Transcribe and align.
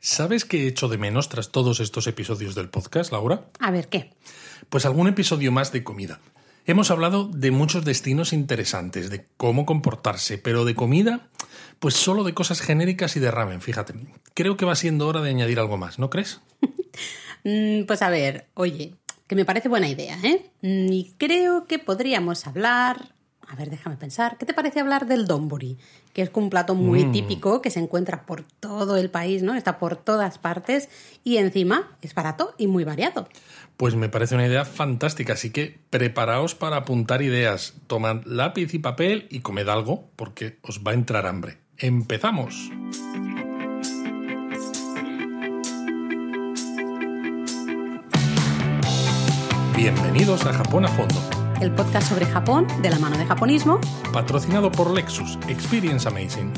¿Sabes 0.00 0.44
qué 0.46 0.62
he 0.64 0.66
hecho 0.66 0.88
de 0.88 0.96
menos 0.98 1.28
tras 1.28 1.50
todos 1.50 1.78
estos 1.80 2.06
episodios 2.06 2.54
del 2.54 2.70
podcast, 2.70 3.12
Laura? 3.12 3.44
A 3.58 3.70
ver, 3.70 3.88
¿qué? 3.88 4.10
Pues 4.70 4.86
algún 4.86 5.08
episodio 5.08 5.52
más 5.52 5.72
de 5.72 5.84
comida. 5.84 6.20
Hemos 6.64 6.90
hablado 6.90 7.24
de 7.26 7.50
muchos 7.50 7.84
destinos 7.84 8.32
interesantes, 8.32 9.10
de 9.10 9.26
cómo 9.36 9.66
comportarse, 9.66 10.38
pero 10.38 10.64
de 10.64 10.74
comida, 10.74 11.28
pues 11.80 11.94
solo 11.94 12.24
de 12.24 12.32
cosas 12.32 12.60
genéricas 12.60 13.16
y 13.16 13.20
de 13.20 13.30
ramen, 13.30 13.60
fíjate. 13.60 13.94
Creo 14.34 14.56
que 14.56 14.64
va 14.64 14.74
siendo 14.74 15.06
hora 15.06 15.20
de 15.20 15.30
añadir 15.30 15.58
algo 15.58 15.76
más, 15.76 15.98
¿no 15.98 16.10
crees? 16.10 16.40
Mm, 17.42 17.86
pues 17.86 18.02
a 18.02 18.10
ver, 18.10 18.48
oye, 18.52 18.96
que 19.26 19.34
me 19.34 19.46
parece 19.46 19.70
buena 19.70 19.88
idea, 19.88 20.18
¿eh? 20.22 20.50
Mm, 20.60 20.92
Y 20.92 21.14
creo 21.16 21.64
que 21.66 21.78
podríamos 21.78 22.46
hablar... 22.46 23.14
A 23.48 23.56
ver, 23.56 23.70
déjame 23.70 23.96
pensar. 23.96 24.36
¿Qué 24.36 24.44
te 24.44 24.52
parece 24.52 24.80
hablar 24.80 25.06
del 25.06 25.26
donburi? 25.26 25.78
Que 26.12 26.22
es 26.22 26.30
un 26.34 26.50
plato 26.50 26.74
muy 26.74 27.04
típico 27.12 27.62
que 27.62 27.70
se 27.70 27.80
encuentra 27.80 28.26
por 28.26 28.42
todo 28.42 28.96
el 28.96 29.10
país, 29.10 29.42
¿no? 29.42 29.54
Está 29.54 29.78
por 29.78 29.96
todas 29.96 30.38
partes 30.38 30.88
y 31.22 31.36
encima 31.36 31.96
es 32.02 32.14
barato 32.14 32.54
y 32.58 32.66
muy 32.66 32.84
variado. 32.84 33.28
Pues 33.76 33.94
me 33.94 34.08
parece 34.08 34.34
una 34.34 34.46
idea 34.46 34.64
fantástica, 34.64 35.34
así 35.34 35.50
que 35.50 35.80
preparaos 35.88 36.54
para 36.54 36.76
apuntar 36.76 37.22
ideas, 37.22 37.74
tomad 37.86 38.24
lápiz 38.24 38.74
y 38.74 38.78
papel 38.78 39.26
y 39.30 39.40
comed 39.40 39.68
algo, 39.68 40.10
porque 40.16 40.58
os 40.62 40.80
va 40.86 40.90
a 40.90 40.94
entrar 40.94 41.26
hambre. 41.26 41.58
¡Empezamos! 41.78 42.70
Bienvenidos 49.82 50.44
a 50.44 50.52
Japón 50.52 50.84
a 50.84 50.88
Fondo, 50.88 51.18
El 51.60 51.72
podcast 51.72 52.08
sobre 52.08 52.24
Japón 52.24 52.66
de 52.80 52.88
la 52.88 52.98
mano 52.98 53.18
de 53.18 53.26
japonismo. 53.26 53.78
patrocinado 54.14 54.72
por 54.72 54.90
Lexus, 54.90 55.38
Experience 55.46 56.08
Amazing. 56.08 56.50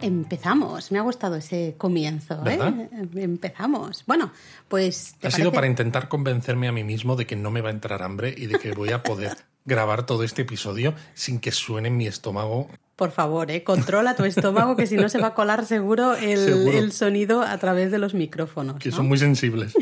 Empezamos. 0.00 0.92
Me 0.92 1.00
ha 1.00 1.02
gustado 1.02 1.34
ese 1.34 1.74
comienzo, 1.76 2.44
¿eh? 2.46 2.88
Empezamos. 3.16 4.04
Bueno, 4.06 4.30
pues... 4.68 5.16
¿te 5.18 5.26
Ha 5.26 5.30
sido 5.32 5.50
para 5.50 5.66
intentar 5.66 6.08
convencerme 6.08 6.68
a 6.68 6.72
mí 6.72 6.84
mismo 6.84 7.16
de 7.16 7.26
que 7.26 7.34
no 7.34 7.50
me 7.50 7.60
va 7.60 7.70
a 7.70 7.72
entrar 7.72 8.02
hambre 8.04 8.32
y 8.36 8.46
de 8.46 8.60
que 8.60 8.72
voy 8.72 8.90
a 8.90 9.02
poder 9.02 9.36
grabar 9.64 10.06
todo 10.06 10.22
este 10.22 10.42
episodio 10.42 10.94
sin 11.14 11.40
que 11.40 11.50
suene 11.50 11.88
en 11.88 11.96
mi 11.96 12.06
estómago. 12.06 12.68
Por 12.94 13.10
favor, 13.10 13.50
¿eh? 13.50 13.64
controla 13.64 14.14
tu 14.14 14.24
estómago, 14.24 14.76
que 14.76 14.86
si 14.86 14.94
no 14.96 15.08
se 15.08 15.18
va 15.18 15.28
a 15.28 15.34
colar 15.34 15.66
seguro 15.66 16.14
el, 16.14 16.38
Seguro. 16.44 16.78
el 16.78 16.92
sonido 16.92 17.42
a 17.42 17.58
través 17.58 17.90
de 17.90 17.98
los 17.98 18.14
micrófonos. 18.14 18.76
que 18.78 18.90
¿no? 18.90 18.96
son 18.96 19.08
muy 19.08 19.18
sensibles. 19.18 19.74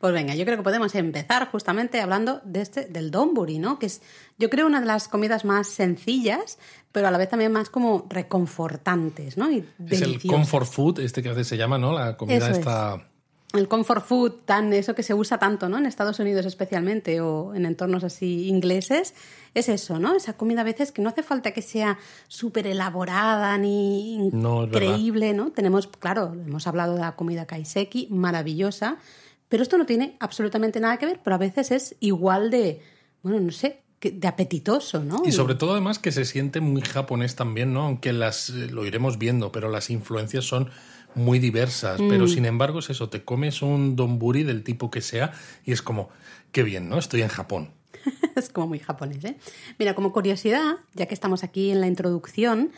Pues 0.00 0.12
venga, 0.12 0.34
yo 0.34 0.44
creo 0.44 0.56
que 0.56 0.62
podemos 0.62 0.94
empezar 0.94 1.50
justamente 1.50 2.00
hablando 2.00 2.40
de 2.44 2.60
este, 2.60 2.84
del 2.84 3.10
donburi, 3.10 3.58
¿no? 3.58 3.78
Que 3.78 3.86
es, 3.86 4.00
yo 4.38 4.48
creo, 4.48 4.66
una 4.66 4.80
de 4.80 4.86
las 4.86 5.08
comidas 5.08 5.44
más 5.44 5.66
sencillas, 5.68 6.58
pero 6.92 7.08
a 7.08 7.10
la 7.10 7.18
vez 7.18 7.28
también 7.28 7.50
más 7.50 7.68
como 7.68 8.06
reconfortantes, 8.08 9.36
¿no? 9.36 9.50
Y 9.50 9.64
Es 9.88 10.02
el 10.02 10.22
comfort 10.22 10.66
food, 10.66 11.00
este 11.00 11.22
que 11.22 11.30
a 11.30 11.32
veces 11.32 11.48
se 11.48 11.56
llama, 11.56 11.78
¿no? 11.78 11.92
La 11.92 12.16
comida 12.16 12.48
es. 12.48 12.58
esta... 12.58 13.08
El 13.54 13.66
comfort 13.66 14.04
food, 14.04 14.32
tan 14.44 14.74
eso 14.74 14.94
que 14.94 15.02
se 15.02 15.14
usa 15.14 15.38
tanto, 15.38 15.70
¿no? 15.70 15.78
En 15.78 15.86
Estados 15.86 16.18
Unidos 16.18 16.44
especialmente 16.44 17.22
o 17.22 17.54
en 17.54 17.64
entornos 17.64 18.04
así 18.04 18.46
ingleses, 18.46 19.14
es 19.54 19.70
eso, 19.70 19.98
¿no? 19.98 20.14
Esa 20.14 20.34
comida 20.34 20.60
a 20.60 20.64
veces 20.64 20.92
que 20.92 21.00
no 21.00 21.08
hace 21.08 21.22
falta 21.22 21.52
que 21.52 21.62
sea 21.62 21.98
súper 22.28 22.66
elaborada 22.66 23.56
ni 23.56 24.16
increíble, 24.16 25.32
¿no? 25.32 25.50
Tenemos, 25.50 25.86
claro, 25.86 26.34
hemos 26.34 26.66
hablado 26.66 26.94
de 26.94 27.00
la 27.00 27.16
comida 27.16 27.46
kaiseki, 27.46 28.08
maravillosa, 28.10 28.98
pero 29.48 29.62
esto 29.62 29.78
no 29.78 29.86
tiene 29.86 30.16
absolutamente 30.20 30.80
nada 30.80 30.96
que 30.98 31.06
ver, 31.06 31.20
pero 31.22 31.34
a 31.34 31.38
veces 31.38 31.70
es 31.70 31.96
igual 32.00 32.50
de, 32.50 32.80
bueno, 33.22 33.40
no 33.40 33.50
sé, 33.52 33.82
de 34.00 34.28
apetitoso, 34.28 35.02
¿no? 35.02 35.22
Y 35.24 35.32
sobre 35.32 35.54
todo 35.56 35.72
además 35.72 35.98
que 35.98 36.12
se 36.12 36.24
siente 36.24 36.60
muy 36.60 36.82
japonés 36.82 37.34
también, 37.34 37.72
¿no? 37.72 37.82
Aunque 37.82 38.12
las 38.12 38.50
eh, 38.50 38.68
lo 38.70 38.86
iremos 38.86 39.18
viendo, 39.18 39.50
pero 39.50 39.68
las 39.68 39.90
influencias 39.90 40.44
son 40.44 40.70
muy 41.14 41.38
diversas. 41.40 42.00
Pero 42.08 42.26
Mm. 42.26 42.28
sin 42.28 42.44
embargo 42.46 42.78
es 42.78 42.90
eso, 42.90 43.08
te 43.08 43.24
comes 43.24 43.60
un 43.62 43.96
donburi 43.96 44.44
del 44.44 44.62
tipo 44.62 44.90
que 44.90 45.00
sea 45.00 45.32
y 45.64 45.72
es 45.72 45.82
como, 45.82 46.10
qué 46.52 46.62
bien, 46.62 46.88
¿no? 46.88 46.98
Estoy 46.98 47.22
en 47.22 47.28
Japón. 47.28 47.70
es 48.36 48.50
como 48.50 48.68
muy 48.68 48.78
japonés, 48.78 49.24
¿eh? 49.24 49.36
Mira, 49.78 49.94
como 49.94 50.12
curiosidad, 50.12 50.76
ya 50.94 51.06
que 51.06 51.14
estamos 51.14 51.42
aquí 51.42 51.70
en 51.70 51.80
la 51.80 51.88
introducción, 51.88 52.70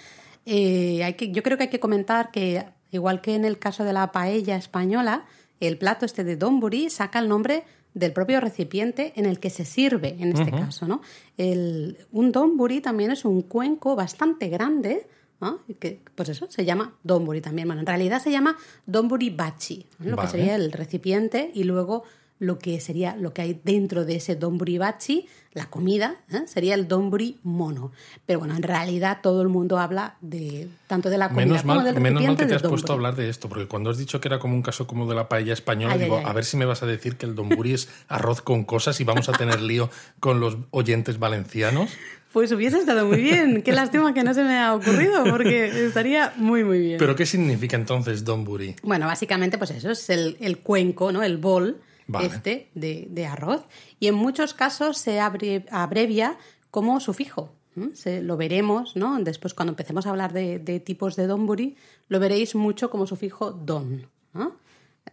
eh, 0.47 1.05
hay 1.05 1.15
que, 1.15 1.31
yo 1.33 1.43
creo 1.43 1.59
que 1.59 1.65
hay 1.65 1.71
que 1.71 1.81
comentar 1.81 2.31
que, 2.31 2.65
igual 2.93 3.21
que 3.21 3.35
en 3.35 3.45
el 3.45 3.59
caso 3.59 3.85
de 3.85 3.93
la 3.93 4.11
paella 4.11 4.57
española, 4.57 5.27
el 5.61 5.79
plato 5.79 6.07
este 6.07 6.25
de 6.25 6.37
donburi 6.37 6.91
saca 6.91 7.19
el 7.19 7.29
nombre 7.29 7.65
del 7.95 8.13
propio 8.13 8.41
recipiente 8.41 9.13
en 9.17 9.27
el 9.27 9.41
que 9.41 9.51
se 9.51 9.65
sirve, 9.65 10.17
en 10.19 10.37
este 10.37 10.51
caso, 10.51 10.87
¿no? 10.87 11.01
El, 11.37 11.99
un 12.13 12.33
donburi 12.33 12.81
también 12.81 13.11
es 13.11 13.25
un 13.25 13.43
cuenco 13.43 13.97
bastante 13.97 14.49
grande, 14.49 15.07
¿no? 15.41 15.61
Y 15.67 15.75
que, 15.75 16.01
pues 16.15 16.29
eso, 16.29 16.47
se 16.49 16.65
llama 16.65 16.95
donburi 17.03 17.41
también. 17.41 17.67
Bueno, 17.67 17.81
en 17.81 17.87
realidad 17.87 18.23
se 18.23 18.31
llama 18.31 18.57
donburi 18.87 19.31
bachi, 19.31 19.87
¿no? 19.99 20.11
lo 20.11 20.17
Vale. 20.17 20.29
que 20.29 20.39
sería 20.39 20.55
el 20.55 20.71
recipiente 20.73 21.51
y 21.53 21.65
luego 21.65 22.05
lo 22.41 22.59
que 22.59 22.81
sería 22.81 23.15
lo 23.17 23.33
que 23.33 23.43
hay 23.43 23.61
dentro 23.63 24.05
de 24.05 24.17
ese 24.17 24.35
donburi 24.35 24.79
bachi, 24.79 25.29
la 25.53 25.67
comida, 25.67 26.17
¿eh? 26.33 26.43
sería 26.47 26.75
el 26.75 26.89
donburi 26.89 27.39
mono. 27.43 27.93
Pero 28.25 28.39
bueno, 28.39 28.57
en 28.57 28.63
realidad 28.63 29.19
todo 29.23 29.43
el 29.43 29.49
mundo 29.49 29.79
habla 29.79 30.17
de 30.23 30.67
tanto 30.87 31.11
de 31.11 31.19
la 31.19 31.29
comida 31.29 31.47
Menos 31.47 31.63
como 31.63 31.75
mal, 31.75 31.85
del 31.85 32.01
menos 32.01 32.25
mal 32.25 32.37
que 32.37 32.47
te 32.47 32.55
has 32.55 32.63
puesto 32.63 32.93
a 32.93 32.97
hablar 32.97 33.15
de 33.15 33.29
esto, 33.29 33.49
porque 33.49 33.67
cuando 33.67 33.91
has 33.91 33.99
dicho 33.99 34.21
que 34.21 34.29
era 34.29 34.39
como 34.39 34.55
un 34.55 34.63
caso 34.63 34.87
como 34.87 35.07
de 35.07 35.15
la 35.15 35.29
paella 35.29 35.53
española, 35.53 35.95
Ay, 35.95 36.01
digo, 36.01 36.17
ay, 36.17 36.23
ay. 36.25 36.31
a 36.31 36.33
ver 36.33 36.45
si 36.47 36.57
me 36.57 36.65
vas 36.65 36.83
a 36.83 36.87
decir 36.87 37.17
que 37.17 37.27
el 37.27 37.35
donburi 37.35 37.75
es 37.75 37.89
arroz 38.09 38.41
con 38.41 38.65
cosas 38.65 38.99
y 39.01 39.05
vamos 39.05 39.29
a 39.29 39.33
tener 39.33 39.61
lío 39.61 39.91
con 40.19 40.41
los 40.41 40.57
oyentes 40.71 41.19
valencianos. 41.19 41.91
Pues 42.33 42.53
hubiese 42.53 42.79
estado 42.79 43.07
muy 43.07 43.21
bien. 43.21 43.63
Qué 43.63 43.73
lástima 43.73 44.15
que 44.15 44.23
no 44.23 44.33
se 44.33 44.45
me 44.45 44.57
ha 44.57 44.75
ocurrido, 44.75 45.25
porque 45.25 45.85
estaría 45.87 46.33
muy, 46.37 46.65
muy 46.65 46.79
bien. 46.79 46.99
¿Pero 46.99 47.17
qué 47.17 47.27
significa 47.27 47.77
entonces 47.77 48.25
donburi? 48.25 48.77
Bueno, 48.83 49.07
básicamente, 49.07 49.59
pues 49.59 49.73
eso 49.73 49.91
es 49.91 50.09
el, 50.09 50.39
el 50.41 50.59
cuenco, 50.59 51.11
¿no? 51.11 51.23
El 51.25 51.39
bol 51.39 51.83
Vale. 52.13 52.27
este 52.27 52.71
de, 52.75 53.07
de 53.11 53.27
arroz. 53.27 53.63
Y 53.99 54.07
en 54.09 54.15
muchos 54.15 54.55
casos 54.55 54.99
se 54.99 55.21
abre- 55.21 55.65
abrevia 55.71 56.37
como 56.71 57.01
sufijo. 57.01 57.53
Se, 57.95 58.21
lo 58.21 58.37
veremos, 58.37 58.95
¿no? 58.97 59.19
Después, 59.23 59.55
cuando 59.55 59.71
empecemos 59.73 60.05
a 60.07 60.11
hablar 60.11 60.33
de, 60.35 60.59
de 60.59 60.81
tipos 60.81 61.17
de 61.17 61.27
donburi, 61.27 61.77
lo 62.09 62.21
veréis 62.21 62.55
mucho 62.55 62.91
como 62.91 63.07
sufijo 63.07 63.53
don. 63.53 64.07
¿no? 64.35 64.57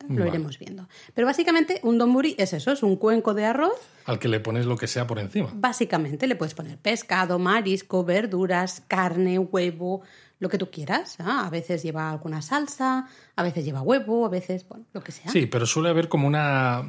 Lo 0.09 0.15
Vale. 0.15 0.27
iremos 0.29 0.59
viendo. 0.59 0.87
Pero 1.13 1.25
básicamente, 1.27 1.79
un 1.83 1.97
donburi 1.97 2.35
es 2.37 2.51
eso, 2.53 2.71
es 2.71 2.83
un 2.83 2.97
cuenco 2.97 3.33
de 3.33 3.45
arroz 3.45 3.79
Al 4.05 4.19
que 4.19 4.27
le 4.27 4.39
pones 4.41 4.65
lo 4.65 4.75
que 4.75 4.87
sea 4.87 5.07
por 5.07 5.17
encima. 5.19 5.49
Básicamente 5.55 6.27
le 6.27 6.35
puedes 6.35 6.53
poner 6.55 6.77
pescado, 6.77 7.39
marisco, 7.39 8.03
verduras, 8.03 8.83
carne, 8.87 9.39
huevo, 9.39 10.01
lo 10.39 10.49
que 10.49 10.57
tú 10.57 10.69
quieras. 10.69 11.15
¿ah? 11.19 11.45
A 11.45 11.49
veces 11.49 11.83
lleva 11.83 12.11
alguna 12.11 12.41
salsa, 12.41 13.07
a 13.35 13.43
veces 13.43 13.65
lleva 13.65 13.81
huevo, 13.81 14.25
a 14.25 14.29
veces, 14.29 14.67
bueno, 14.67 14.85
lo 14.93 15.01
que 15.03 15.11
sea. 15.11 15.31
Sí, 15.31 15.45
pero 15.47 15.65
suele 15.65 15.89
haber 15.89 16.09
como 16.09 16.27
una, 16.27 16.83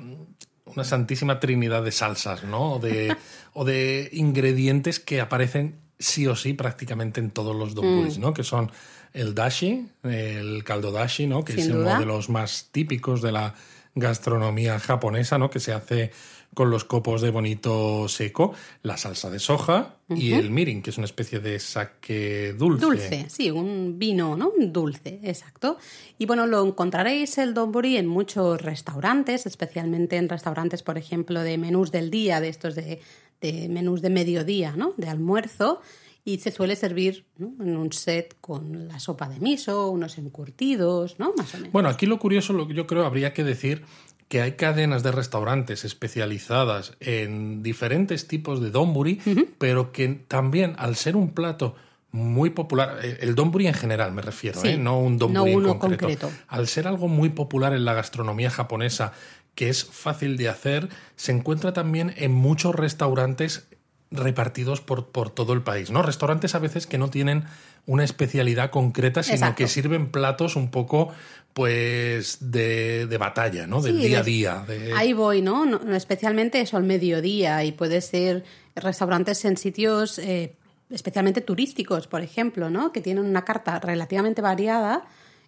una 0.66 0.84
santísima 0.84 1.40
trinidad 1.40 1.82
de 1.82 1.92
salsas, 1.92 2.44
¿no? 2.44 2.74
O 2.74 2.78
de, 2.78 3.16
o 3.54 3.64
de 3.64 4.08
ingredientes 4.12 5.00
que 5.00 5.20
aparecen 5.20 5.80
sí 5.98 6.26
o 6.26 6.36
sí 6.36 6.52
prácticamente 6.54 7.20
en 7.20 7.30
todos 7.30 7.56
los 7.56 7.72
Mm. 7.72 7.74
donburis, 7.74 8.18
¿no? 8.18 8.32
Que 8.34 8.44
son 8.44 8.70
el 9.14 9.34
dashi, 9.34 9.88
el 10.04 10.62
caldo 10.64 10.92
dashi, 10.92 11.26
¿no? 11.26 11.44
Que 11.44 11.54
Sin 11.54 11.62
es 11.62 11.68
duda. 11.68 11.92
uno 11.92 12.00
de 12.00 12.06
los 12.06 12.28
más 12.28 12.68
típicos 12.70 13.22
de 13.22 13.32
la 13.32 13.54
gastronomía 13.94 14.78
japonesa, 14.78 15.38
¿no? 15.38 15.50
Que 15.50 15.58
se 15.60 15.72
hace 15.72 16.12
con 16.58 16.70
los 16.70 16.82
copos 16.82 17.22
de 17.22 17.30
bonito 17.30 18.08
seco, 18.08 18.52
la 18.82 18.96
salsa 18.96 19.30
de 19.30 19.38
soja 19.38 19.94
y 20.08 20.32
el 20.32 20.50
mirin, 20.50 20.82
que 20.82 20.90
es 20.90 20.98
una 20.98 21.04
especie 21.04 21.38
de 21.38 21.60
sake 21.60 22.54
dulce. 22.58 22.84
Dulce, 22.84 23.26
sí, 23.28 23.48
un 23.48 23.96
vino, 23.96 24.36
¿no? 24.36 24.50
Un 24.50 24.72
dulce, 24.72 25.20
exacto. 25.22 25.78
Y 26.18 26.26
bueno, 26.26 26.48
lo 26.48 26.66
encontraréis 26.66 27.38
el 27.38 27.54
donburi 27.54 27.96
en 27.96 28.08
muchos 28.08 28.60
restaurantes, 28.60 29.46
especialmente 29.46 30.16
en 30.16 30.28
restaurantes, 30.28 30.82
por 30.82 30.98
ejemplo, 30.98 31.42
de 31.42 31.58
menús 31.58 31.92
del 31.92 32.10
día, 32.10 32.40
de 32.40 32.48
estos 32.48 32.74
de, 32.74 32.98
de 33.40 33.68
menús 33.68 34.02
de 34.02 34.10
mediodía, 34.10 34.72
¿no? 34.74 34.94
De 34.96 35.08
almuerzo. 35.08 35.80
Y 36.24 36.38
se 36.40 36.50
suele 36.50 36.74
servir 36.74 37.24
¿no? 37.38 37.54
en 37.60 37.76
un 37.76 37.92
set 37.92 38.36
con 38.40 38.88
la 38.88 38.98
sopa 38.98 39.28
de 39.28 39.38
miso, 39.38 39.90
unos 39.90 40.18
encurtidos, 40.18 41.20
¿no? 41.20 41.32
Más 41.36 41.54
o 41.54 41.58
menos. 41.58 41.72
Bueno, 41.72 41.88
aquí 41.88 42.04
lo 42.04 42.18
curioso, 42.18 42.52
lo 42.52 42.66
que 42.66 42.74
yo 42.74 42.88
creo, 42.88 43.06
habría 43.06 43.32
que 43.32 43.44
decir 43.44 43.84
que 44.28 44.42
hay 44.42 44.52
cadenas 44.52 45.02
de 45.02 45.10
restaurantes 45.12 45.84
especializadas 45.84 46.92
en 47.00 47.62
diferentes 47.62 48.28
tipos 48.28 48.60
de 48.60 48.70
donburi, 48.70 49.20
pero 49.58 49.90
que 49.92 50.08
también, 50.28 50.74
al 50.78 50.96
ser 50.96 51.16
un 51.16 51.30
plato 51.30 51.74
muy 52.10 52.50
popular, 52.50 52.98
eh, 53.02 53.18
el 53.20 53.34
donburi 53.34 53.66
en 53.66 53.74
general 53.74 54.12
me 54.12 54.22
refiero, 54.22 54.60
Sí, 54.60 54.68
¿eh? 54.68 54.76
no 54.78 54.98
un 54.98 55.18
donburi 55.18 55.56
no 55.56 55.72
en 55.72 55.78
concreto. 55.78 56.06
concreto. 56.06 56.30
Al 56.48 56.66
ser 56.68 56.86
algo 56.88 57.08
muy 57.08 57.30
popular 57.30 57.72
en 57.74 57.84
la 57.84 57.94
gastronomía 57.94 58.50
japonesa, 58.50 59.12
que 59.54 59.68
es 59.68 59.84
fácil 59.84 60.36
de 60.36 60.48
hacer, 60.48 60.88
se 61.16 61.32
encuentra 61.32 61.72
también 61.72 62.14
en 62.16 62.32
muchos 62.32 62.74
restaurantes 62.74 63.66
repartidos 64.10 64.80
por, 64.80 65.08
por 65.08 65.30
todo 65.30 65.52
el 65.52 65.62
país, 65.62 65.90
¿no? 65.90 66.02
Restaurantes 66.02 66.54
a 66.54 66.58
veces 66.58 66.86
que 66.86 66.96
no 66.96 67.10
tienen 67.10 67.44
una 67.88 68.04
especialidad 68.04 68.70
concreta, 68.70 69.22
sino 69.24 69.34
Exacto. 69.36 69.56
que 69.56 69.66
sirven 69.66 70.10
platos 70.12 70.54
un 70.56 70.70
poco, 70.70 71.08
pues, 71.54 72.38
de, 72.40 73.06
de 73.06 73.18
batalla, 73.18 73.66
¿no? 73.66 73.80
Del 73.82 74.00
Sí, 74.00 74.06
día 74.08 74.20
a 74.20 74.22
día. 74.22 74.64
de- 74.68 74.92
Ahí 74.92 75.12
voy, 75.12 75.42
¿no? 75.42 75.66
No- 75.66 75.94
Especialmente 75.96 76.60
eso 76.60 76.76
al 76.76 76.84
mediodía 76.84 77.64
y 77.64 77.72
puede 77.72 78.00
ser 78.00 78.44
restaurantes 78.76 79.44
en 79.44 79.56
sitios 79.56 80.18
eh, 80.18 80.54
especialmente 80.90 81.40
turísticos, 81.40 82.06
por 82.06 82.20
ejemplo, 82.22 82.70
¿no? 82.70 82.92
Que 82.92 83.00
tienen 83.00 83.24
una 83.24 83.44
carta 83.44 83.80
relativamente 83.80 84.40
variada 84.42 85.04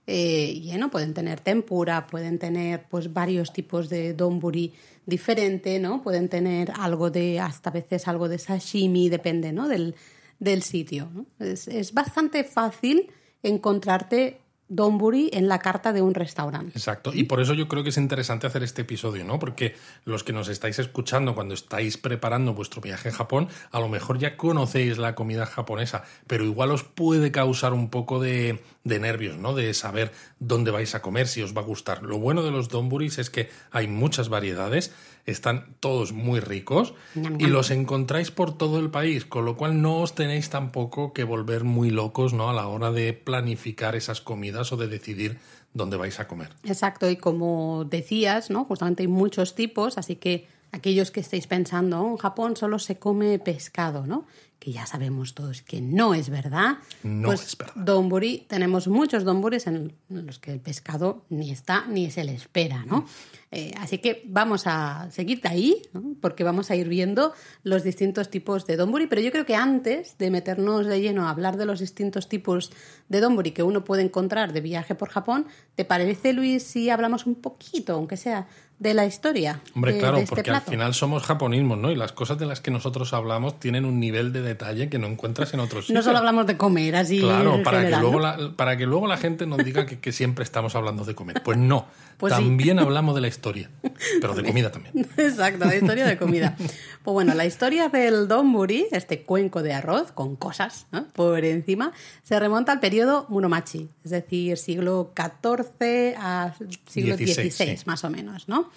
eh, 0.06 0.58
lleno. 0.62 0.90
Pueden 0.90 1.14
tener 1.14 1.40
tempura, 1.40 2.06
pueden 2.06 2.38
tener 2.38 2.84
pues 2.90 3.12
varios 3.12 3.52
tipos 3.52 3.88
de 3.88 4.14
donburi 4.14 4.72
diferente, 5.06 5.78
¿no? 5.78 6.02
Pueden 6.02 6.28
tener 6.28 6.72
algo 6.78 7.10
de, 7.10 7.38
hasta 7.38 7.70
a 7.70 7.72
veces 7.72 8.08
algo 8.08 8.28
de 8.28 8.38
sashimi, 8.38 9.08
depende, 9.10 9.52
¿no? 9.52 9.68
Del, 9.68 9.94
del 10.40 10.62
sitio. 10.62 11.08
Es, 11.38 11.94
bastante 11.94 12.42
fácil 12.42 13.10
encontrarte 13.42 14.40
donburi 14.68 15.30
en 15.32 15.48
la 15.48 15.58
carta 15.58 15.92
de 15.92 16.00
un 16.00 16.14
restaurante. 16.14 16.78
Exacto. 16.78 17.10
Y 17.12 17.24
por 17.24 17.40
eso 17.40 17.54
yo 17.54 17.66
creo 17.66 17.82
que 17.82 17.88
es 17.88 17.96
interesante 17.96 18.46
hacer 18.46 18.62
este 18.62 18.82
episodio, 18.82 19.24
¿no? 19.24 19.40
Porque 19.40 19.74
los 20.04 20.22
que 20.22 20.32
nos 20.32 20.48
estáis 20.48 20.78
escuchando 20.78 21.34
cuando 21.34 21.54
estáis 21.54 21.96
preparando 21.98 22.54
vuestro 22.54 22.80
viaje 22.80 23.08
a 23.08 23.12
Japón, 23.12 23.48
a 23.72 23.80
lo 23.80 23.88
mejor 23.88 24.18
ya 24.18 24.36
conocéis 24.36 24.96
la 24.96 25.16
comida 25.16 25.44
japonesa, 25.44 26.04
pero 26.28 26.44
igual 26.44 26.70
os 26.70 26.84
puede 26.84 27.32
causar 27.32 27.72
un 27.72 27.90
poco 27.90 28.20
de, 28.20 28.62
de 28.84 29.00
nervios, 29.00 29.38
¿no? 29.38 29.54
De 29.56 29.74
saber 29.74 30.12
dónde 30.38 30.70
vais 30.70 30.94
a 30.94 31.02
comer, 31.02 31.26
si 31.26 31.42
os 31.42 31.54
va 31.54 31.62
a 31.62 31.64
gustar. 31.64 32.04
Lo 32.04 32.18
bueno 32.18 32.44
de 32.44 32.52
los 32.52 32.68
donburis 32.68 33.18
es 33.18 33.28
que 33.28 33.50
hay 33.72 33.88
muchas 33.88 34.28
variedades, 34.28 34.94
están 35.30 35.76
todos 35.80 36.12
muy 36.12 36.40
ricos 36.40 36.94
y 37.38 37.46
los 37.46 37.70
encontráis 37.70 38.30
por 38.30 38.56
todo 38.56 38.78
el 38.78 38.90
país, 38.90 39.24
con 39.24 39.44
lo 39.44 39.56
cual 39.56 39.80
no 39.82 39.98
os 39.98 40.14
tenéis 40.14 40.50
tampoco 40.50 41.12
que 41.12 41.24
volver 41.24 41.64
muy 41.64 41.90
locos, 41.90 42.32
¿no? 42.32 42.50
A 42.50 42.52
la 42.54 42.66
hora 42.66 42.90
de 42.92 43.12
planificar 43.12 43.96
esas 43.96 44.20
comidas 44.20 44.72
o 44.72 44.76
de 44.76 44.88
decidir 44.88 45.38
dónde 45.74 45.96
vais 45.96 46.18
a 46.20 46.26
comer. 46.28 46.50
Exacto, 46.64 47.08
y 47.10 47.16
como 47.16 47.84
decías, 47.88 48.50
¿no? 48.50 48.64
Justamente 48.64 49.02
hay 49.02 49.08
muchos 49.08 49.54
tipos, 49.54 49.98
así 49.98 50.16
que 50.16 50.48
aquellos 50.72 51.10
que 51.10 51.20
estéis 51.20 51.46
pensando, 51.46 52.00
"Oh, 52.00 52.10
en 52.10 52.16
Japón 52.16 52.56
solo 52.56 52.78
se 52.78 52.96
come 52.98 53.38
pescado, 53.38 54.06
¿no? 54.06 54.26
Que 54.58 54.72
ya 54.72 54.84
sabemos 54.84 55.34
todos 55.34 55.62
que 55.62 55.80
no 55.80 56.12
es 56.12 56.28
verdad. 56.28 56.78
No 57.02 57.28
Pues, 57.28 57.46
es 57.46 57.56
verdad. 57.56 57.74
Donburi, 57.76 58.44
tenemos 58.46 58.88
muchos 58.88 59.24
donburis 59.24 59.66
en 59.66 59.94
los 60.10 60.38
que 60.38 60.52
el 60.52 60.60
pescado 60.60 61.24
ni 61.30 61.50
está 61.50 61.86
ni 61.86 62.10
se 62.10 62.24
le 62.24 62.34
espera, 62.34 62.84
¿no? 62.84 63.06
Eh, 63.52 63.72
así 63.78 63.98
que 63.98 64.22
vamos 64.26 64.62
a 64.66 65.10
seguir 65.10 65.40
de 65.40 65.48
ahí, 65.48 65.82
¿no? 65.92 66.14
porque 66.20 66.44
vamos 66.44 66.70
a 66.70 66.76
ir 66.76 66.88
viendo 66.88 67.32
los 67.64 67.82
distintos 67.82 68.30
tipos 68.30 68.64
de 68.66 68.76
donburi, 68.76 69.08
pero 69.08 69.20
yo 69.22 69.32
creo 69.32 69.44
que 69.44 69.56
antes 69.56 70.16
de 70.18 70.30
meternos 70.30 70.86
de 70.86 71.00
lleno 71.00 71.26
a 71.26 71.30
hablar 71.30 71.56
de 71.56 71.66
los 71.66 71.80
distintos 71.80 72.28
tipos 72.28 72.70
de 73.08 73.20
donburi 73.20 73.50
que 73.50 73.64
uno 73.64 73.82
puede 73.82 74.02
encontrar 74.02 74.52
de 74.52 74.60
viaje 74.60 74.94
por 74.94 75.08
Japón, 75.08 75.46
¿te 75.74 75.84
parece, 75.84 76.32
Luis, 76.32 76.62
si 76.62 76.90
hablamos 76.90 77.26
un 77.26 77.34
poquito, 77.34 77.94
aunque 77.94 78.16
sea, 78.16 78.46
de 78.78 78.94
la 78.94 79.04
historia? 79.04 79.60
Hombre, 79.74 79.94
de- 79.94 79.98
claro, 79.98 80.16
de 80.18 80.22
este 80.22 80.34
porque 80.36 80.50
al 80.52 80.62
final 80.62 80.94
somos 80.94 81.24
japonismos, 81.24 81.76
¿no? 81.76 81.90
Y 81.90 81.96
las 81.96 82.12
cosas 82.12 82.38
de 82.38 82.46
las 82.46 82.60
que 82.60 82.70
nosotros 82.70 83.12
hablamos 83.12 83.58
tienen 83.58 83.84
un 83.84 83.98
nivel 83.98 84.32
de 84.32 84.42
detalle 84.42 84.88
que 84.88 84.98
no 85.00 85.08
encuentras 85.08 85.52
en 85.54 85.60
otros 85.60 85.86
sitios. 85.86 85.94
No 86.00 86.02
solo 86.04 86.18
hablamos 86.18 86.46
de 86.46 86.56
comer, 86.56 86.94
así. 86.96 87.18
Claro, 87.18 87.62
para, 87.64 87.78
general, 87.80 87.98
que 87.98 88.02
luego 88.02 88.20
¿no? 88.20 88.36
la, 88.46 88.56
para 88.56 88.76
que 88.76 88.86
luego 88.86 89.06
la 89.08 89.16
gente 89.16 89.44
nos 89.46 89.58
diga 89.58 89.86
que, 89.86 89.98
que 89.98 90.12
siempre 90.12 90.44
estamos 90.44 90.76
hablando 90.76 91.04
de 91.04 91.14
comer. 91.16 91.42
Pues 91.42 91.58
no, 91.58 91.86
Pues 92.16 92.34
sí. 92.34 92.38
también 92.42 92.78
hablamos 92.78 93.14
de 93.14 93.22
la 93.22 93.28
historia, 93.28 93.39
pero 94.20 94.34
de 94.34 94.44
comida 94.44 94.70
también. 94.70 95.06
Exacto, 95.16 95.64
la 95.64 95.76
historia 95.76 96.06
de 96.06 96.18
comida. 96.18 96.56
Pues 96.56 97.12
bueno, 97.14 97.34
la 97.34 97.46
historia 97.46 97.88
del 97.88 98.28
donburi, 98.28 98.86
este 98.92 99.22
cuenco 99.22 99.62
de 99.62 99.72
arroz 99.72 100.12
con 100.12 100.36
cosas 100.36 100.86
¿no? 100.92 101.06
por 101.08 101.44
encima, 101.44 101.92
se 102.22 102.38
remonta 102.38 102.72
al 102.72 102.80
periodo 102.80 103.26
Muromachi, 103.28 103.88
es 104.04 104.10
decir, 104.10 104.56
siglo 104.56 105.12
XIV 105.16 106.14
a 106.18 106.54
siglo 106.86 107.16
XVI, 107.16 107.50
XVI, 107.50 107.76
sí. 107.76 107.82
más 107.86 108.04
o 108.04 108.10
menos, 108.10 108.48
¿no? 108.48 108.70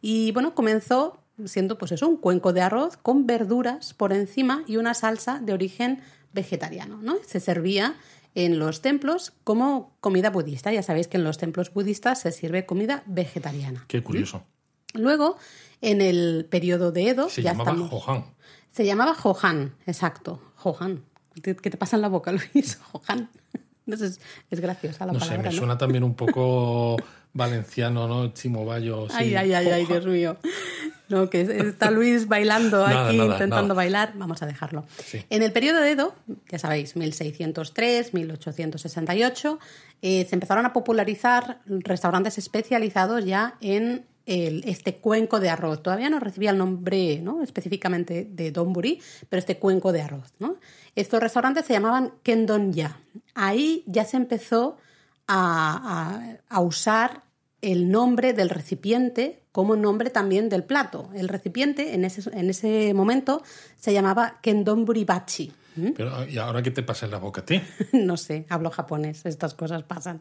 Y 0.00 0.32
bueno, 0.32 0.54
comenzó 0.54 1.20
siendo 1.44 1.76
pues 1.78 1.92
eso, 1.92 2.08
un 2.08 2.16
cuenco 2.16 2.52
de 2.52 2.62
arroz 2.62 2.96
con 2.96 3.26
verduras 3.26 3.92
por 3.94 4.12
encima 4.12 4.64
y 4.66 4.76
una 4.76 4.94
salsa 4.94 5.38
de 5.38 5.52
origen 5.52 6.00
vegetariano, 6.32 6.98
¿no? 7.02 7.16
Se 7.26 7.40
servía 7.40 7.94
en 8.36 8.58
los 8.60 8.82
templos 8.82 9.32
como 9.42 9.96
comida 10.00 10.30
budista. 10.30 10.70
Ya 10.70 10.82
sabéis 10.84 11.08
que 11.08 11.16
en 11.16 11.24
los 11.24 11.38
templos 11.38 11.72
budistas 11.72 12.20
se 12.20 12.30
sirve 12.30 12.66
comida 12.66 13.02
vegetariana. 13.06 13.84
Qué 13.88 14.02
curioso. 14.04 14.44
Luego, 14.94 15.36
en 15.80 16.00
el 16.00 16.46
periodo 16.48 16.92
de 16.92 17.08
Edo, 17.08 17.28
Se 17.28 17.42
ya 17.42 17.52
llamaba 17.52 17.72
estamos- 17.72 17.90
Johan. 17.90 18.24
Se 18.70 18.84
llamaba 18.84 19.14
Johan, 19.14 19.74
exacto. 19.86 20.40
Johan. 20.56 21.02
¿Qué 21.42 21.54
te 21.54 21.76
pasa 21.78 21.96
en 21.96 22.02
la 22.02 22.08
boca, 22.08 22.30
Luis? 22.54 22.78
Johan. 22.92 23.30
No 23.86 23.96
sé, 23.96 24.06
es, 24.50 24.60
graciosa 24.60 25.06
la 25.06 25.12
No 25.12 25.20
sé, 25.20 25.38
me 25.38 25.44
¿no? 25.44 25.52
suena 25.52 25.78
también 25.78 26.04
un 26.04 26.14
poco 26.14 26.96
valenciano, 27.32 28.06
¿no? 28.08 28.32
Chimobayo. 28.34 29.08
sí. 29.08 29.14
Ay, 29.16 29.34
ay, 29.34 29.52
ay, 29.54 29.68
ay. 29.68 29.86
Dios 29.86 30.06
mío. 30.06 30.36
No, 31.08 31.30
que 31.30 31.40
está 31.42 31.90
Luis 31.90 32.26
bailando 32.26 32.86
Nada, 32.86 33.08
aquí, 33.08 33.16
nada, 33.16 33.32
intentando 33.34 33.62
nada. 33.68 33.74
bailar. 33.74 34.12
Vamos 34.16 34.42
a 34.42 34.46
dejarlo. 34.46 34.84
Sí. 35.04 35.22
En 35.30 35.42
el 35.42 35.52
periodo 35.52 35.80
de 35.80 35.90
Edo, 35.92 36.14
ya 36.50 36.58
sabéis, 36.58 36.96
1603, 36.96 38.12
1868, 38.14 39.58
eh, 40.02 40.26
se 40.28 40.34
empezaron 40.34 40.66
a 40.66 40.72
popularizar 40.72 41.60
restaurantes 41.66 42.38
especializados 42.38 43.24
ya 43.24 43.54
en 43.60 44.04
el- 44.26 44.64
este 44.66 44.96
cuenco 44.96 45.38
de 45.38 45.48
arroz. 45.50 45.82
Todavía 45.82 46.10
no 46.10 46.18
recibía 46.18 46.50
el 46.50 46.58
nombre 46.58 47.20
¿no? 47.20 47.42
específicamente 47.42 48.26
de 48.28 48.50
donburi, 48.50 49.00
pero 49.28 49.38
este 49.38 49.58
cuenco 49.58 49.92
de 49.92 50.02
arroz. 50.02 50.32
¿no? 50.40 50.56
Estos 50.96 51.20
restaurantes 51.20 51.64
se 51.66 51.72
llamaban 51.74 52.12
kendon-ya. 52.24 52.98
Ahí 53.34 53.84
ya 53.86 54.04
se 54.04 54.16
empezó 54.16 54.76
a, 55.28 56.40
a- 56.48 56.56
a 56.56 56.60
usar 56.60 57.22
el 57.62 57.90
nombre 57.90 58.32
del 58.32 58.50
recipiente 58.50 59.42
como 59.56 59.74
nombre 59.74 60.10
también 60.10 60.50
del 60.50 60.64
plato. 60.64 61.08
El 61.14 61.28
recipiente 61.28 61.94
en 61.94 62.04
ese, 62.04 62.28
en 62.38 62.50
ese 62.50 62.92
momento 62.92 63.42
se 63.78 63.94
llamaba 63.94 64.36
kendonburibachi. 64.42 65.50
¿Mm? 65.76 65.88
Pero, 65.96 66.28
¿y 66.28 66.36
ahora 66.36 66.62
qué 66.62 66.70
te 66.70 66.82
pasa 66.82 67.06
en 67.06 67.12
la 67.12 67.18
boca 67.18 67.40
a 67.40 67.46
ti? 67.46 67.62
No 67.94 68.18
sé, 68.18 68.44
hablo 68.50 68.70
japonés, 68.70 69.24
estas 69.24 69.54
cosas 69.54 69.82
pasan. 69.82 70.20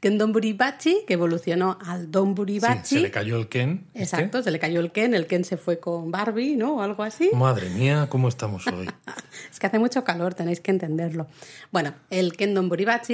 Kendonburibachi, 0.00 1.04
que 1.06 1.12
evolucionó 1.12 1.76
al 1.84 2.00
Sí, 2.02 2.06
donburibachi. 2.10 2.94
se 2.96 3.00
le 3.00 3.10
cayó 3.10 3.36
el 3.36 3.50
Ken. 3.50 3.88
este. 3.92 4.04
Exacto, 4.04 4.42
se 4.42 4.50
le 4.50 4.58
cayó 4.58 4.80
el 4.80 4.90
Ken, 4.90 5.12
el 5.12 5.26
Ken 5.26 5.44
se 5.44 5.58
fue 5.58 5.78
con 5.78 6.10
Barbie, 6.10 6.56
¿no? 6.56 6.76
O 6.76 6.80
algo 6.80 7.02
así. 7.02 7.28
Madre 7.34 7.68
mía, 7.68 8.06
¿cómo 8.08 8.26
estamos 8.28 8.66
hoy? 8.68 8.88
Es 9.52 9.60
que 9.60 9.66
hace 9.66 9.78
mucho 9.78 10.02
calor, 10.02 10.32
tenéis 10.32 10.60
que 10.60 10.70
entenderlo. 10.70 11.26
Bueno, 11.70 11.92
el 12.08 12.34
Ken 12.38 12.54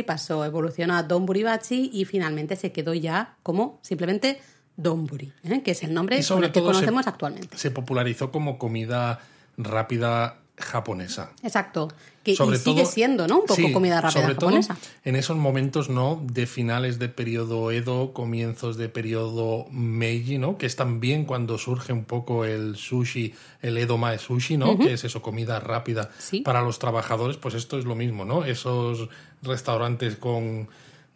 pasó, 0.06 0.44
evolucionó 0.44 0.94
a 0.94 1.02
Donburibachi 1.02 1.90
y 1.92 2.04
finalmente 2.04 2.54
se 2.54 2.70
quedó 2.70 2.94
ya 2.94 3.36
como 3.42 3.80
simplemente 3.82 4.40
Donburi, 4.78 5.30
¿eh? 5.44 5.60
que 5.62 5.72
es 5.72 5.82
el 5.82 5.92
nombre 5.92 6.22
sobre 6.22 6.46
el 6.46 6.52
que 6.52 6.60
se- 6.60 6.64
conocemos 6.66 7.06
actualmente. 7.06 7.58
Se 7.58 7.70
popularizó 7.70 8.30
como 8.30 8.56
comida 8.58 9.20
rápida 9.58 10.38
japonesa. 10.56 11.30
Exacto, 11.44 11.88
que 12.24 12.34
Sobre 12.34 12.56
y 12.56 12.60
sigue 12.60 12.82
todo- 12.82 12.90
siendo, 12.90 13.26
¿no? 13.28 13.36
Un 13.40 13.46
poco 13.46 13.54
sí, 13.54 13.72
comida 13.72 14.00
rápida 14.00 14.22
sobre 14.22 14.34
japonesa. 14.34 14.74
todo 14.74 14.82
en 15.04 15.14
esos 15.16 15.36
momentos, 15.36 15.88
¿no? 15.88 16.20
De 16.24 16.46
finales 16.46 16.98
de 16.98 17.08
periodo 17.08 17.70
Edo, 17.70 18.12
comienzos 18.12 18.76
de 18.76 18.88
periodo 18.88 19.66
Meiji, 19.70 20.36
¿no? 20.38 20.58
Que 20.58 20.66
es 20.66 20.74
también 20.74 21.24
cuando 21.26 21.58
surge 21.58 21.92
un 21.92 22.04
poco 22.04 22.44
el 22.44 22.74
sushi, 22.76 23.34
el 23.62 23.78
Edo 23.78 23.98
Mae 23.98 24.18
Sushi, 24.18 24.56
¿no? 24.56 24.76
Que 24.78 24.94
es 24.94 25.04
eso, 25.04 25.22
comida 25.22 25.60
rápida 25.60 26.10
Sí. 26.18 26.40
para 26.40 26.60
los 26.62 26.78
trabajadores, 26.80 27.36
pues 27.36 27.54
esto 27.54 27.78
es 27.78 27.84
lo 27.84 27.94
mismo, 27.94 28.24
¿no? 28.24 28.44
Esos 28.44 29.08
restaurantes 29.42 30.16
con 30.16 30.68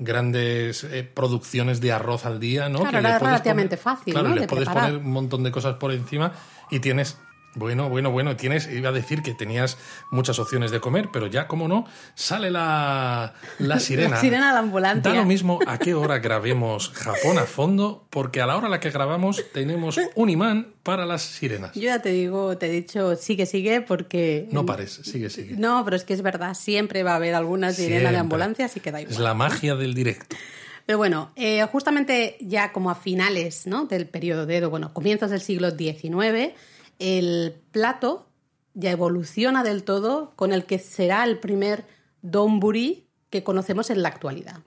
grandes 0.04 0.84
eh, 0.84 1.02
producciones 1.04 1.80
de 1.80 1.92
arroz 1.92 2.26
al 2.26 2.38
día, 2.40 2.68
¿no? 2.68 2.80
Claro, 2.80 2.98
era 2.98 3.18
puedes 3.18 3.22
relativamente 3.22 3.76
poner- 3.76 3.96
fácil, 3.96 4.12
Claro, 4.14 4.28
¿no? 4.28 4.34
puedes 4.34 4.48
preparar. 4.68 4.90
poner 4.90 4.96
un 5.06 5.12
montón 5.12 5.42
de 5.42 5.50
cosas 5.50 5.74
por 5.76 5.92
encima 5.92 6.32
y 6.70 6.80
tienes 6.80 7.18
bueno, 7.54 7.88
bueno, 7.90 8.10
bueno, 8.10 8.36
tienes, 8.36 8.66
iba 8.68 8.88
a 8.88 8.92
decir 8.92 9.22
que 9.22 9.34
tenías 9.34 9.76
muchas 10.10 10.38
opciones 10.38 10.70
de 10.70 10.80
comer, 10.80 11.10
pero 11.12 11.26
ya, 11.26 11.46
como 11.48 11.68
no, 11.68 11.86
sale 12.14 12.50
la, 12.50 13.34
la 13.58 13.78
sirena. 13.80 14.10
La 14.10 14.20
sirena 14.20 14.48
de 14.48 14.52
la 14.54 14.58
ambulancia. 14.60 15.12
Da 15.12 15.16
lo 15.16 15.26
mismo 15.26 15.58
a 15.66 15.78
qué 15.78 15.94
hora 15.94 16.18
grabemos 16.18 16.90
Japón 16.90 17.38
a 17.38 17.44
fondo, 17.44 18.06
porque 18.10 18.40
a 18.40 18.46
la 18.46 18.56
hora 18.56 18.68
a 18.68 18.70
la 18.70 18.80
que 18.80 18.90
grabamos 18.90 19.44
tenemos 19.52 20.00
un 20.14 20.30
imán 20.30 20.72
para 20.82 21.04
las 21.04 21.22
sirenas. 21.22 21.74
Yo 21.74 21.82
ya 21.82 22.00
te 22.00 22.10
digo, 22.10 22.56
te 22.56 22.66
he 22.66 22.70
dicho, 22.70 23.16
sigue, 23.16 23.46
sigue, 23.46 23.82
porque... 23.82 24.48
No 24.50 24.64
pares, 24.64 25.00
sigue, 25.04 25.28
sigue. 25.28 25.56
No, 25.56 25.84
pero 25.84 25.96
es 25.96 26.04
que 26.04 26.14
es 26.14 26.22
verdad, 26.22 26.54
siempre 26.54 27.02
va 27.02 27.12
a 27.12 27.16
haber 27.16 27.34
alguna 27.34 27.72
sirena 27.72 27.96
Siempre. 27.96 28.12
de 28.12 28.18
ambulancia, 28.18 28.64
así 28.66 28.80
que 28.80 28.90
da 28.92 29.00
igual. 29.00 29.12
Es 29.12 29.20
la 29.20 29.34
magia 29.34 29.76
del 29.76 29.94
directo. 29.94 30.36
Pero 30.86 30.98
bueno, 30.98 31.32
eh, 31.36 31.62
justamente 31.70 32.36
ya 32.40 32.72
como 32.72 32.90
a 32.90 32.94
finales 32.94 33.66
¿no? 33.66 33.86
del 33.86 34.06
periodo 34.08 34.46
de 34.46 34.56
Edo, 34.56 34.70
bueno, 34.70 34.92
comienzos 34.92 35.30
del 35.30 35.40
siglo 35.40 35.70
XIX, 35.70 36.54
el 37.02 37.54
plato 37.72 38.28
ya 38.74 38.90
evoluciona 38.90 39.62
del 39.64 39.82
todo 39.84 40.32
con 40.36 40.52
el 40.52 40.64
que 40.64 40.78
será 40.78 41.24
el 41.24 41.38
primer 41.38 41.84
donburi 42.22 43.06
que 43.30 43.42
conocemos 43.42 43.90
en 43.90 44.02
la 44.02 44.08
actualidad. 44.08 44.60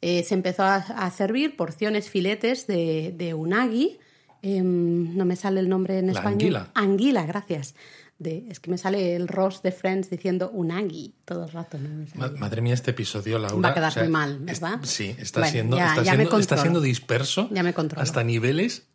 Eh, 0.00 0.22
se 0.22 0.34
empezó 0.34 0.62
a, 0.62 0.76
a 0.76 1.10
servir 1.10 1.56
porciones 1.56 2.08
filetes 2.10 2.66
de, 2.66 3.12
de 3.16 3.34
unagi, 3.34 3.98
em, 4.42 5.16
no 5.16 5.24
me 5.24 5.34
sale 5.36 5.60
el 5.60 5.68
nombre 5.68 5.98
en 5.98 6.06
La 6.06 6.12
español. 6.12 6.32
anguila. 6.56 6.70
Anguila, 6.74 7.26
gracias. 7.26 7.74
De, 8.18 8.46
es 8.48 8.60
que 8.60 8.70
me 8.70 8.78
sale 8.78 9.14
el 9.16 9.28
Ross 9.28 9.62
de 9.62 9.72
Friends 9.72 10.08
diciendo 10.08 10.50
unagi 10.50 11.14
todo 11.26 11.44
el 11.44 11.50
rato. 11.50 11.78
Madre 12.38 12.62
mía, 12.62 12.72
este 12.74 12.92
episodio, 12.92 13.38
Laura. 13.38 13.56
Va 13.56 13.68
a 13.70 13.74
quedar 13.74 13.98
muy 13.98 14.08
mal, 14.08 14.40
es- 14.48 14.60
¿verdad? 14.60 14.78
sí, 14.84 15.14
está, 15.18 15.40
Bueno, 15.40 15.52
siendo, 15.52 15.76
ya- 15.76 15.88
está, 15.88 16.02
ya 16.02 16.12
me 16.12 16.16
siendo, 16.18 16.22
está 16.38 16.54
controlo. 16.56 16.62
siendo 16.62 16.80
disperso 16.80 17.48
Ya 17.50 17.62
me 17.62 17.74
hasta 17.96 18.22
niveles 18.24 18.86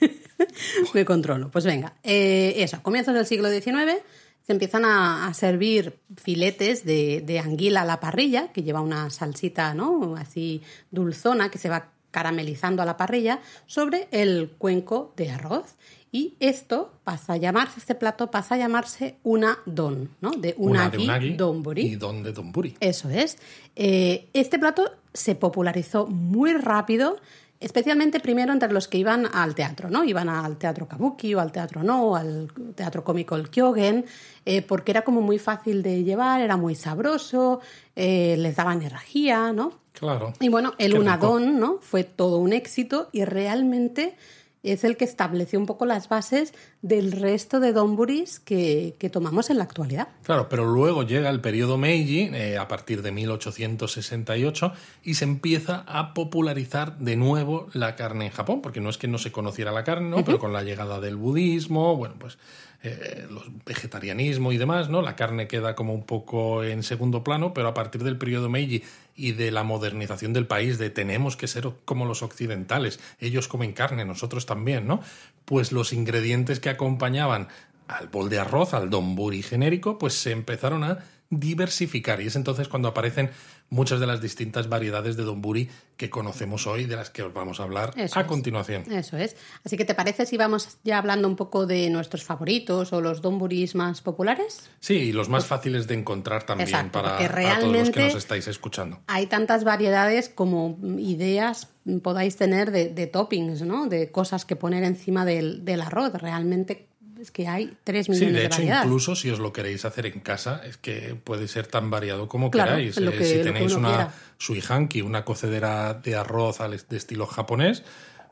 Me 0.94 1.04
controlo. 1.04 1.50
Pues 1.50 1.64
venga, 1.64 1.94
eh, 2.02 2.54
eso, 2.56 2.82
comienzos 2.82 3.14
del 3.14 3.26
siglo 3.26 3.50
XIX 3.50 4.02
se 4.46 4.52
empiezan 4.52 4.86
a, 4.86 5.30
servir 5.34 5.98
filetes 6.16 6.84
de, 6.84 7.20
de, 7.20 7.38
anguila 7.38 7.82
a 7.82 7.84
la 7.84 8.00
parrilla, 8.00 8.50
que 8.50 8.62
lleva 8.62 8.80
una 8.80 9.10
salsita, 9.10 9.74
¿no? 9.74 10.16
Así 10.16 10.62
dulzona, 10.90 11.50
que 11.50 11.58
se 11.58 11.68
va 11.68 11.90
caramelizando 12.10 12.80
a 12.80 12.86
la 12.86 12.96
parrilla, 12.96 13.40
sobre 13.66 14.08
el 14.10 14.50
cuenco 14.56 15.12
de 15.16 15.30
arroz. 15.30 15.76
Y 16.10 16.34
esto 16.40 16.94
pasa 17.04 17.34
a 17.34 17.36
llamarse, 17.36 17.80
este 17.80 17.94
plato 17.94 18.30
pasa 18.30 18.54
a 18.54 18.58
llamarse 18.58 19.18
una 19.22 19.58
don, 19.66 20.08
¿no? 20.22 20.30
De 20.30 20.54
unagi, 20.56 21.04
una 21.04 21.18
de 21.18 21.36
donburi. 21.36 21.82
Y 21.82 21.96
don 21.96 22.22
de 22.22 22.32
donburi. 22.32 22.76
Eso 22.80 23.10
es. 23.10 23.36
Eh, 23.76 24.28
este 24.32 24.58
plato 24.58 24.90
se 25.12 25.34
popularizó 25.34 26.06
muy 26.06 26.54
rápido 26.54 27.18
especialmente 27.60 28.20
primero 28.20 28.52
entre 28.52 28.72
los 28.72 28.88
que 28.88 28.98
iban 28.98 29.26
al 29.32 29.54
teatro, 29.54 29.90
¿no? 29.90 30.04
Iban 30.04 30.28
al 30.28 30.56
teatro 30.56 30.86
kabuki 30.86 31.34
o 31.34 31.40
al 31.40 31.52
teatro 31.52 31.82
no, 31.82 32.14
al 32.16 32.50
teatro 32.74 33.04
cómico 33.04 33.36
el 33.36 33.50
kyogen, 33.50 34.04
eh, 34.44 34.62
porque 34.62 34.92
era 34.92 35.02
como 35.02 35.20
muy 35.20 35.38
fácil 35.38 35.82
de 35.82 36.04
llevar, 36.04 36.40
era 36.40 36.56
muy 36.56 36.74
sabroso, 36.74 37.60
eh, 37.96 38.36
les 38.38 38.56
daba 38.56 38.72
energía, 38.72 39.52
¿no? 39.52 39.72
Claro. 39.92 40.32
Y 40.38 40.48
bueno, 40.48 40.74
el 40.78 40.96
unadón, 40.96 41.58
¿no? 41.58 41.78
Fue 41.80 42.04
todo 42.04 42.38
un 42.38 42.52
éxito 42.52 43.08
y 43.12 43.24
realmente 43.24 44.16
es 44.62 44.84
el 44.84 44.96
que 44.96 45.04
estableció 45.04 45.58
un 45.58 45.66
poco 45.66 45.86
las 45.86 46.08
bases 46.08 46.52
del 46.82 47.12
resto 47.12 47.60
de 47.60 47.72
donburis 47.72 48.40
que, 48.40 48.96
que 48.98 49.10
tomamos 49.10 49.50
en 49.50 49.58
la 49.58 49.64
actualidad. 49.64 50.08
Claro, 50.24 50.48
pero 50.48 50.64
luego 50.66 51.02
llega 51.02 51.30
el 51.30 51.40
periodo 51.40 51.78
Meiji, 51.78 52.30
eh, 52.32 52.58
a 52.58 52.68
partir 52.68 53.02
de 53.02 53.12
1868, 53.12 54.72
y 55.04 55.14
se 55.14 55.24
empieza 55.24 55.84
a 55.86 56.14
popularizar 56.14 56.98
de 56.98 57.16
nuevo 57.16 57.68
la 57.72 57.96
carne 57.96 58.26
en 58.26 58.32
Japón, 58.32 58.60
porque 58.62 58.80
no 58.80 58.90
es 58.90 58.98
que 58.98 59.08
no 59.08 59.18
se 59.18 59.32
conociera 59.32 59.72
la 59.72 59.84
carne, 59.84 60.10
¿no? 60.10 60.24
pero 60.24 60.38
con 60.38 60.52
la 60.52 60.62
llegada 60.62 61.00
del 61.00 61.16
budismo, 61.16 61.96
bueno, 61.96 62.16
pues 62.18 62.38
eh, 62.84 63.26
los 63.28 63.42
vegetarianismo 63.64 64.52
y 64.52 64.56
demás, 64.56 64.88
¿no? 64.88 65.02
La 65.02 65.16
carne 65.16 65.48
queda 65.48 65.74
como 65.74 65.92
un 65.92 66.04
poco 66.04 66.62
en 66.62 66.84
segundo 66.84 67.24
plano, 67.24 67.52
pero 67.52 67.66
a 67.66 67.74
partir 67.74 68.04
del 68.04 68.16
periodo 68.16 68.48
Meiji 68.48 68.84
y 69.18 69.32
de 69.32 69.50
la 69.50 69.64
modernización 69.64 70.32
del 70.32 70.46
país, 70.46 70.78
de 70.78 70.90
tenemos 70.90 71.36
que 71.36 71.48
ser 71.48 71.68
como 71.84 72.06
los 72.06 72.22
occidentales, 72.22 73.00
ellos 73.18 73.48
comen 73.48 73.72
carne, 73.72 74.04
nosotros 74.04 74.46
también, 74.46 74.86
¿no? 74.86 75.00
Pues 75.44 75.72
los 75.72 75.92
ingredientes 75.92 76.60
que 76.60 76.70
acompañaban 76.70 77.48
al 77.88 78.06
bol 78.06 78.30
de 78.30 78.38
arroz, 78.38 78.74
al 78.74 78.90
donburi 78.90 79.42
genérico, 79.42 79.98
pues 79.98 80.14
se 80.14 80.30
empezaron 80.30 80.84
a 80.84 80.98
diversificar 81.30 82.20
y 82.20 82.26
es 82.26 82.36
entonces 82.36 82.68
cuando 82.68 82.88
aparecen 82.88 83.30
muchas 83.70 84.00
de 84.00 84.06
las 84.06 84.22
distintas 84.22 84.68
variedades 84.68 85.16
de 85.16 85.24
donburi 85.24 85.68
que 85.96 86.08
conocemos 86.08 86.66
hoy, 86.66 86.86
de 86.86 86.96
las 86.96 87.10
que 87.10 87.22
os 87.22 87.34
vamos 87.34 87.60
a 87.60 87.64
hablar 87.64 87.92
a 88.14 88.26
continuación. 88.26 88.90
Eso 88.90 89.18
es. 89.18 89.36
Así 89.64 89.76
que, 89.76 89.84
¿te 89.84 89.94
parece 89.94 90.24
si 90.24 90.36
vamos 90.38 90.78
ya 90.84 90.96
hablando 90.96 91.28
un 91.28 91.36
poco 91.36 91.66
de 91.66 91.90
nuestros 91.90 92.24
favoritos 92.24 92.92
o 92.92 93.00
los 93.00 93.20
donburis 93.20 93.74
más 93.74 94.00
populares? 94.00 94.70
Sí, 94.80 94.94
y 94.94 95.12
los 95.12 95.28
más 95.28 95.44
fáciles 95.44 95.86
de 95.86 95.94
encontrar 95.94 96.44
también 96.44 96.90
para, 96.90 97.18
todos 97.18 97.72
los 97.76 97.90
que 97.90 98.04
nos 98.04 98.14
estáis 98.14 98.48
escuchando. 98.48 99.00
Hay 99.06 99.26
tantas 99.26 99.64
variedades 99.64 100.28
como 100.30 100.78
ideas 100.98 101.68
podáis 102.02 102.36
tener 102.36 102.70
de, 102.70 103.06
toppings, 103.06 103.62
¿no? 103.62 103.86
De 103.86 104.10
cosas 104.10 104.44
que 104.44 104.56
poner 104.56 104.84
encima 104.84 105.24
del, 105.24 105.64
del 105.64 105.80
arroz. 105.80 106.12
Realmente 106.14 106.87
es 107.20 107.30
que 107.30 107.48
hay 107.48 107.76
tres 107.84 108.08
millones 108.08 108.32
de, 108.32 108.40
de 108.40 108.46
hecho, 108.46 108.62
incluso 108.62 109.16
si 109.16 109.30
os 109.30 109.38
lo 109.38 109.52
queréis 109.52 109.84
hacer 109.84 110.06
en 110.06 110.20
casa, 110.20 110.62
es 110.64 110.76
que 110.76 111.16
puede 111.22 111.48
ser 111.48 111.66
tan 111.66 111.90
variado 111.90 112.28
como 112.28 112.50
queráis. 112.50 112.96
Eh, 112.98 113.24
si 113.24 113.42
tenéis 113.42 113.74
una 113.74 114.12
suihanki, 114.38 115.02
una 115.02 115.24
cocedera 115.24 115.94
de 115.94 116.16
arroz 116.16 116.58
de 116.58 116.96
estilo 116.96 117.26
japonés, 117.26 117.82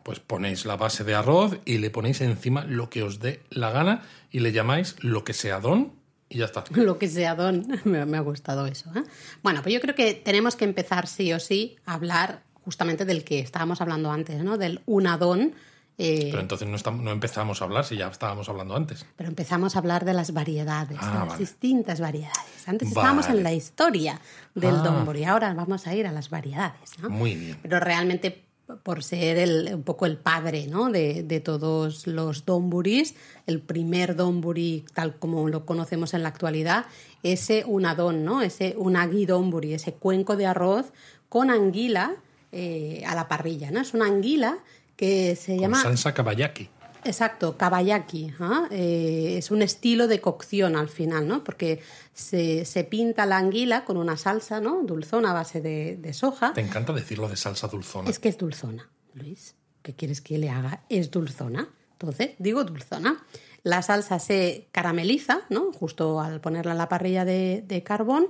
pues 0.03 0.21
ponéis 0.21 0.67
la 0.67 0.77
base 0.77 1.03
de 1.03 1.15
arroz 1.15 1.59
y 1.65 1.79
le 1.79 1.91
ponéis 1.91 2.21
encima 2.21 2.65
lo 2.65 2.91
que 2.91 3.03
os 3.03 3.19
dé 3.19 3.43
la 3.51 3.71
gana 3.71 4.03
y 4.31 4.41
le 4.41 4.53
llamáis 4.53 4.97
lo 5.01 5.25
que 5.25 5.33
sea 5.33 5.59
don 5.59 5.93
y 6.29 6.39
ya 6.39 6.45
está. 6.47 6.65
Lo 6.71 6.99
que 6.99 7.09
sea 7.09 7.35
don, 7.35 7.67
me, 7.85 8.17
ha 8.17 8.21
gustado 8.21 8.67
eso. 8.67 8.91
¿eh? 8.97 9.03
Bueno, 9.43 9.63
pues 9.63 9.75
yo 9.75 9.81
creo 9.81 9.95
que 9.95 10.15
tenemos 10.15 10.57
que 10.57 10.65
empezar 10.65 11.07
sí 11.07 11.33
o 11.33 11.39
sí 11.39 11.77
a 11.87 11.95
hablar 11.95 12.43
justamente 12.65 13.05
del 13.05 13.23
que 13.23 13.39
estábamos 13.39 13.81
hablando 13.81 14.11
antes, 14.11 14.43
¿no? 14.43 14.59
Del 14.59 14.81
unadón 14.87 15.55
eh, 15.99 16.29
pero 16.31 16.43
entonces 16.43 16.69
no, 16.69 16.93
no, 16.93 17.11
empezamos 17.11 17.63
a 17.63 17.65
hablar 17.65 17.85
si 17.85 17.97
ya 17.97 18.09
estábamos 18.09 18.49
hablando 18.49 18.77
antes. 18.77 19.07
Pero 19.17 19.31
empezamos 19.31 19.77
a 19.77 19.79
hablar 19.79 20.05
de 20.05 20.13
las 20.13 20.33
variedades, 20.33 21.01
de 21.01 21.07
ah, 21.07 21.27
las 21.29 21.39
distintas 21.39 22.01
variedades. 22.01 22.67
Antes 22.67 22.89
estábamos 22.89 23.29
en 23.29 23.43
la 23.43 23.53
historia 23.53 24.21
del 24.55 24.75
ah. 24.75 25.13
y 25.15 25.25
ahora 25.25 25.55
vamos 25.55 25.87
a 25.87 25.95
ir 25.95 26.07
a 26.07 26.13
las 26.13 26.29
variedades. 26.29 26.99
Muy 27.09 27.35
bien. 27.35 27.59
Pero 27.63 27.81
realmente 27.81 28.47
por 28.83 29.05
ser 29.05 29.39
el, 29.39 29.75
un 29.75 29.83
poco 29.85 30.07
el 30.07 30.19
padre 30.19 30.67
¿no? 30.67 30.91
de, 30.91 31.23
de, 31.23 31.41
todos 31.41 32.07
los 32.07 32.45
donburis, 32.45 33.15
el 33.47 33.61
primer 33.61 34.17
donburi 34.17 34.85
tal 34.93 35.17
como 35.19 35.49
lo 35.49 35.65
conocemos 35.65 36.15
en 36.15 36.25
la 36.25 36.29
actualidad, 36.31 36.87
ese 37.23 37.65
unadón, 37.65 38.25
¿no? 38.25 38.43
ese 38.43 38.75
unagi 38.77 39.25
donburi, 39.25 39.75
ese 39.75 39.95
cuenco 39.95 40.37
de 40.37 40.47
arroz 40.47 40.93
con 41.29 41.51
anguila 41.51 42.17
eh, 42.53 43.03
a 43.07 43.15
la 43.15 43.29
parrilla. 43.29 43.71
¿no? 43.71 43.81
Es 43.81 43.95
una 43.95 44.07
anguila 44.07 44.59
que 44.97 45.37
se 45.37 45.59
llama... 45.59 45.83
Salsa 45.83 46.13
kabayaki. 46.15 46.71
Exacto, 47.07 47.57
kabayaki. 47.57 48.33
¿ah? 48.41 48.67
Eh, 48.71 49.37
es 49.39 49.51
un 49.51 49.63
estilo 49.63 50.09
de 50.09 50.21
cocción 50.21 50.77
al 50.77 50.89
final, 50.89 51.29
¿no? 51.29 51.45
Porque 51.45 51.81
se, 52.13 52.65
se, 52.65 52.83
pinta 52.85 53.27
la 53.27 53.39
anguila 53.39 53.85
con 53.85 53.97
una 53.97 54.17
salsa, 54.17 54.61
¿no? 54.61 54.83
Dulzona 54.83 55.31
a 55.31 55.35
base 55.35 55.61
de, 55.61 55.97
de, 55.97 56.13
soja. 56.13 56.53
Te 56.53 56.61
encanta 56.61 56.93
decirlo 56.93 57.29
de 57.29 57.37
salsa 57.37 57.69
dulzona. 57.69 58.11
Es 58.11 58.19
que 58.19 58.29
es 58.29 58.39
dulzona, 58.39 58.91
Luis. 59.15 59.55
¿Qué 59.83 59.95
quieres 59.95 60.21
que 60.21 60.37
le 60.39 60.51
haga? 60.51 60.83
Es 60.89 61.11
dulzona. 61.13 61.69
Entonces, 61.93 62.31
digo 62.39 62.65
dulzona. 62.65 63.25
La 63.63 63.83
salsa 63.83 64.19
se 64.19 64.69
carameliza, 64.73 65.43
¿no? 65.49 65.73
Justo 65.73 66.21
al 66.21 66.41
ponerla 66.41 66.73
en 66.73 66.79
la 66.79 66.89
parrilla 66.89 67.25
de, 67.25 67.63
de 67.67 67.83
carbón. 67.85 68.29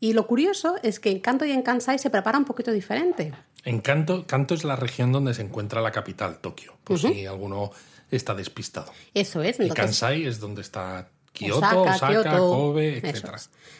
Y 0.00 0.12
lo 0.12 0.26
curioso 0.26 0.76
es 0.82 1.00
que 1.00 1.10
en 1.10 1.20
Kanto 1.20 1.44
y 1.44 1.52
en 1.52 1.62
Kansai 1.62 1.98
se 1.98 2.10
prepara 2.10 2.38
un 2.38 2.44
poquito 2.44 2.72
diferente. 2.72 3.32
En 3.66 3.80
Kanto, 3.80 4.26
Kanto 4.28 4.54
es 4.54 4.62
la 4.62 4.76
región 4.76 5.10
donde 5.10 5.34
se 5.34 5.42
encuentra 5.42 5.80
la 5.82 5.90
capital, 5.90 6.38
Tokio, 6.38 6.76
por 6.84 7.00
si 7.00 7.26
alguno 7.26 7.72
está 8.12 8.32
despistado. 8.32 8.92
Eso 9.12 9.42
es. 9.42 9.58
y 9.58 9.68
Kansai 9.70 10.24
es 10.24 10.38
donde 10.38 10.60
está 10.60 11.08
Kioto, 11.32 11.82
Osaka, 11.82 12.38
Kobe, 12.38 12.98
etc. 12.98 13.26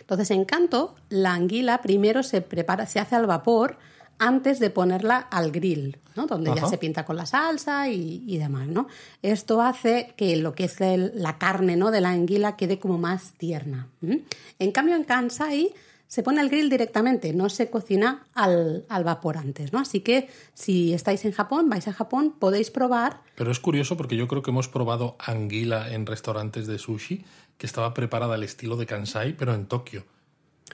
Entonces, 0.00 0.33
en 0.33 0.45
Kanto, 0.45 0.97
la 1.09 1.35
anguila 1.35 1.83
primero 1.83 2.25
se 2.25 2.40
prepara, 2.43 2.87
se 2.87 2.99
hace 2.99 3.14
al 3.14 3.28
vapor 3.28 3.78
antes 4.19 4.59
de 4.59 4.71
ponerla 4.71 5.19
al 5.19 5.52
grill, 5.52 5.99
¿no? 6.16 6.26
donde 6.26 6.52
ya 6.52 6.66
se 6.66 6.78
pinta 6.78 7.05
con 7.05 7.16
la 7.16 7.26
salsa 7.26 7.88
y, 7.88 8.38
demás. 8.38 8.66
¿no? 8.66 8.88
Esto 9.23 9.62
hace 9.62 10.14
que 10.16 10.37
lo 10.37 10.52
que 10.57 10.64
es 10.64 10.81
la 11.14 11.38
carne 11.38 11.76
¿no? 11.76 11.93
de 11.93 12.00
la 12.00 12.11
anguila 12.11 12.57
quede 12.57 12.81
como 12.81 12.99
más 12.99 13.35
tierna. 13.35 13.88
En 14.59 14.73
cambio, 14.73 14.97
en 14.97 15.05
Kansai 15.05 15.73
se 16.09 16.23
pone 16.23 16.41
al 16.41 16.49
grill 16.49 16.71
directamente, 16.71 17.33
no 17.33 17.49
se 17.49 17.69
cocina 17.69 18.27
al, 18.35 18.85
vapor 19.05 19.37
antes, 19.37 19.73
¿no? 19.73 19.81
Así 19.81 20.01
que 20.01 20.29
si 20.55 20.93
estáis 20.93 21.25
en 21.25 21.33
Japón, 21.33 21.69
vais 21.69 21.89
a 21.89 21.93
Japón, 21.93 22.35
podéis 22.39 22.71
probar. 22.71 23.21
Pero 23.35 23.51
es 23.51 23.61
curioso 23.61 23.97
porque 23.97 24.17
yo 24.17 24.29
creo 24.29 24.43
que 24.43 24.51
hemos 24.51 24.69
probado 24.69 25.17
anguila 25.19 25.93
en 25.93 26.07
restaurantes 26.07 26.67
de 26.67 26.79
sushi 26.79 27.25
que 27.59 27.67
estaba 27.67 27.95
preparada 27.95 28.35
al 28.35 28.43
estilo 28.43 28.77
de 28.77 28.87
Kansai, 28.87 29.37
pero 29.37 29.55
en 29.55 29.67
Tokio. 29.67 30.05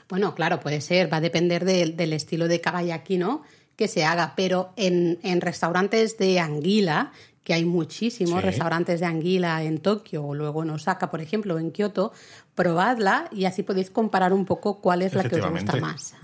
Bueno, 0.08 0.34
claro, 0.34 0.60
puede 0.60 0.80
ser, 0.80 1.12
va 1.12 1.18
a 1.18 1.20
depender 1.20 1.64
del 1.64 2.12
estilo 2.12 2.48
de 2.48 2.60
kabayaki, 2.60 3.18
¿no? 3.18 3.42
Que 3.76 3.88
se 3.88 4.04
haga, 4.04 4.34
pero 4.36 4.72
en, 4.76 5.18
en 5.22 5.40
restaurantes 5.40 6.18
de 6.18 6.40
anguila 6.40 7.12
que 7.44 7.54
hay 7.54 7.64
muchísimos 7.64 8.42
restaurantes 8.42 9.00
de 9.00 9.06
anguila 9.06 9.62
en 9.62 9.78
Tokio 9.78 10.24
o 10.24 10.34
luego 10.34 10.62
en 10.62 10.70
Osaka, 10.70 11.10
por 11.10 11.20
ejemplo, 11.20 11.56
o 11.56 11.58
en 11.58 11.72
Kioto, 11.72 12.12
probadla 12.54 13.28
y 13.32 13.46
así 13.46 13.62
podéis 13.62 13.90
comparar 13.90 14.32
un 14.32 14.44
poco 14.44 14.80
cuál 14.80 15.02
es 15.02 15.14
la 15.14 15.24
que 15.24 15.40
os 15.40 15.50
gusta 15.50 15.76
más. 15.76 16.14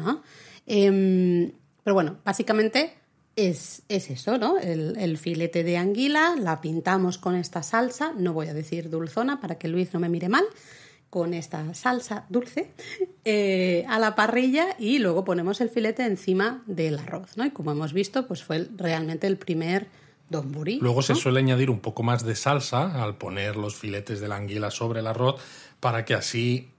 Em, 0.67 1.51
pero 1.83 1.95
bueno, 1.95 2.19
básicamente 2.25 2.95
es, 3.35 3.83
eso, 3.89 4.39
¿no? 4.39 4.59
El, 4.59 5.19
filete 5.19 5.65
de 5.65 5.77
anguila, 5.77 6.35
la 6.39 6.61
pintamos 6.61 7.19
con 7.19 7.35
esta 7.35 7.63
salsa, 7.63 8.13
no 8.17 8.33
voy 8.33 8.49
a 8.49 8.55
decir 8.55 8.91
dulzona 8.91 9.41
para 9.41 9.57
que 9.57 9.69
Luis 9.69 9.93
no 9.95 10.01
me 10.01 10.09
mire 10.09 10.29
mal, 10.29 10.45
con 11.11 11.35
esta 11.35 11.73
salsa 11.75 12.27
dulce 12.29 12.71
eh, 13.25 13.85
a 13.89 13.99
la 13.99 14.15
parrilla 14.15 14.77
y 14.79 14.99
luego 14.99 15.25
ponemos 15.25 15.61
el 15.61 15.71
filete 15.71 16.05
encima 16.05 16.63
del 16.67 16.99
arroz, 16.99 17.37
¿no? 17.37 17.47
Y 17.47 17.51
como 17.51 17.73
hemos 17.73 17.93
visto, 17.93 18.27
pues 18.29 18.45
fue 18.45 18.69
realmente 18.77 19.27
el 19.27 19.39
primer 19.39 19.89
Luego 20.31 21.03
se 21.03 21.15
suele 21.15 21.41
añadir 21.41 21.71
un 21.71 21.81
poco 21.81 22.03
más 22.03 22.25
de 22.25 22.37
salsa 22.37 23.03
al 23.03 23.17
poner 23.17 23.57
los 23.57 23.77
filetes 23.77 24.21
de 24.21 24.29
la 24.29 24.37
anguila 24.37 24.71
sobre 24.71 25.01
el 25.01 25.07
arroz 25.07 25.41
para 25.81 26.05
que 26.05 26.15
así 26.15 26.71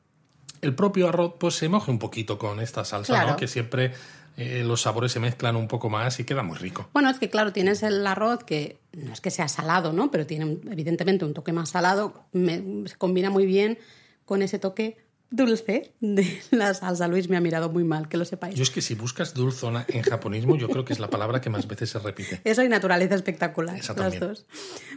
el 0.61 0.75
propio 0.75 1.09
arroz 1.09 1.33
pues 1.39 1.55
se 1.55 1.69
moje 1.69 1.91
un 1.91 1.99
poquito 1.99 2.37
con 2.37 2.59
esta 2.59 2.85
salsa, 2.85 3.25
¿no? 3.25 3.37
Que 3.37 3.47
siempre 3.47 3.93
eh, 4.37 4.63
los 4.63 4.81
sabores 4.81 5.11
se 5.11 5.19
mezclan 5.19 5.55
un 5.55 5.67
poco 5.67 5.89
más 5.89 6.19
y 6.19 6.25
queda 6.25 6.43
muy 6.43 6.57
rico. 6.57 6.89
Bueno, 6.93 7.09
es 7.09 7.19
que 7.19 7.29
claro, 7.29 7.51
tienes 7.53 7.83
el 7.83 8.05
arroz 8.05 8.43
que 8.43 8.77
no 8.93 9.13
es 9.13 9.21
que 9.21 9.31
sea 9.31 9.47
salado, 9.47 9.93
¿no? 9.93 10.11
Pero 10.11 10.25
tiene 10.25 10.57
evidentemente 10.69 11.25
un 11.25 11.33
toque 11.33 11.51
más 11.51 11.69
salado, 11.69 12.25
se 12.33 12.95
combina 12.97 13.29
muy 13.29 13.45
bien 13.45 13.79
con 14.25 14.41
ese 14.41 14.59
toque 14.59 14.97
dulce 15.31 15.93
de 15.99 16.41
la 16.51 16.73
salsa. 16.73 17.07
Luis 17.07 17.29
me 17.29 17.37
ha 17.37 17.41
mirado 17.41 17.69
muy 17.69 17.83
mal, 17.83 18.07
que 18.09 18.17
lo 18.17 18.25
sepáis. 18.25 18.55
Yo 18.55 18.63
es 18.63 18.69
que 18.69 18.81
si 18.81 18.95
buscas 18.95 19.33
dulzona 19.33 19.85
en 19.87 20.01
japonismo, 20.01 20.55
yo 20.55 20.69
creo 20.69 20.85
que 20.85 20.93
es 20.93 20.99
la 20.99 21.09
palabra 21.09 21.41
que 21.41 21.49
más 21.49 21.67
veces 21.67 21.89
se 21.89 21.99
repite. 21.99 22.41
Eso 22.43 22.63
y 22.63 22.69
naturaleza 22.69 23.15
espectacular. 23.15 23.79
Las 23.97 24.19
dos. 24.19 24.45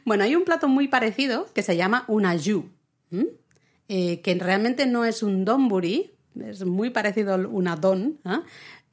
Bueno, 0.04 0.24
hay 0.24 0.34
un 0.36 0.44
plato 0.44 0.68
muy 0.68 0.88
parecido 0.88 1.46
que 1.52 1.62
se 1.62 1.76
llama 1.76 2.04
unaju. 2.08 2.70
eh, 3.88 4.20
que 4.20 4.34
realmente 4.34 4.86
no 4.86 5.04
es 5.04 5.22
un 5.22 5.44
donburi, 5.44 6.12
es 6.40 6.64
muy 6.64 6.90
parecido 6.90 7.34
a 7.34 7.36
una 7.36 7.76
don. 7.76 8.18
¿ah? 8.24 8.42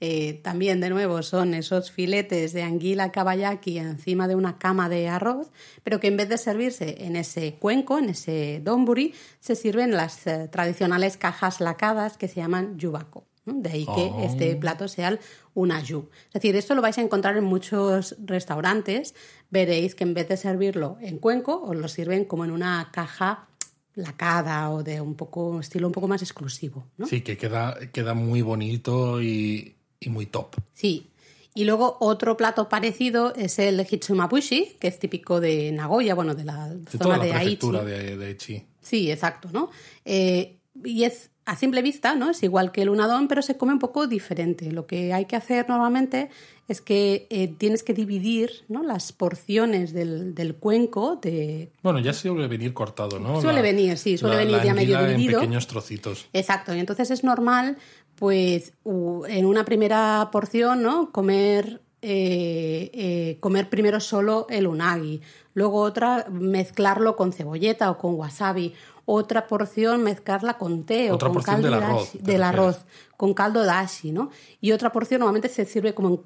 Eh, 0.01 0.39
también, 0.43 0.79
de 0.79 0.89
nuevo, 0.89 1.21
son 1.23 1.53
esos 1.53 1.91
filetes 1.91 2.53
de 2.53 2.63
anguila 2.63 3.11
kabayaki 3.11 3.79
encima 3.79 4.27
de 4.27 4.35
una 4.35 4.57
cama 4.57 4.87
de 4.87 5.09
arroz, 5.09 5.51
pero 5.83 5.99
que 5.99 6.07
en 6.07 6.17
vez 6.17 6.29
de 6.29 6.37
servirse 6.37 7.03
en 7.05 7.15
ese 7.15 7.55
cuenco, 7.55 7.97
en 7.97 8.09
ese 8.09 8.61
donburi, 8.63 9.13
se 9.39 9.55
sirven 9.55 9.91
las 9.91 10.25
eh, 10.25 10.47
tradicionales 10.49 11.17
cajas 11.17 11.59
lacadas 11.59 12.17
que 12.17 12.27
se 12.27 12.35
llaman 12.35 12.77
yubako. 12.77 13.25
De 13.45 13.69
ahí 13.71 13.85
que 13.85 14.11
Oh. 14.13 14.21
este 14.23 14.55
plato 14.57 14.87
sea 14.87 15.17
un 15.55 15.71
ayu. 15.71 16.09
Es 16.27 16.33
decir, 16.33 16.55
esto 16.55 16.75
lo 16.75 16.83
vais 16.83 16.97
a 16.99 17.01
encontrar 17.01 17.35
en 17.35 17.43
muchos 17.43 18.15
restaurantes. 18.23 19.15
Veréis 19.49 19.95
que 19.95 20.03
en 20.03 20.13
vez 20.13 20.27
de 20.29 20.37
servirlo 20.37 20.97
en 21.01 21.17
cuenco, 21.17 21.59
os 21.63 21.75
lo 21.75 21.87
sirven 21.87 22.25
como 22.25 22.45
en 22.45 22.51
una 22.51 22.89
caja 22.93 23.47
lacada 23.95 24.69
o 24.69 24.83
de 24.83 25.01
un 25.01 25.15
poco 25.15 25.59
estilo 25.59 25.87
un 25.87 25.93
poco 25.93 26.07
más 26.07 26.21
exclusivo. 26.21 26.85
¿no? 26.97 27.07
Sí, 27.07 27.21
que 27.21 27.37
queda, 27.37 27.77
queda 27.91 28.13
muy 28.13 28.41
bonito 28.43 29.19
y, 29.21 29.75
y 29.99 30.09
muy 30.09 30.25
top. 30.25 30.55
Sí. 30.73 31.07
Y 31.55 31.65
luego 31.65 31.97
otro 31.99 32.37
plato 32.37 32.69
parecido 32.69 33.33
es 33.35 33.59
el 33.59 33.83
hitsumabushi, 33.85 34.77
que 34.79 34.87
es 34.87 34.99
típico 34.99 35.39
de 35.41 35.71
Nagoya, 35.71 36.15
bueno, 36.15 36.35
de 36.35 36.45
la 36.45 36.69
De 36.69 36.89
zona 36.91 37.03
toda 37.03 37.17
la 37.17 37.23
de 37.25 37.33
Aichi. 37.33 37.67
de, 37.71 38.17
de 38.17 38.25
Aichi. 38.25 38.63
Sí, 38.81 39.11
exacto, 39.11 39.49
¿no? 39.51 39.69
Eh, 40.05 40.57
y 40.83 41.03
es 41.03 41.31
a 41.45 41.55
simple 41.55 41.81
vista, 41.81 42.15
¿no? 42.15 42.29
Es 42.29 42.43
igual 42.43 42.71
que 42.71 42.83
el 42.83 42.89
unadón, 42.89 43.27
pero 43.27 43.41
se 43.41 43.57
come 43.57 43.73
un 43.73 43.79
poco 43.79 44.05
diferente. 44.05 44.71
Lo 44.71 44.85
que 44.85 45.13
hay 45.13 45.25
que 45.25 45.35
hacer 45.35 45.67
normalmente 45.67 46.29
es 46.67 46.79
que 46.81 47.25
eh, 47.31 47.47
tienes 47.57 47.81
que 47.81 47.95
dividir 47.95 48.51
¿no? 48.67 48.83
las 48.83 49.11
porciones 49.11 49.91
del, 49.91 50.35
del 50.35 50.53
cuenco 50.53 51.15
de... 51.15 51.71
Bueno, 51.81 51.97
ya 51.97 52.13
suele 52.13 52.47
venir 52.47 52.75
cortado, 52.75 53.19
¿no? 53.19 53.41
Suele 53.41 53.63
venir, 53.63 53.97
sí, 53.97 54.19
suele 54.19 54.37
venir 54.37 54.57
la 54.57 54.65
ya 54.65 54.73
medio 54.75 54.99
dividido. 54.99 55.39
en 55.39 55.45
pequeños 55.45 55.65
trocitos. 55.65 56.27
Exacto, 56.31 56.75
y 56.75 56.79
entonces 56.79 57.09
es 57.09 57.23
normal, 57.23 57.77
pues, 58.19 58.73
en 58.83 59.45
una 59.45 59.63
primera 59.63 60.27
porción, 60.29 60.83
¿no? 60.83 61.09
Comer, 61.13 61.81
eh, 62.01 62.91
eh, 62.93 63.37
comer 63.39 63.69
primero 63.69 64.01
solo 64.01 64.45
el 64.49 64.67
unagi, 64.67 65.21
luego 65.53 65.81
otra 65.81 66.27
mezclarlo 66.29 67.15
con 67.15 67.31
cebolleta 67.31 67.89
o 67.89 67.97
con 67.97 68.15
wasabi, 68.15 68.73
otra 69.05 69.47
porción 69.47 70.03
mezclarla 70.03 70.57
con 70.57 70.83
té 70.83 71.13
Otra 71.13 71.29
o 71.29 71.33
con 71.33 71.43
caldo 71.43 71.69
del 71.71 71.81
arroz, 71.81 72.11
del 72.19 72.43
arroz, 72.43 72.85
con 73.15 73.33
caldo 73.33 73.63
dashi, 73.63 74.11
¿no? 74.11 74.31
Y 74.59 74.73
otra 74.73 74.91
porción 74.91 75.19
normalmente 75.19 75.47
se 75.47 75.63
sirve 75.63 75.93
como 75.93 76.09
en 76.09 76.19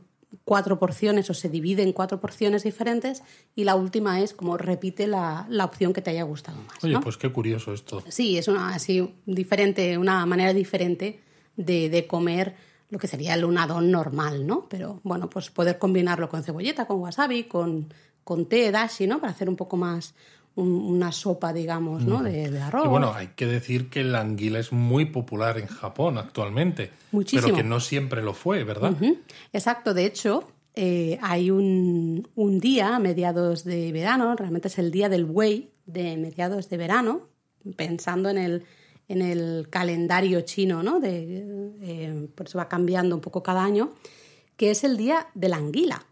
cuatro 0.46 0.80
porciones 0.80 1.30
o 1.30 1.36
se 1.36 1.48
divide 1.48 1.84
en 1.84 1.94
cuatro 1.94 2.20
porciones 2.20 2.64
diferentes 2.64 3.22
y 3.56 3.66
la 3.66 3.76
última 3.76 4.20
es 4.20 4.34
como 4.34 4.58
repite 4.58 5.06
la, 5.06 5.46
la 5.48 5.66
opción 5.66 5.94
que 5.94 6.02
te 6.02 6.10
haya 6.10 6.24
gustado 6.24 6.58
más. 6.64 6.84
Oye, 6.84 6.94
¿no? 6.94 7.02
pues 7.02 7.18
qué 7.18 7.32
curioso 7.32 7.72
esto. 7.72 8.04
Sí, 8.10 8.40
es 8.40 8.48
una 8.48 8.74
así 8.74 9.14
diferente, 9.28 9.96
una 10.00 10.26
manera 10.26 10.54
diferente 10.54 11.22
de, 11.56 11.90
de 11.90 12.08
comer 12.08 12.56
lo 12.90 13.00
que 13.00 13.08
sería 13.08 13.34
el 13.34 13.44
unadón 13.46 13.90
normal, 13.92 14.46
¿no? 14.46 14.68
Pero 14.70 15.00
bueno, 15.04 15.30
pues 15.30 15.50
poder 15.50 15.78
combinarlo 15.80 16.30
con 16.30 16.44
cebolleta, 16.44 16.86
con 16.86 17.00
wasabi, 17.00 17.46
con, 17.46 17.92
con 18.24 18.46
té, 18.46 18.72
dashi, 18.72 19.08
¿no? 19.08 19.20
Para 19.20 19.32
hacer 19.32 19.50
un 19.50 19.56
poco 19.56 19.78
más 19.78 20.14
un- 20.56 20.70
una 20.70 21.12
sopa, 21.12 21.52
digamos, 21.54 22.06
¿no? 22.06 22.22
De, 22.22 22.52
de 22.52 22.62
arroz. 22.62 22.86
Y 22.86 22.88
bueno, 22.90 23.12
hay 23.14 23.30
que 23.36 23.48
decir 23.48 23.90
que 23.90 24.04
la 24.04 24.22
anguila 24.22 24.60
es 24.60 24.72
muy 24.72 25.06
popular 25.06 25.58
en 25.58 25.66
Japón 25.66 26.20
actualmente. 26.20 26.92
Muchísimo. 27.12 27.42
Pero 27.48 27.56
que 27.56 27.64
no 27.64 27.80
siempre 27.80 28.22
lo 28.22 28.36
fue, 28.36 28.64
¿verdad? 28.64 28.94
Exacto, 29.52 29.96
de 29.96 30.06
hecho, 30.06 30.48
eh, 30.76 31.18
hay 31.24 31.50
un, 31.50 32.28
un 32.36 32.60
día 32.60 32.96
a 32.96 33.00
mediados 33.00 33.64
de 33.64 33.92
verano, 33.92 34.36
realmente 34.36 34.68
es 34.68 34.78
el 34.78 34.92
día 34.92 35.10
del 35.10 35.26
buey 35.26 35.72
de 35.88 36.16
mediados 36.18 36.70
de 36.70 36.78
verano, 36.78 37.22
pensando 37.76 38.30
en 38.30 38.38
el, 38.38 38.64
en 39.08 39.22
el 39.22 39.68
calendario 39.70 40.42
chino, 40.42 40.84
¿no? 40.84 41.00
De, 41.00 41.46
eh, 41.82 42.28
por 42.36 42.48
eso 42.48 42.58
va 42.58 42.70
cambiando 42.70 43.16
un 43.16 43.22
poco 43.22 43.44
cada 43.44 43.64
año, 43.64 43.92
que 44.58 44.72
es 44.72 44.84
el 44.84 44.98
día 44.98 45.28
de 45.34 45.50
la 45.50 45.58
anguila, 45.58 46.06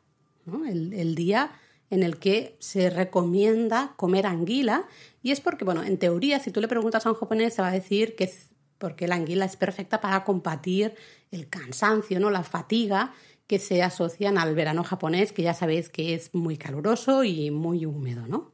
¿no? 0.46 0.66
el, 0.66 1.16
día 1.16 1.52
en 1.90 2.04
el 2.04 2.18
que 2.18 2.56
se 2.60 2.90
recomienda 2.90 3.94
comer 3.96 4.26
anguila, 4.26 4.88
y 5.24 5.32
es 5.32 5.42
porque, 5.42 5.66
bueno, 5.66 5.84
en 5.84 5.98
teoría, 5.98 6.40
si 6.40 6.52
tú 6.52 6.62
le 6.62 6.68
preguntas 6.68 7.06
a 7.06 7.10
un 7.10 7.16
japonés, 7.16 7.54
se 7.54 7.62
va 7.62 7.70
a 7.70 7.74
decir 7.74 8.16
que 8.16 8.26
es 8.26 8.48
porque 8.78 9.08
la 9.08 9.16
anguila 9.16 9.46
es 9.46 9.56
perfecta 9.58 10.02
para 10.02 10.24
combatir 10.24 10.96
el 11.30 11.48
cansancio, 11.48 12.20
¿no? 12.20 12.32
la 12.32 12.44
fatiga 12.44 13.14
que 13.46 13.60
se 13.60 13.84
asocian 13.84 14.38
al 14.38 14.56
verano 14.56 14.84
japonés, 14.84 15.34
que 15.34 15.44
ya 15.44 15.54
sabéis 15.54 15.90
que 15.90 16.16
es 16.16 16.34
muy 16.34 16.58
caluroso 16.58 17.24
y 17.24 17.52
muy 17.52 17.86
húmedo, 17.86 18.26
¿no? 18.26 18.54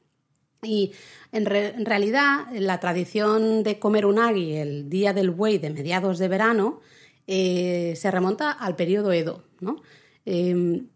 Y 0.64 0.92
en, 1.32 1.46
re- 1.46 1.76
en 1.76 1.86
realidad 1.86 2.48
la 2.54 2.80
tradición 2.80 3.64
de 3.64 3.80
comer 3.80 4.06
unagi 4.06 4.56
el 4.56 4.90
día 4.90 5.14
del 5.14 5.30
buey 5.30 5.58
de 5.60 5.70
mediados 5.70 6.18
de 6.18 6.28
verano 6.28 6.80
eh, 7.28 7.94
se 7.96 8.10
remonta 8.10 8.52
al 8.52 8.76
periodo 8.76 9.12
Edo. 9.12 9.44
¿no? 9.60 9.82
Eh, 10.26 10.50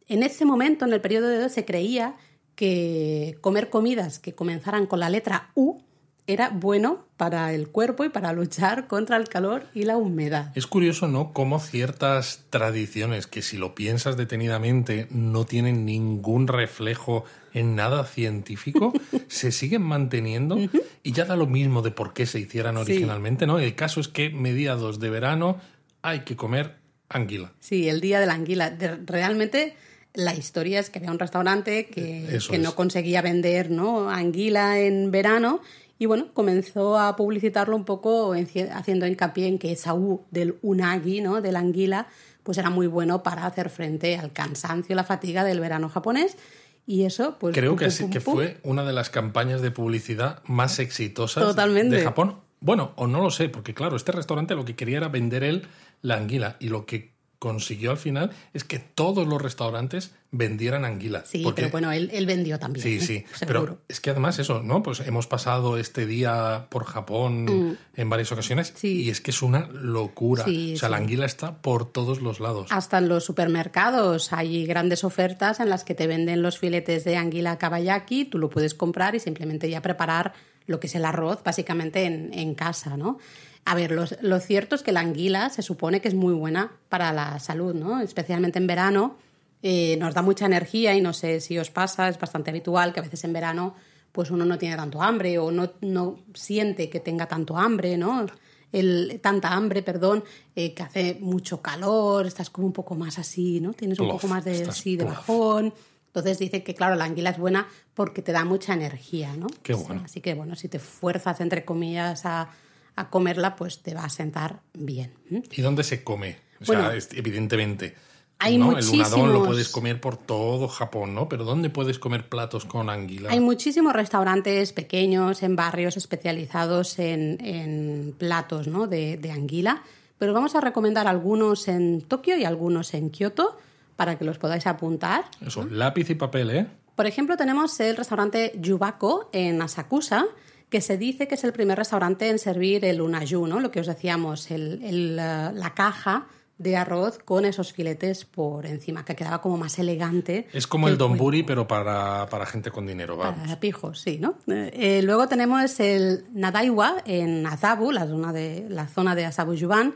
en 0.08 0.24
ese 0.24 0.46
momento, 0.46 0.86
en 0.86 0.94
el 0.94 1.02
periodo 1.02 1.30
Edo, 1.32 1.50
se 1.50 1.66
creía 1.66 2.16
que 2.56 3.38
comer 3.42 3.70
comidas 3.70 4.20
que 4.20 4.34
comenzaran 4.34 4.86
con 4.88 5.00
la 5.00 5.10
letra 5.10 5.52
U 5.56 5.82
era 6.28 6.50
bueno 6.50 7.06
para 7.18 7.54
el 7.54 7.70
cuerpo 7.70 8.04
y 8.06 8.10
para 8.10 8.32
luchar 8.32 8.88
contra 8.88 9.18
el 9.18 9.28
calor 9.28 9.66
y 9.74 9.84
la 9.84 9.98
humedad. 9.98 10.52
Es 10.56 10.68
curioso, 10.68 11.08
¿no? 11.08 11.34
Cómo 11.34 11.60
ciertas 11.60 12.46
tradiciones 12.50 13.28
que 13.28 13.42
si 13.42 13.58
lo 13.58 13.74
piensas 13.74 14.18
detenidamente 14.18 15.08
no 15.10 15.46
tienen 15.46 15.86
ningún 15.86 16.48
reflejo 16.48 17.26
en 17.54 17.76
nada 17.76 18.06
científico, 18.06 18.94
se 19.28 19.52
siguen 19.52 19.82
manteniendo 19.82 20.58
y 21.04 21.12
ya 21.12 21.26
da 21.26 21.36
lo 21.36 21.48
mismo 21.48 21.82
de 21.82 21.92
por 21.92 22.14
qué 22.14 22.26
se 22.26 22.40
hicieran 22.40 22.76
Sí. 22.76 22.82
originalmente, 22.82 23.46
¿no? 23.48 23.60
El 23.60 23.76
caso 23.76 24.00
es 24.00 24.08
que 24.08 24.30
mediados 24.30 25.00
de 25.00 25.10
verano 25.10 25.58
hay 26.02 26.22
que 26.22 26.36
comer 26.36 26.76
anguila. 27.10 27.52
Sí, 27.60 27.90
el 27.90 28.00
día 28.02 28.20
de 28.20 28.26
la 28.26 28.34
anguila. 28.34 28.70
De- 28.70 28.96
realmente 29.06 29.76
la 30.14 30.34
historia 30.34 30.80
es 30.80 30.90
que 30.90 31.00
había 31.00 31.12
un 31.12 31.20
restaurante 31.20 31.86
que, 31.88 32.40
que 32.50 32.58
no 32.58 32.70
es. 32.70 32.76
conseguía 32.76 33.22
vender 33.22 33.70
¿no? 33.72 34.10
anguila 34.10 34.80
en 34.80 35.12
verano 35.12 35.62
y 36.00 36.06
bueno, 36.08 36.34
comenzó 36.34 36.98
a 36.98 37.16
publicitarlo 37.16 37.76
un 37.76 37.86
poco 37.86 38.34
haciendo 38.74 39.06
hincapié 39.06 39.48
en 39.48 39.60
que 39.60 39.72
esa 39.72 39.94
U 39.94 40.26
del 40.32 40.56
unagi, 40.64 41.22
¿no? 41.22 41.42
de 41.42 41.52
la 41.52 41.60
anguila, 41.60 42.08
pues 42.44 42.58
era 42.58 42.70
muy 42.72 42.88
bueno 42.88 43.22
para 43.22 43.46
hacer 43.46 43.70
frente 43.70 44.18
al 44.18 44.34
cansancio 44.34 44.94
y 44.94 44.96
la 44.96 45.04
fatiga 45.04 45.44
del 45.44 45.60
verano 45.60 45.90
japonés. 45.90 46.38
Y 46.86 47.06
eso, 47.06 47.38
pues... 47.40 47.56
Creo 47.56 47.72
pum, 47.72 47.80
que, 47.80 47.86
pum, 47.86 47.92
sí, 47.92 48.04
pum, 48.04 48.12
que 48.12 48.20
fue 48.20 48.58
una 48.64 48.84
de 48.84 48.94
las 48.94 49.10
campañas 49.10 49.62
de 49.62 49.72
publicidad 49.72 50.42
más 50.46 50.80
exitosas 50.80 51.44
Totalmente. 51.44 51.96
de 51.96 52.04
Japón. 52.04 52.40
Bueno, 52.60 52.94
o 52.96 53.08
no 53.08 53.22
lo 53.22 53.32
sé, 53.32 53.50
porque 53.50 53.74
claro, 53.74 53.96
este 53.96 54.12
restaurante 54.12 54.56
lo 54.56 54.66
que 54.66 54.76
quería 54.76 54.98
era 54.98 55.08
vender 55.08 55.44
él 55.44 55.68
la 56.02 56.16
anguila 56.16 56.58
y 56.60 56.70
lo 56.70 56.86
que 56.86 57.14
consiguió 57.42 57.90
al 57.90 57.98
final 57.98 58.30
es 58.54 58.64
que 58.64 58.78
todos 58.78 59.28
los 59.28 59.42
restaurantes 59.42 60.12
vendieran 60.30 60.86
anguila. 60.86 61.24
Sí, 61.26 61.42
porque- 61.44 61.64
pero 61.64 61.72
bueno, 61.72 61.92
él, 61.92 62.12
él 62.14 62.28
vendió 62.28 62.60
también. 62.60 62.84
Sí, 62.84 62.98
¿eh? 62.98 63.02
sí, 63.02 63.26
Seguro. 63.36 63.62
pero 63.62 63.82
es 63.90 64.00
que 64.00 64.12
además 64.12 64.38
eso, 64.38 64.62
¿no? 64.62 64.84
Pues 64.84 65.00
hemos 65.00 65.26
pasado 65.26 65.80
este 65.80 66.06
día 66.06 66.68
por 66.70 66.84
Japón 66.86 67.80
en 67.96 68.10
varias 68.12 68.32
ocasiones 68.32 68.72
Mm. 68.74 68.78
Sí. 68.78 69.02
y 69.06 69.10
es 69.10 69.22
que 69.22 69.32
es 69.32 69.42
una 69.42 69.68
locura. 69.74 70.46
Sí, 70.46 70.76
o 70.76 70.78
sea, 70.78 70.90
la 70.90 70.98
anguila 70.98 71.26
está 71.26 71.64
por 71.64 71.92
todos 71.92 72.22
los 72.22 72.40
lados. 72.40 72.68
Hasta 72.70 73.00
en 73.00 73.10
los 73.10 73.26
supermercados 73.26 74.34
hay 74.34 74.68
grandes 74.68 75.04
ofertas 75.04 75.60
en 75.60 75.70
las 75.70 75.84
que 75.84 75.96
te 75.96 76.06
venden 76.06 76.44
los 76.44 76.60
filetes 76.60 77.04
de 77.06 77.18
anguila 77.18 77.58
kabayaki, 77.58 78.26
tú 78.26 78.38
lo 78.38 78.52
puedes 78.52 78.76
comprar 78.76 79.16
y 79.16 79.20
simplemente 79.20 79.68
ya 79.68 79.82
preparar 79.82 80.34
lo 80.68 80.80
que 80.80 80.86
es 80.86 80.94
el 80.94 81.06
arroz 81.06 81.42
básicamente 81.44 82.06
en, 82.06 82.32
en 82.38 82.54
casa, 82.54 82.96
¿no? 82.98 83.18
A 83.66 83.76
ver, 83.76 83.92
lo 83.92 84.40
cierto 84.40 84.76
es 84.76 84.82
que 84.82 84.92
la 84.92 85.02
anguila 85.02 85.50
se 85.50 85.62
supone 85.62 86.02
que 86.02 86.08
es 86.08 86.16
muy 86.16 86.34
buena 86.34 86.72
para 86.90 87.14
la 87.14 87.40
salud, 87.40 87.74
¿no? 87.76 88.02
Especialmente 88.02 88.58
en 88.60 88.68
verano, 88.68 89.18
eh, 89.64 89.96
nos 89.98 90.16
da 90.16 90.24
mucha 90.24 90.48
energía 90.48 90.96
y 90.96 91.02
no 91.02 91.14
sé 91.14 91.40
si 91.40 91.60
os 91.60 91.70
pasa, 91.70 92.10
es 92.10 92.20
bastante 92.20 92.50
habitual 92.50 92.94
que 92.94 93.00
a 93.00 93.04
veces 93.04 93.24
en 93.24 93.34
verano 93.34 93.76
pues 94.12 94.32
uno 94.32 94.44
no 94.44 94.58
tiene 94.58 94.76
tanto 94.76 95.02
hambre 95.02 95.38
o 95.38 95.52
no, 95.52 95.72
no 95.82 96.20
siente 96.34 96.90
que 96.90 97.00
tenga 97.00 97.28
tanto 97.28 97.58
hambre, 97.58 97.96
¿no? 97.98 98.26
El, 98.72 99.20
tanta 99.22 99.50
hambre, 99.50 99.84
perdón, 99.84 100.24
eh, 100.56 100.74
que 100.74 100.84
hace 100.84 101.18
mucho 101.20 101.62
calor, 101.62 102.26
estás 102.26 102.50
como 102.50 102.68
un 102.68 102.74
poco 102.74 102.96
más 102.96 103.20
así, 103.20 103.62
¿no? 103.62 103.74
Tienes 103.74 104.00
un 104.00 104.10
poco 104.10 104.28
más 104.28 104.44
de, 104.44 104.72
sí, 104.72 104.96
de 104.96 105.06
bajón. 105.06 105.74
Entonces 106.08 106.40
dice 106.40 106.64
que, 106.64 106.74
claro, 106.74 106.96
la 106.96 107.06
anguila 107.06 107.30
es 107.30 107.38
buena 107.38 107.68
porque 107.94 108.22
te 108.22 108.32
da 108.32 108.44
mucha 108.44 108.74
energía, 108.74 109.36
¿no? 109.38 109.48
Qué 109.62 109.74
bueno. 109.74 110.02
Así 110.04 110.20
que, 110.20 110.34
bueno, 110.34 110.56
si 110.56 110.68
te 110.68 110.80
fuerzas, 110.80 111.40
entre 111.40 111.64
comillas, 111.64 112.26
a, 112.26 112.50
a 112.96 113.10
comerla, 113.10 113.56
pues 113.56 113.82
te 113.82 113.94
va 113.94 114.06
a 114.06 114.10
sentar 114.10 114.62
bien. 114.74 115.14
¿Y 115.30 115.62
dónde 115.62 115.84
se 115.84 116.04
come? 116.04 116.38
O 116.62 116.66
sea, 116.66 116.90
Bueno, 116.90 117.04
evidentemente. 117.14 117.96
hay 118.40 118.58
¿no? 118.58 118.78
El 118.78 118.88
unadón 118.88 119.34
lo 119.34 119.46
puedes 119.46 119.70
comer 119.70 120.00
por 120.02 120.18
todo 120.18 120.68
Japón, 120.68 121.16
¿no? 121.16 121.28
Pero 121.30 121.44
¿dónde 121.46 121.70
puedes 121.70 122.00
comer 122.00 122.28
platos 122.30 122.66
con 122.66 122.90
anguila? 122.90 123.30
Hay 123.32 123.40
muchísimos 123.40 123.94
restaurantes 123.94 124.74
pequeños 124.74 125.42
en 125.44 125.56
barrios 125.56 125.98
especializados 125.98 127.00
en, 127.00 127.38
en 127.44 128.14
platos 128.18 128.68
¿no? 128.68 128.88
de, 128.88 129.18
de 129.18 129.32
anguila, 129.32 129.84
pero 130.18 130.34
vamos 130.34 130.54
a 130.56 130.62
recomendar 130.62 131.08
algunos 131.08 131.68
en 131.68 132.02
Tokio 132.02 132.38
y 132.38 132.46
algunos 132.46 132.94
en 132.94 133.10
Kioto 133.10 133.58
para 133.96 134.18
que 134.18 134.26
los 134.26 134.38
podáis 134.38 134.68
apuntar. 134.68 135.26
Eso, 135.46 135.66
lápiz 135.66 136.10
y 136.10 136.16
papel, 136.16 136.50
¿eh? 136.52 136.68
Por 136.96 137.08
ejemplo, 137.08 137.38
tenemos 137.38 137.80
el 137.80 137.96
restaurante 137.98 138.52
Yubako 138.60 139.30
en 139.32 139.62
Asakusa, 139.62 140.26
que 140.72 140.82
se 140.82 140.98
dice 140.98 141.28
que 141.28 141.36
es 141.36 141.44
el 141.44 141.52
primer 141.52 141.78
restaurante 141.78 142.30
en 142.30 142.40
servir 142.40 142.86
el 142.86 143.02
unaju, 143.02 143.46
¿no? 143.46 143.60
Lo 143.60 143.70
que 143.70 143.82
os 143.82 143.88
decíamos, 143.88 144.50
el, 144.50 144.82
el, 144.84 145.16
la 145.18 145.74
caja 145.76 146.28
de 146.58 146.78
arroz 146.78 147.18
con 147.18 147.44
esos 147.44 147.74
filetes 147.74 148.24
por 148.24 148.66
encima, 148.66 149.04
que 149.04 149.16
quedaba 149.16 149.42
como 149.42 149.58
más 149.58 149.80
elegante. 149.80 150.48
Es 150.54 150.68
como 150.68 150.88
el 150.88 150.98
donburi, 150.98 151.44
pero 151.44 151.68
para, 151.68 152.28
para, 152.30 152.46
gente 152.46 152.72
con 152.72 152.88
dinero, 152.88 153.18
vamos. 153.18 153.42
Para 153.42 153.60
pijos, 153.60 154.00
sí, 154.00 154.20
¿no? 154.20 154.36
Eh, 154.48 155.02
luego 155.04 155.28
tenemos 155.28 155.80
el 155.80 156.24
Nadaiwa 156.34 157.02
en 157.06 157.46
Azabu, 157.48 157.92
la 157.92 158.06
zona 158.06 158.32
de, 158.32 158.68
la 158.70 158.88
zona 158.88 159.16
de 159.16 159.26
Azabu 159.26 159.56
Yuban, 159.56 159.96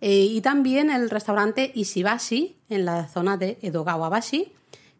eh, 0.00 0.28
y 0.30 0.40
también 0.40 0.90
el 0.90 1.10
restaurante 1.10 1.72
Ishibashi 1.74 2.56
en 2.68 2.84
la 2.84 3.08
zona 3.08 3.36
de 3.36 3.58
Edogawabashi, 3.60 4.52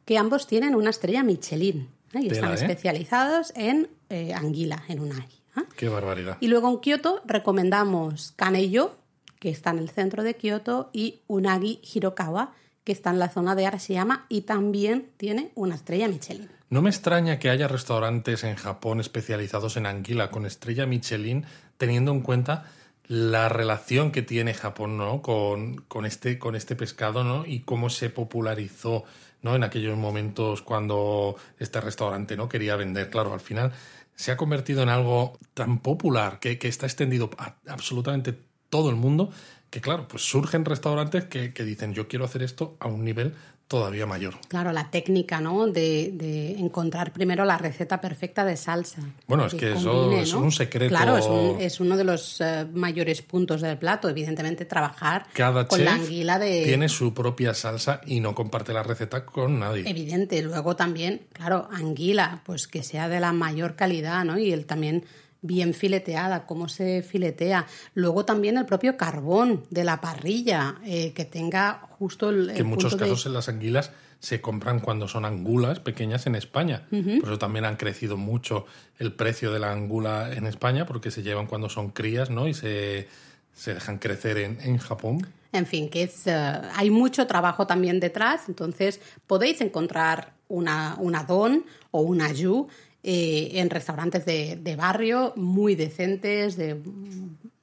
que 0.05 0.19
ambos 0.19 0.47
tienen 0.47 0.75
una 0.75 0.91
estrella 0.91 1.23
Michelin 1.23 1.89
¿eh? 2.15 2.21
y 2.23 2.27
están 2.27 2.51
Tela, 2.51 2.61
¿eh? 2.61 2.65
especializados 2.65 3.53
en 3.55 3.89
eh, 4.09 4.35
anguila, 4.35 4.83
en 4.88 5.01
unagi. 5.01 5.42
¿eh? 5.57 5.62
Qué 5.77 5.88
barbaridad. 5.88 6.38
Y 6.40 6.49
luego 6.49 6.71
en 6.71 6.81
Kioto 6.81 7.23
recomendamos 7.25 8.33
Kaneyo, 8.37 8.97
que 9.38 9.51
está 9.51 9.71
en 9.71 9.79
el 9.79 9.90
centro 9.90 10.23
de 10.23 10.35
Kioto, 10.35 10.90
y 10.92 11.21
Unagi 11.27 11.81
Hirokawa, 11.83 12.53
que 12.85 12.92
está 12.92 13.11
en 13.11 13.19
la 13.19 13.29
zona 13.29 13.57
de 13.57 13.66
Arashiyama 13.66 14.27
y 14.29 14.42
también 14.42 15.11
tiene 15.16 15.51
una 15.57 15.75
estrella 15.75 16.07
Michelin. 16.07 16.49
No 16.71 16.83
me 16.83 16.90
extraña 16.90 17.38
que 17.38 17.51
haya 17.51 17.69
restaurantes 17.69 18.45
en 18.45 18.55
Japón 18.55 19.01
especializados 19.01 19.77
en 19.77 19.87
anguila 19.87 20.31
con 20.31 20.47
estrella 20.47 20.87
Michelin, 20.87 21.47
teniendo 21.79 22.12
en 22.12 22.21
cuenta 22.21 22.71
la 23.09 23.49
relación 23.49 24.11
que 24.11 24.23
tiene 24.23 24.55
Japón 24.55 24.97
¿no? 24.97 25.23
con, 25.23 25.77
con, 25.83 26.07
este, 26.07 26.38
con 26.38 26.57
este 26.57 26.75
pescado 26.75 27.23
¿no? 27.25 27.45
y 27.47 27.61
cómo 27.61 27.90
se 27.90 28.11
popularizó 28.11 29.05
¿no? 29.42 29.55
en 29.55 29.62
aquellos 29.62 29.97
momentos 29.97 30.62
cuando 30.62 31.37
este 31.59 31.81
restaurante 31.81 32.37
no 32.37 32.49
quería 32.49 32.77
vender. 32.77 33.11
Claro, 33.11 33.33
al 33.33 33.40
final 33.40 33.73
se 34.17 34.33
ha 34.33 34.37
convertido 34.37 34.83
en 34.83 34.89
algo 34.89 35.39
tan 35.55 35.79
popular 35.79 36.41
que, 36.41 36.59
que 36.59 36.69
está 36.69 36.87
extendido 36.87 37.31
a 37.39 37.57
absolutamente 37.69 38.37
todo 38.69 38.91
el 38.91 38.97
mundo 38.97 39.31
que 39.71 39.81
claro, 39.81 40.07
pues 40.09 40.23
surgen 40.23 40.65
restaurantes 40.65 41.25
que, 41.25 41.53
que, 41.53 41.65
dicen 41.65 41.93
yo 41.95 42.09
quiero 42.09 42.25
hacer 42.25 42.43
esto 42.43 42.77
a 42.81 42.89
un 42.89 43.05
nivel 43.05 43.35
todavía 43.69 44.07
mayor. 44.07 44.35
Claro, 44.49 44.73
la 44.73 44.91
técnica, 44.91 45.41
¿no? 45.41 45.67
De, 45.67 46.13
de 46.15 46.53
encontrar 46.53 47.13
primero 47.13 47.45
la 47.45 47.59
receta 47.59 48.01
perfecta 48.01 48.45
de 48.45 48.57
salsa. 48.57 49.03
Bueno, 49.27 49.47
es 49.47 49.55
que, 49.55 49.73
combine, 49.73 49.83
eso 49.83 50.13
¿no? 50.13 50.23
es 50.23 50.33
un 50.45 50.53
secreto. 50.53 50.95
Claro, 50.95 51.19
es, 51.19 51.27
un, 51.27 51.61
es 51.61 51.81
uno 51.81 51.97
de 51.97 52.05
los 52.05 52.41
uh, 52.41 52.67
mayores 52.73 53.23
puntos 53.23 53.61
del 53.61 53.77
plato. 53.77 54.09
Evidentemente, 54.09 54.65
trabajar 54.67 55.27
Cada 55.33 55.67
con 55.67 55.79
chef 55.79 55.87
la 55.87 55.95
anguila 55.95 56.39
de. 56.39 56.65
Tiene 56.65 56.89
su 56.89 57.13
propia 57.13 57.55
salsa 57.55 58.01
y 58.07 58.21
no 58.21 58.35
comparte 58.35 58.73
la 58.73 58.85
receta 58.85 59.27
con 59.27 59.59
nadie. 59.59 59.89
Evidente. 59.89 60.41
Luego 60.43 60.77
también, 60.77 61.23
claro, 61.33 61.69
anguila, 61.73 62.43
pues 62.45 62.69
que 62.69 62.85
sea 62.85 63.09
de 63.09 63.19
la 63.19 63.33
mayor 63.33 63.75
calidad, 63.75 64.25
¿no? 64.25 64.39
Y 64.39 64.53
él 64.53 64.65
también 64.67 65.05
bien 65.47 65.75
fileteada, 65.75 66.47
cómo 66.47 66.69
se 66.69 67.03
filetea. 67.03 67.67
Luego 67.95 68.25
también 68.25 68.59
el 68.59 68.67
propio 68.67 68.97
carbón 68.97 69.63
de 69.71 69.85
la 69.85 70.01
parrilla, 70.01 70.77
eh, 70.85 71.13
que 71.13 71.25
tenga 71.25 71.89
justo 71.99 72.31
el. 72.31 72.53
Que 72.53 72.61
en 72.61 72.67
muchos 72.67 72.93
punto 72.93 73.05
casos 73.05 73.25
de... 73.25 73.31
en 73.31 73.35
las 73.35 73.49
anguilas 73.49 73.91
se 74.19 74.41
compran 74.41 74.81
cuando 74.81 75.09
son 75.09 75.25
angulas 75.25 75.79
pequeñas 75.81 76.27
en 76.27 76.35
España. 76.35 76.87
Uh 76.91 76.97
-huh. 76.97 77.21
Por 77.21 77.29
eso 77.29 77.39
también 77.39 77.65
han 77.65 77.77
crecido 77.77 78.17
mucho 78.17 78.67
el 78.99 79.13
precio 79.13 79.53
de 79.53 79.59
la 79.59 79.71
angula 79.71 80.33
en 80.33 80.47
España, 80.47 80.87
porque 80.87 81.11
se 81.11 81.23
llevan 81.23 81.47
cuando 81.47 81.69
son 81.69 81.91
crías, 81.91 82.31
¿no? 82.31 82.49
Y 82.49 82.55
se, 82.55 83.09
se 83.55 83.75
dejan 83.75 83.99
crecer 83.99 84.39
en, 84.39 84.59
en 84.63 84.79
Japón. 84.79 85.27
En 85.53 85.67
fin, 85.67 85.89
que 85.89 86.03
es, 86.03 86.27
uh, 86.27 86.67
hay 86.75 86.91
mucho 86.91 87.27
trabajo 87.27 87.67
también 87.67 88.01
detrás, 88.01 88.49
entonces 88.49 89.01
podéis 89.27 89.61
encontrar 89.61 90.33
una, 90.49 90.97
una 90.99 91.25
don 91.25 91.65
o 91.91 92.01
una 92.03 92.33
yu 92.33 92.69
eh, 93.09 93.61
en 93.61 93.71
restaurantes 93.71 94.27
de, 94.27 94.57
de, 94.57 94.75
barrio 94.75 95.33
muy 95.37 95.77
decentes, 95.77 96.57
de 96.57 96.83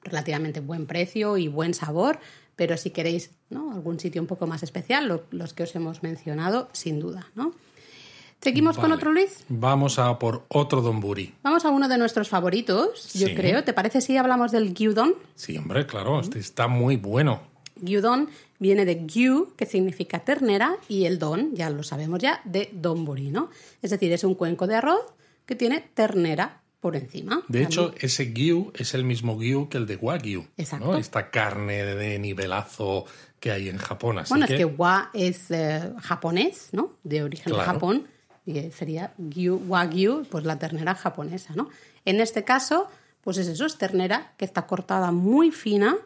relativamente 0.02 0.60
buen 0.60 0.86
precio 0.86 1.36
y 1.36 1.48
buen 1.48 1.74
sabor, 1.74 2.18
pero 2.56 2.78
si 2.78 2.88
queréis 2.88 3.30
¿no? 3.50 3.70
algún 3.72 4.00
sitio 4.00 4.22
un 4.22 4.26
poco 4.26 4.46
más 4.46 4.62
especial, 4.62 5.06
lo, 5.06 5.24
los 5.32 5.52
que 5.52 5.64
os 5.64 5.76
hemos 5.76 6.02
mencionado, 6.02 6.70
sin 6.72 6.98
duda. 6.98 7.26
¿no? 7.34 7.52
¿Seguimos 8.40 8.76
vale. 8.76 8.88
con 8.88 8.92
otro, 8.96 9.12
Luis? 9.12 9.44
Vamos 9.50 9.98
a 9.98 10.18
por 10.18 10.46
otro 10.48 10.80
donburi. 10.80 11.34
Vamos 11.42 11.66
a 11.66 11.68
uno 11.68 11.88
de 11.88 11.98
nuestros 11.98 12.30
favoritos, 12.30 13.02
sí. 13.02 13.18
yo 13.18 13.34
creo. 13.34 13.64
¿Te 13.64 13.74
parece 13.74 14.00
si 14.00 14.16
hablamos 14.16 14.50
del 14.50 14.72
gyudon? 14.72 15.14
Sí, 15.34 15.58
hombre, 15.58 15.84
claro, 15.84 16.20
este 16.20 16.38
está 16.38 16.68
muy 16.68 16.96
bueno. 16.96 17.42
Gyudon 17.82 18.30
viene 18.58 18.86
de 18.86 19.04
gyu, 19.04 19.52
que 19.58 19.66
significa 19.66 20.20
ternera, 20.20 20.76
y 20.88 21.04
el 21.04 21.18
don, 21.18 21.54
ya 21.54 21.68
lo 21.68 21.82
sabemos 21.82 22.20
ya, 22.20 22.40
de 22.44 22.70
donburi, 22.72 23.28
¿no? 23.30 23.50
Es 23.82 23.90
decir, 23.90 24.10
es 24.10 24.24
un 24.24 24.34
cuenco 24.34 24.66
de 24.66 24.76
arroz 24.76 25.04
que 25.46 25.54
tiene 25.54 25.80
ternera 25.80 26.62
por 26.80 26.96
encima. 26.96 27.42
De 27.48 27.62
hecho, 27.62 27.94
ese 27.98 28.26
gyu 28.32 28.70
es 28.74 28.92
el 28.92 29.04
mismo 29.04 29.38
gyu 29.38 29.68
que 29.70 29.78
el 29.78 29.86
de 29.86 29.96
wagyu. 29.96 30.46
Exacto. 30.56 30.92
¿no? 30.92 30.98
Esta 30.98 31.30
carne 31.30 31.82
de 31.82 32.18
nivelazo 32.18 33.06
que 33.40 33.50
hay 33.50 33.68
en 33.68 33.78
Japón. 33.78 34.18
Así 34.18 34.30
bueno, 34.30 34.46
que... 34.46 34.54
es 34.54 34.58
que 34.58 34.64
wa 34.64 35.10
es 35.14 35.50
eh, 35.50 35.92
japonés, 36.02 36.70
¿no? 36.72 36.92
De 37.02 37.22
origen 37.22 37.52
claro. 37.52 37.58
de 37.58 37.66
Japón. 37.66 38.08
Y 38.46 38.70
sería 38.70 39.14
gyu, 39.16 39.62
wagyu, 39.66 40.24
pues 40.30 40.44
la 40.44 40.58
ternera 40.58 40.94
japonesa, 40.94 41.54
¿no? 41.54 41.70
En 42.04 42.20
este 42.20 42.44
caso, 42.44 42.88
pues 43.22 43.38
es 43.38 43.48
eso, 43.48 43.64
es 43.64 43.78
ternera 43.78 44.32
que 44.36 44.44
está 44.44 44.66
cortada 44.66 45.10
muy 45.10 45.50
fina 45.50 45.96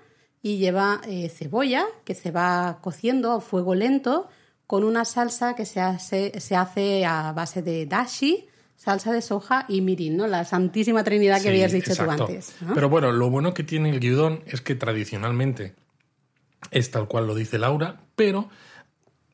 y 0.42 0.59
lleva 0.59 1.01
eh, 1.07 1.29
cebolla 1.29 1.87
que 2.05 2.14
se 2.14 2.31
va 2.31 2.79
cociendo 2.81 3.33
a 3.33 3.40
fuego 3.40 3.74
lento 3.74 4.29
con 4.66 4.85
una 4.85 5.05
salsa 5.05 5.55
que 5.55 5.64
se 5.64 5.81
hace, 5.81 6.38
se 6.40 6.55
hace 6.55 7.05
a 7.05 7.33
base 7.33 7.62
de 7.62 7.87
dashi, 7.87 8.48
salsa 8.79 9.12
de 9.12 9.21
soja 9.21 9.67
y 9.69 9.83
mirin, 9.83 10.17
¿no? 10.17 10.27
La 10.27 10.45
santísima 10.45 11.05
trinidad 11.05 11.37
que 11.37 11.43
sí, 11.43 11.49
habías 11.49 11.73
dicho 11.73 11.91
exacto. 11.91 12.17
tú 12.27 12.33
antes. 12.33 12.55
¿no? 12.61 12.75
Pero 12.75 12.88
bueno, 12.88 13.12
lo 13.12 13.29
bueno 13.29 13.53
que 13.53 13.64
tiene 13.64 13.91
el 13.91 14.01
gyudon 14.01 14.43
es 14.47 14.61
que 14.61 14.77
tradicionalmente 14.77 15.75
es 16.71 16.91
tal 16.91 17.09
cual 17.09 17.27
lo 17.27 17.35
dice 17.35 17.59
Laura, 17.59 17.99
pero 18.14 18.49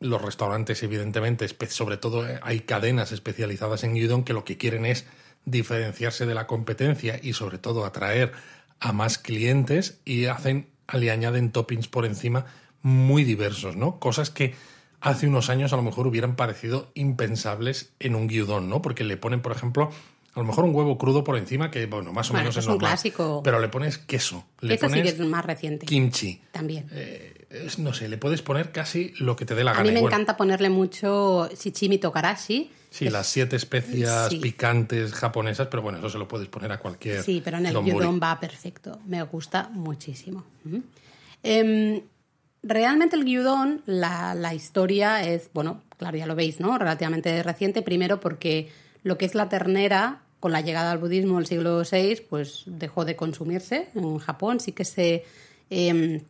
los 0.01 0.21
restaurantes, 0.21 0.83
evidentemente, 0.83 1.47
sobre 1.69 1.99
todo 1.99 2.27
eh, 2.27 2.41
hay 2.43 2.61
cadenas 2.61 3.13
especializadas 3.13 3.85
en 3.85 3.95
gyudon 3.95 4.25
que 4.25 4.33
lo 4.33 4.45
que 4.45 4.57
quieren 4.57 4.87
es 4.87 5.07
diferenciarse 5.45 6.25
de 6.25 6.35
la 6.35 6.47
competencia 6.47 7.21
y 7.23 7.35
sobre 7.35 7.59
todo 7.59 7.85
atraer 7.85 8.33
a 8.81 8.93
más 8.93 9.19
clientes 9.19 10.01
y 10.07 10.25
hacen, 10.25 10.69
le 10.93 11.11
añaden 11.11 11.53
toppings 11.53 11.89
por 11.89 12.07
encima 12.07 12.47
muy 12.81 13.25
diversos, 13.25 13.77
¿no? 13.77 13.99
Cosas 13.99 14.31
que 14.31 14.55
hace 15.05 15.29
unos 15.29 15.51
años 15.51 15.73
a 15.73 15.77
lo 15.77 15.83
mejor 15.83 16.07
hubieran 16.07 16.35
parecido 16.35 16.91
impensables 16.95 17.93
en 18.01 18.15
un 18.15 18.27
gyudon, 18.27 18.69
¿no? 18.69 18.81
Porque 18.81 19.05
le 19.05 19.19
ponen, 19.19 19.43
por 19.43 19.53
ejemplo, 19.53 19.91
a 20.35 20.41
lo 20.41 20.47
mejor 20.47 20.65
un 20.65 20.75
huevo 20.75 20.97
crudo 20.97 21.23
por 21.23 21.37
encima, 21.37 21.71
que 21.71 21.85
bueno, 21.87 22.13
más 22.13 22.31
o 22.31 22.33
bueno, 22.33 22.45
menos 22.45 22.57
es, 22.57 22.65
es 22.65 22.67
un 22.67 22.73
normal. 22.75 22.93
clásico. 22.93 23.43
Pero 23.45 23.61
le 23.61 23.69
pones 23.69 23.99
queso. 23.99 24.47
Le 24.61 24.79
pones 24.79 24.97
sí 24.97 25.03
que 25.03 25.09
es 25.11 25.29
más 25.29 25.45
reciente. 25.45 25.85
Kimchi. 25.85 26.41
También. 26.51 26.89
Eh, 26.91 27.47
es, 27.51 27.79
no 27.79 27.93
sé, 27.93 28.09
le 28.09 28.17
puedes 28.17 28.41
poner 28.41 28.73
casi 28.73 29.13
lo 29.19 29.37
que 29.37 29.45
te 29.45 29.55
dé 29.55 29.63
la 29.63 29.73
gana. 29.73 29.83
A 29.83 29.85
mí 29.85 29.91
me 29.91 30.01
bueno, 30.01 30.09
encanta 30.09 30.39
ponerle 30.39 30.71
mucho 30.71 31.49
shichimi 31.55 31.99
tokarashi. 31.99 32.71
Sí, 32.89 33.11
las 33.11 33.27
siete 33.27 33.57
especias 33.57 34.31
sí. 34.31 34.39
picantes 34.39 35.13
japonesas, 35.13 35.69
pero 35.69 35.83
bueno, 35.83 35.99
eso 35.99 36.09
se 36.09 36.17
lo 36.17 36.27
puedes 36.27 36.49
poner 36.49 36.73
a 36.73 36.79
cualquier. 36.79 37.23
Sí, 37.23 37.43
pero 37.45 37.59
en 37.59 37.67
el 37.67 37.75
gyudon 37.85 38.21
va 38.23 38.41
perfecto. 38.41 39.01
Me 39.07 39.23
gusta 39.23 39.69
muchísimo. 39.73 40.45
Uh 40.65 40.69
-huh. 40.71 40.83
eh, 41.43 42.05
realmente 42.65 43.17
el 43.17 43.25
gyudon, 43.25 43.83
la, 43.87 44.35
la, 44.35 44.55
historia 44.55 45.23
es, 45.23 45.51
bueno, 45.53 45.83
claro, 45.99 46.17
ya 46.17 46.27
lo 46.27 46.35
veis, 46.35 46.61
¿no? 46.61 46.77
Relativamente 46.79 47.43
reciente. 47.43 47.83
Primero 47.83 48.21
porque 48.21 48.71
lo 49.03 49.19
que 49.19 49.27
es 49.27 49.35
la 49.35 49.49
ternera, 49.49 50.23
con 50.41 50.53
la 50.53 50.61
llegada 50.61 50.91
al 50.91 50.99
budismo 50.99 51.37
del 51.37 51.47
siglo 51.47 51.83
VI, 51.91 52.23
pues 52.29 52.65
dejó 52.67 53.05
de 53.05 53.17
consumirse 53.17 53.89
en 53.95 54.19
Japón. 54.19 54.61
Sí 54.61 54.73
que 54.73 54.85
se... 54.85 55.25
Eh, 55.71 56.23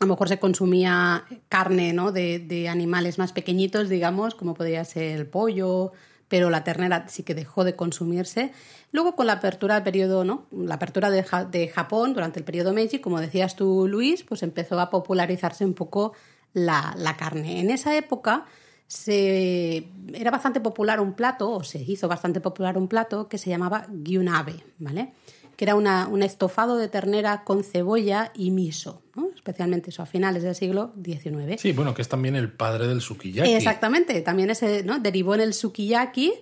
a 0.00 0.06
lo 0.06 0.14
mejor 0.14 0.28
se 0.30 0.38
consumía 0.38 1.24
carne 1.50 1.92
¿no? 1.92 2.10
de, 2.10 2.38
de, 2.38 2.70
animales 2.70 3.18
más 3.18 3.34
pequeñitos, 3.34 3.90
digamos, 3.90 4.34
como 4.34 4.54
podría 4.54 4.82
ser 4.86 5.18
el 5.18 5.26
pollo, 5.26 5.92
pero 6.30 6.48
la 6.48 6.62
ternera 6.62 7.08
sí 7.08 7.24
que 7.24 7.34
dejó 7.34 7.64
de 7.64 7.74
consumirse. 7.74 8.52
Luego, 8.92 9.16
con 9.16 9.26
la 9.26 9.34
apertura 9.34 9.74
del 9.74 9.82
periodo, 9.82 10.24
¿no? 10.24 10.46
La 10.52 10.76
apertura 10.76 11.10
de, 11.10 11.26
de, 11.50 11.68
Japón 11.68 12.14
durante 12.14 12.38
el 12.38 12.44
periodo 12.44 12.72
Meiji, 12.72 13.00
como 13.00 13.20
decías 13.20 13.56
tú, 13.56 13.88
Luis, 13.88 14.22
pues 14.22 14.44
empezó 14.44 14.78
a 14.78 14.90
popularizarse 14.90 15.64
un 15.64 15.74
poco 15.74 16.12
la, 16.52 16.94
la 16.96 17.16
carne. 17.16 17.58
En 17.58 17.70
esa 17.70 17.96
época 17.96 18.46
se, 18.86 19.88
era 20.14 20.30
bastante 20.30 20.60
popular 20.60 21.00
un 21.00 21.14
plato, 21.14 21.50
o 21.50 21.64
se 21.64 21.82
hizo 21.82 22.06
bastante 22.06 22.40
popular 22.40 22.78
un 22.78 22.86
plato 22.86 23.28
que 23.28 23.36
se 23.36 23.50
llamaba 23.50 23.86
gyunabe, 23.90 24.54
¿vale? 24.78 25.12
Que 25.60 25.66
era 25.66 25.74
una, 25.74 26.08
un 26.08 26.22
estofado 26.22 26.78
de 26.78 26.88
ternera 26.88 27.44
con 27.44 27.64
cebolla 27.64 28.32
y 28.34 28.50
miso, 28.50 29.02
¿no? 29.14 29.28
especialmente 29.34 29.90
eso 29.90 30.02
a 30.02 30.06
finales 30.06 30.42
del 30.42 30.54
siglo 30.54 30.94
XIX. 31.04 31.60
Sí, 31.60 31.72
bueno, 31.72 31.92
que 31.92 32.00
es 32.00 32.08
también 32.08 32.34
el 32.34 32.50
padre 32.50 32.88
del 32.88 33.02
sukiyaki. 33.02 33.52
Exactamente, 33.52 34.22
también 34.22 34.48
ese, 34.48 34.82
¿no? 34.84 34.98
derivó 35.00 35.34
en 35.34 35.42
el 35.42 35.52
sukiyaki 35.52 36.32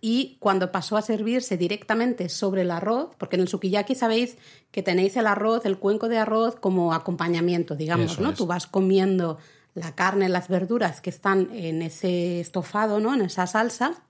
y 0.00 0.38
cuando 0.40 0.72
pasó 0.72 0.96
a 0.96 1.02
servirse 1.02 1.58
directamente 1.58 2.30
sobre 2.30 2.62
el 2.62 2.70
arroz, 2.70 3.10
porque 3.18 3.36
en 3.36 3.42
el 3.42 3.48
sukiyaki 3.48 3.94
sabéis 3.94 4.38
que 4.70 4.82
tenéis 4.82 5.18
el 5.18 5.26
arroz, 5.26 5.66
el 5.66 5.76
cuenco 5.76 6.08
de 6.08 6.16
arroz 6.16 6.56
como 6.56 6.94
acompañamiento, 6.94 7.76
digamos, 7.76 8.12
Eso 8.12 8.22
¿no? 8.22 8.30
Es. 8.30 8.38
Tú 8.38 8.46
vas 8.46 8.66
comiendo 8.66 9.36
la 9.74 9.94
carne, 9.94 10.30
las 10.30 10.48
verduras 10.48 11.02
que 11.02 11.10
están 11.10 11.50
en 11.52 11.82
ese 11.82 12.40
estofado, 12.40 12.98
¿no? 12.98 13.12
En 13.12 13.20
esa 13.20 13.46
salsa 13.46 14.04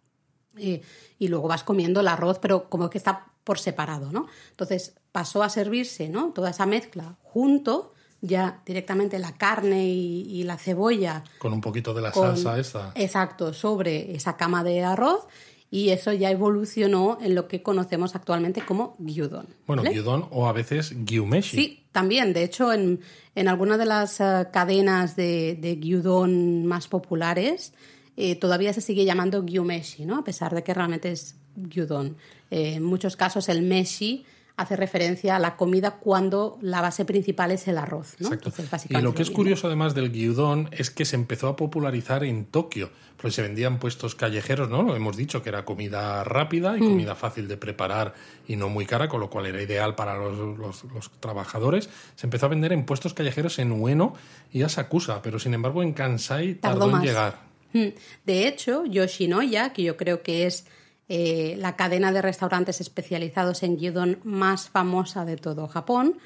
eh, 0.61 0.83
y 1.19 1.29
luego 1.29 1.49
vas 1.49 1.65
comiendo 1.65 2.01
el 2.01 2.09
arroz, 2.09 2.39
pero 2.39 2.69
como 2.69 2.91
que 2.91 2.99
está 2.99 3.27
por 3.45 3.59
separado, 3.59 4.13
¿no? 4.13 4.27
Entonces 4.51 4.95
pasó 5.11 5.43
a 5.43 5.49
servirse, 5.49 6.09
¿no? 6.09 6.33
Toda 6.35 6.51
esa 6.51 6.67
mezcla 6.67 7.17
junto, 7.23 7.95
ya 8.21 8.61
directamente 8.67 9.19
la 9.19 9.37
carne 9.37 9.89
y, 9.89 10.43
la 10.43 10.59
cebolla. 10.59 11.25
Con 11.39 11.53
un 11.53 11.61
poquito 11.61 11.95
de 11.95 12.03
la 12.03 12.13
salsa 12.13 12.59
esa. 12.59 12.93
Exacto, 12.95 13.53
sobre 13.53 14.15
esa 14.15 14.37
cama 14.37 14.65
de 14.65 14.85
arroz 14.85 15.27
y 15.71 15.91
eso 15.91 16.13
ya 16.13 16.31
evolucionó 16.31 17.19
en 17.21 17.35
lo 17.35 17.47
que 17.47 17.63
conocemos 17.63 18.15
actualmente 18.15 18.63
como 18.63 18.97
gyudon. 18.99 19.47
Bueno, 19.67 19.83
gyudon 19.83 20.27
o 20.31 20.49
a 20.49 20.53
veces 20.53 20.95
gyumeshi. 21.05 21.57
Sí, 21.57 21.87
también. 21.93 22.33
De 22.33 22.43
hecho, 22.43 22.73
en, 22.73 23.01
en 23.35 23.49
algunas 23.49 23.79
de 23.79 23.85
las 23.85 24.21
eh, 24.21 24.49
cadenas 24.53 25.15
de, 25.15 25.57
de 25.61 25.77
gyudon 25.77 26.67
más 26.67 26.89
populares 26.89 27.75
eh, 28.21 28.35
todavía 28.35 28.73
se 28.73 28.81
sigue 28.81 29.05
llamando 29.05 29.45
gyumeshi, 29.45 30.05
¿no? 30.05 30.19
A 30.19 30.25
pesar 30.25 30.53
de 30.53 30.65
que 30.65 30.75
realmente 30.75 31.13
es 31.13 31.37
gyudon. 31.55 32.17
Eh, 32.51 32.75
en 32.75 32.83
muchos 32.83 33.15
casos 33.15 33.49
el 33.49 33.63
meshi 33.63 34.25
hace 34.57 34.75
referencia 34.75 35.37
a 35.37 35.39
la 35.39 35.55
comida 35.57 35.93
cuando 35.93 36.59
la 36.61 36.81
base 36.81 37.05
principal 37.05 37.53
es 37.53 37.69
el 37.69 37.79
arroz. 37.79 38.17
¿no? 38.19 38.33
Exacto. 38.33 38.53
y 38.89 39.01
lo 39.01 39.15
que 39.15 39.23
es 39.23 39.31
curioso 39.31 39.69
además 39.69 39.95
del 39.95 40.11
gyudon 40.11 40.69
es 40.73 40.91
que 40.91 41.05
se 41.05 41.15
empezó 41.15 41.47
a 41.47 41.55
popularizar 41.55 42.25
en 42.25 42.45
Tokio, 42.45 42.91
porque 43.17 43.31
se 43.31 43.43
vendían 43.43 43.79
puestos 43.79 44.17
callejeros, 44.17 44.69
¿no? 44.69 44.83
Lo 44.83 44.97
hemos 44.97 45.17
dicho, 45.17 45.41
que 45.41 45.51
era 45.51 45.65
comida 45.65 46.25
rápida 46.25 46.77
y 46.77 46.81
mm. 46.81 46.89
comida 46.89 47.15
fácil 47.15 47.47
de 47.47 47.57
preparar 47.57 48.15
y 48.49 48.57
no 48.57 48.69
muy 48.69 48.85
cara, 48.85 49.09
con 49.09 49.21
lo 49.21 49.31
cual 49.31 49.47
era 49.47 49.63
ideal 49.63 49.95
para 49.95 50.17
los, 50.17 50.83
trabajadores. 51.21 51.89
Se 52.17 52.27
empezó 52.27 52.47
a 52.47 52.49
vender 52.49 52.73
en 52.73 52.85
puestos 52.85 53.15
callejeros 53.15 53.61
en 53.61 53.71
Ueno 53.71 54.15
y 54.53 54.63
Asakusa, 54.63 55.23
pero 55.23 55.39
sin 55.39 55.55
embargo 55.55 55.85
en 55.85 55.93
Kansai 55.93 56.55
tardó, 56.55 56.91
en 56.97 57.03
llegar. 57.03 57.48
Mm. 57.73 57.89
De 58.25 58.49
hecho, 58.49 58.85
Yoshinoya, 58.87 59.73
que 59.73 59.83
yo 59.83 59.97
creo 59.97 60.23
que 60.23 60.47
es 60.47 60.67
eh, 61.09 61.57
la 61.59 61.77
cadena 61.77 62.13
de 62.13 62.23
restaurantes 62.23 62.81
especializados 62.81 63.63
en 63.63 63.79
gyudon 63.79 64.19
más 64.25 64.69
famosa 64.69 65.25
de 65.25 65.37
todo 65.37 65.67
Japón, 65.67 66.19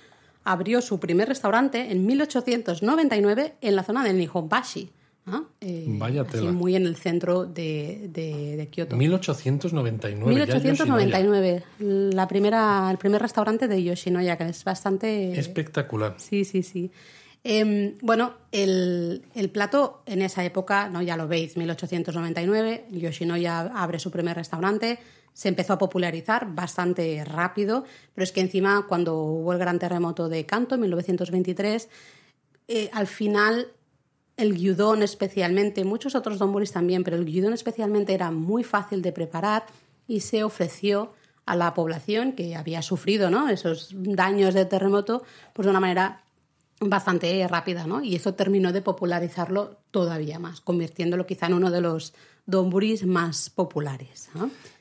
abrió 0.44 0.80
su 0.80 0.98
primer 0.98 1.28
restaurante 1.28 1.92
en 1.92 2.04
1899 2.06 3.54
en 3.60 3.76
la 3.76 3.82
zona 3.84 4.02
de 4.04 4.12
Nihonbashi. 4.12 4.90
Eh, 5.60 5.84
Vaya 5.86 6.24
tela. 6.24 6.50
muy 6.50 6.74
en 6.74 6.84
el 6.84 6.96
centro 6.96 7.44
de, 7.46 8.08
de, 8.08 8.68
Kioto. 8.72 8.96
1899. 8.96 10.26
1899. 10.34 11.62
La 11.78 12.26
primera, 12.26 12.88
el 12.90 12.98
primer 12.98 13.22
restaurante 13.22 13.68
de 13.68 13.84
Yoshinoya, 13.84 14.36
que 14.36 14.48
es 14.48 14.64
bastante. 14.64 15.38
Espectacular. 15.38 16.14
Sí, 16.16 16.44
sí, 16.44 16.64
sí. 16.64 16.90
Em, 17.44 17.96
bueno, 18.00 18.34
el, 18.52 19.22
plato 19.52 20.02
en 20.06 20.22
esa 20.22 20.44
época, 20.44 20.88
¿no? 20.88 21.02
ya 21.02 21.16
lo 21.16 21.26
veis, 21.26 21.56
1899, 21.56 22.86
Yoshinoya 22.90 23.60
abre 23.74 23.98
su 23.98 24.12
primer 24.12 24.36
restaurante, 24.36 25.00
se 25.32 25.48
empezó 25.48 25.72
a 25.72 25.78
popularizar 25.78 26.54
bastante 26.54 27.24
rápido, 27.24 27.84
pero 28.14 28.22
es 28.22 28.32
que 28.32 28.40
encima 28.40 28.86
cuando 28.88 29.16
hubo 29.16 29.52
el 29.52 29.58
gran 29.58 29.78
terremoto 29.78 30.28
de 30.28 30.46
Kanto 30.46 30.76
en 30.76 30.82
1923, 30.82 31.88
eh, 32.68 32.90
al 32.92 33.06
final 33.08 33.72
el 34.36 34.56
gyudon 34.56 35.02
especialmente, 35.02 35.84
muchos 35.84 36.14
otros 36.14 36.38
donburis 36.38 36.72
también, 36.72 37.02
pero 37.02 37.16
el 37.16 37.24
gyudon 37.24 37.54
especialmente 37.54 38.14
era 38.14 38.30
muy 38.30 38.62
fácil 38.62 39.02
de 39.02 39.12
preparar 39.12 39.64
y 40.06 40.20
se 40.20 40.44
ofreció 40.44 41.12
a 41.44 41.56
la 41.56 41.74
población 41.74 42.32
que 42.32 42.54
había 42.54 42.82
sufrido 42.82 43.30
¿no? 43.30 43.48
esos 43.48 43.90
daños 43.92 44.54
de 44.54 44.64
terremoto 44.64 45.24
pues 45.52 45.66
de 45.66 45.70
una 45.70 45.80
manera 45.80 46.21
bastante 46.88 47.46
rápida, 47.48 47.86
¿no? 47.86 48.02
Y 48.02 48.16
eso 48.16 48.34
terminó 48.34 48.72
de 48.72 48.82
popularizarlo 48.82 49.76
todavía 49.90 50.38
más, 50.38 50.60
convirtiéndolo 50.60 51.26
quizá 51.26 51.46
en 51.46 51.54
uno 51.54 51.70
de 51.70 51.80
los 51.80 52.14
donburis 52.44 53.06
más 53.06 53.50
populares. 53.50 54.28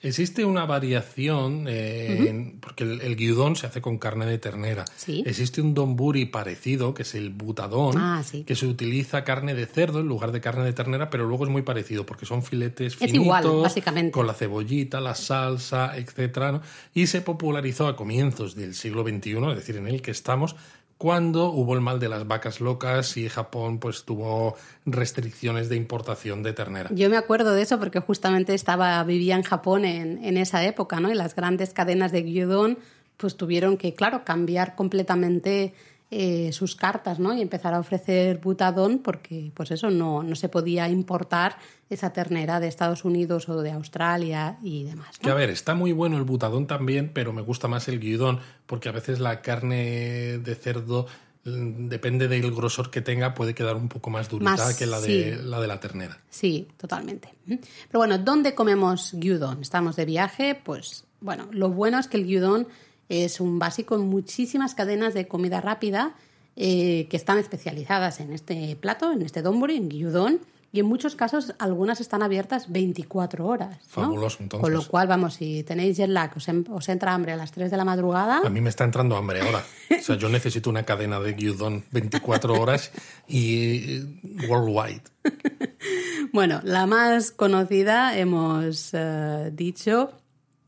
Existe 0.01 0.43
una 0.43 0.65
variación, 0.65 1.65
eh, 1.69 2.57
porque 2.59 2.83
el, 2.83 3.01
el, 3.01 3.55
se 3.55 3.67
hace 3.67 3.81
con 3.81 3.99
carne 3.99 4.25
de 4.25 4.39
ternera. 4.39 4.83
Existe 5.07 5.61
un 5.61 5.75
donburi 5.75 6.25
parecido, 6.25 6.95
que 6.95 7.03
es 7.03 7.13
el 7.13 7.29
butadón, 7.29 7.97
ah, 7.97 8.23
que 8.45 8.55
se 8.55 8.65
utiliza 8.65 9.23
carne 9.23 9.53
de 9.53 9.67
cerdo 9.67 9.99
en 9.99 10.07
lugar 10.07 10.31
de 10.31 10.41
carne 10.41 10.63
de 10.63 10.73
ternera, 10.73 11.11
pero 11.11 11.27
luego 11.27 11.45
es 11.45 11.51
muy 11.51 11.61
parecido, 11.61 12.05
porque 12.05 12.25
son 12.25 12.41
filetes 12.41 12.95
finitos, 12.95 13.61
básicamente. 13.61 14.11
con 14.11 14.25
la 14.25 14.33
cebollita, 14.33 14.99
la 14.99 15.13
salsa, 15.13 15.95
etc. 15.97 16.61
Y 16.95 17.07
se 17.07 17.21
popularizó 17.21 17.87
a 17.87 17.95
comienzos 17.95 18.55
del 18.55 18.73
siglo 18.73 19.03
XXI, 19.03 19.49
es 19.49 19.55
decir, 19.55 19.77
en 19.77 19.87
el 19.87 20.01
que 20.01 20.11
estamos, 20.11 20.55
cuando 21.01 21.49
hubo 21.49 21.73
el 21.73 21.81
mal 21.81 21.99
de 21.99 22.07
las 22.09 22.27
vacas 22.27 22.61
locas 22.61 23.17
y 23.17 23.27
Japón 23.27 23.79
pues 23.79 24.05
tuvo 24.05 24.55
restricciones 24.85 25.67
de 25.67 25.75
importación 25.75 26.43
de 26.43 26.53
ternera. 26.53 26.91
Yo 26.93 27.09
me 27.09 27.17
acuerdo 27.17 27.55
de 27.55 27.63
eso 27.63 27.79
porque 27.79 27.99
justamente 27.99 28.53
estaba 28.53 29.03
vivía 29.03 29.35
en 29.35 29.41
Japón 29.41 29.83
en, 29.83 30.23
en 30.23 30.37
esa 30.37 30.63
época, 30.63 30.99
¿no? 30.99 31.11
Y 31.11 31.15
las 31.15 31.33
grandes 31.33 31.73
cadenas 31.73 32.11
de 32.11 32.21
gyudon 32.21 32.77
pues 33.17 33.35
tuvieron 33.35 33.77
que, 33.77 33.95
claro, 33.95 34.23
cambiar 34.23 34.75
completamente 34.75 35.73
eh, 36.13 36.51
sus 36.51 36.75
cartas, 36.75 37.19
¿no? 37.19 37.33
Y 37.33 37.41
empezar 37.41 37.73
a 37.73 37.79
ofrecer 37.79 38.39
butadón 38.39 38.99
porque, 38.99 39.49
pues 39.53 39.71
eso, 39.71 39.89
no, 39.89 40.23
no 40.23 40.35
se 40.35 40.49
podía 40.49 40.89
importar 40.89 41.55
esa 41.89 42.11
ternera 42.11 42.59
de 42.59 42.67
Estados 42.67 43.05
Unidos 43.05 43.47
o 43.47 43.61
de 43.61 43.71
Australia 43.71 44.57
y 44.61 44.83
demás. 44.83 45.17
Que 45.19 45.29
a 45.29 45.33
ver, 45.33 45.49
está 45.49 45.73
muy 45.73 45.93
bueno 45.93 46.17
el 46.17 46.23
butadón 46.23 46.67
también, 46.67 47.11
pero 47.13 47.31
me 47.31 47.41
gusta 47.41 47.69
más 47.69 47.87
el 47.87 48.01
guidón 48.01 48.41
porque 48.65 48.89
a 48.89 48.91
veces 48.91 49.21
la 49.21 49.41
carne 49.41 50.37
de 50.39 50.55
cerdo 50.55 51.07
mm, 51.45 51.87
depende 51.87 52.27
del 52.27 52.51
grosor 52.51 52.91
que 52.91 52.99
tenga, 52.99 53.33
puede 53.33 53.55
quedar 53.55 53.77
un 53.77 53.87
poco 53.87 54.09
más 54.09 54.27
durita 54.27 54.75
que 54.77 54.87
la 54.87 54.99
de, 54.99 55.39
la 55.41 55.61
de 55.61 55.67
la 55.67 55.79
ternera. 55.79 56.19
Sí, 56.29 56.67
totalmente. 56.75 57.29
Pero 57.45 57.99
bueno, 57.99 58.17
¿dónde 58.17 58.53
comemos 58.53 59.13
gyudon? 59.13 59.61
Estamos 59.61 59.95
de 59.95 60.03
viaje, 60.03 60.59
pues 60.61 61.05
bueno, 61.21 61.47
lo 61.51 61.69
bueno 61.69 61.99
es 61.99 62.07
que 62.07 62.17
el 62.17 62.25
gyudon 62.25 62.67
es 63.11 63.41
un 63.41 63.59
básico 63.59 63.95
en 63.95 64.07
muchísimas 64.07 64.73
cadenas 64.73 65.13
de 65.13 65.27
comida 65.27 65.59
rápida 65.59 66.15
eh, 66.55 67.07
que 67.09 67.17
están 67.17 67.37
especializadas 67.37 68.21
en 68.21 68.31
este 68.31 68.77
plato, 68.77 69.11
en 69.11 69.21
este 69.21 69.41
donburi, 69.41 69.75
en 69.75 69.89
gyudon, 69.89 70.39
y 70.73 70.79
en 70.79 70.85
muchos 70.85 71.15
casos 71.15 71.53
algunas 71.59 71.99
están 71.99 72.23
abiertas 72.23 72.71
24 72.71 73.45
horas. 73.45 73.77
Fabuloso, 73.85 74.37
entonces. 74.41 74.63
Con 74.63 74.73
lo 74.73 74.87
cual, 74.87 75.07
vamos, 75.07 75.33
si 75.33 75.63
tenéis 75.63 75.97
jet 75.97 76.09
lag, 76.09 76.31
os, 76.37 76.47
os, 76.47 76.89
entra 76.89 77.13
hambre 77.13 77.33
a 77.33 77.35
las 77.35 77.51
3 77.51 77.69
de 77.69 77.75
la 77.75 77.83
madrugada. 77.83 78.41
A 78.45 78.49
mí 78.49 78.61
me 78.61 78.69
está 78.69 78.85
entrando 78.85 79.17
hambre 79.17 79.41
ahora. 79.41 79.63
O 79.91 80.01
sea, 80.01 80.15
yo 80.15 80.29
necesito 80.29 80.69
una 80.69 80.83
cadena 80.83 81.19
de 81.19 81.33
gyudon 81.33 81.83
24 81.91 82.53
horas 82.53 82.91
y 83.27 83.97
eh, 83.97 84.05
worldwide. 84.47 85.03
bueno, 86.31 86.61
la 86.63 86.85
más 86.85 87.31
conocida, 87.31 88.17
hemos 88.17 88.91
eh, 88.93 89.51
dicho, 89.53 90.20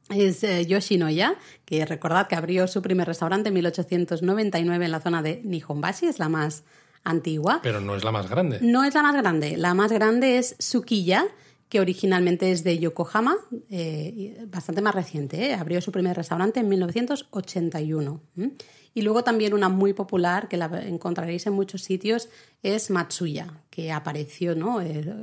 es 0.10 0.44
eh, 0.44 0.66
Yoshinoya, 0.66 1.36
que 1.66 1.86
recordad 1.86 2.28
que 2.28 2.36
abrió 2.36 2.68
su 2.68 2.82
primer 2.82 3.08
restaurante 3.08 3.50
en 3.50 3.56
1899 3.56 4.86
en 4.86 4.92
la 4.92 5.00
zona 5.00 5.22
de 5.22 5.42
Nihonbashi, 5.44 6.08
es 6.08 6.20
la 6.20 6.30
más 6.30 6.64
antigua. 7.04 7.60
Pero 7.64 7.82
no 7.82 7.96
es 7.96 8.04
la 8.04 8.12
más 8.12 8.30
grande. 8.30 8.60
No 8.62 8.84
es 8.84 8.94
la 8.94 9.02
más 9.02 9.16
grande. 9.16 9.58
La 9.58 9.74
más 9.74 9.92
grande 9.92 10.38
es 10.38 10.56
Sukiya, 10.60 11.26
que 11.70 11.80
originalmente 11.80 12.52
es 12.52 12.64
de 12.64 12.78
Yokohama, 12.78 13.36
eh, 13.70 14.46
bastante 14.48 14.82
más 14.82 14.94
reciente. 14.94 15.48
¿eh? 15.48 15.54
Abrió 15.56 15.82
su 15.82 15.92
primer 15.92 16.16
restaurante 16.16 16.60
en 16.60 16.70
1981. 16.70 18.22
Y 18.94 19.02
luego 19.02 19.24
también 19.24 19.56
una 19.56 19.70
muy 19.70 19.94
popular, 19.94 20.48
que 20.48 20.58
la 20.58 20.66
encontraréis 20.86 21.48
en 21.48 21.54
muchos 21.54 21.82
sitios, 21.82 22.30
es 22.62 22.92
Matsuya, 22.92 23.48
que 23.72 23.92
apareció, 23.92 24.54
¿no? 24.54 24.80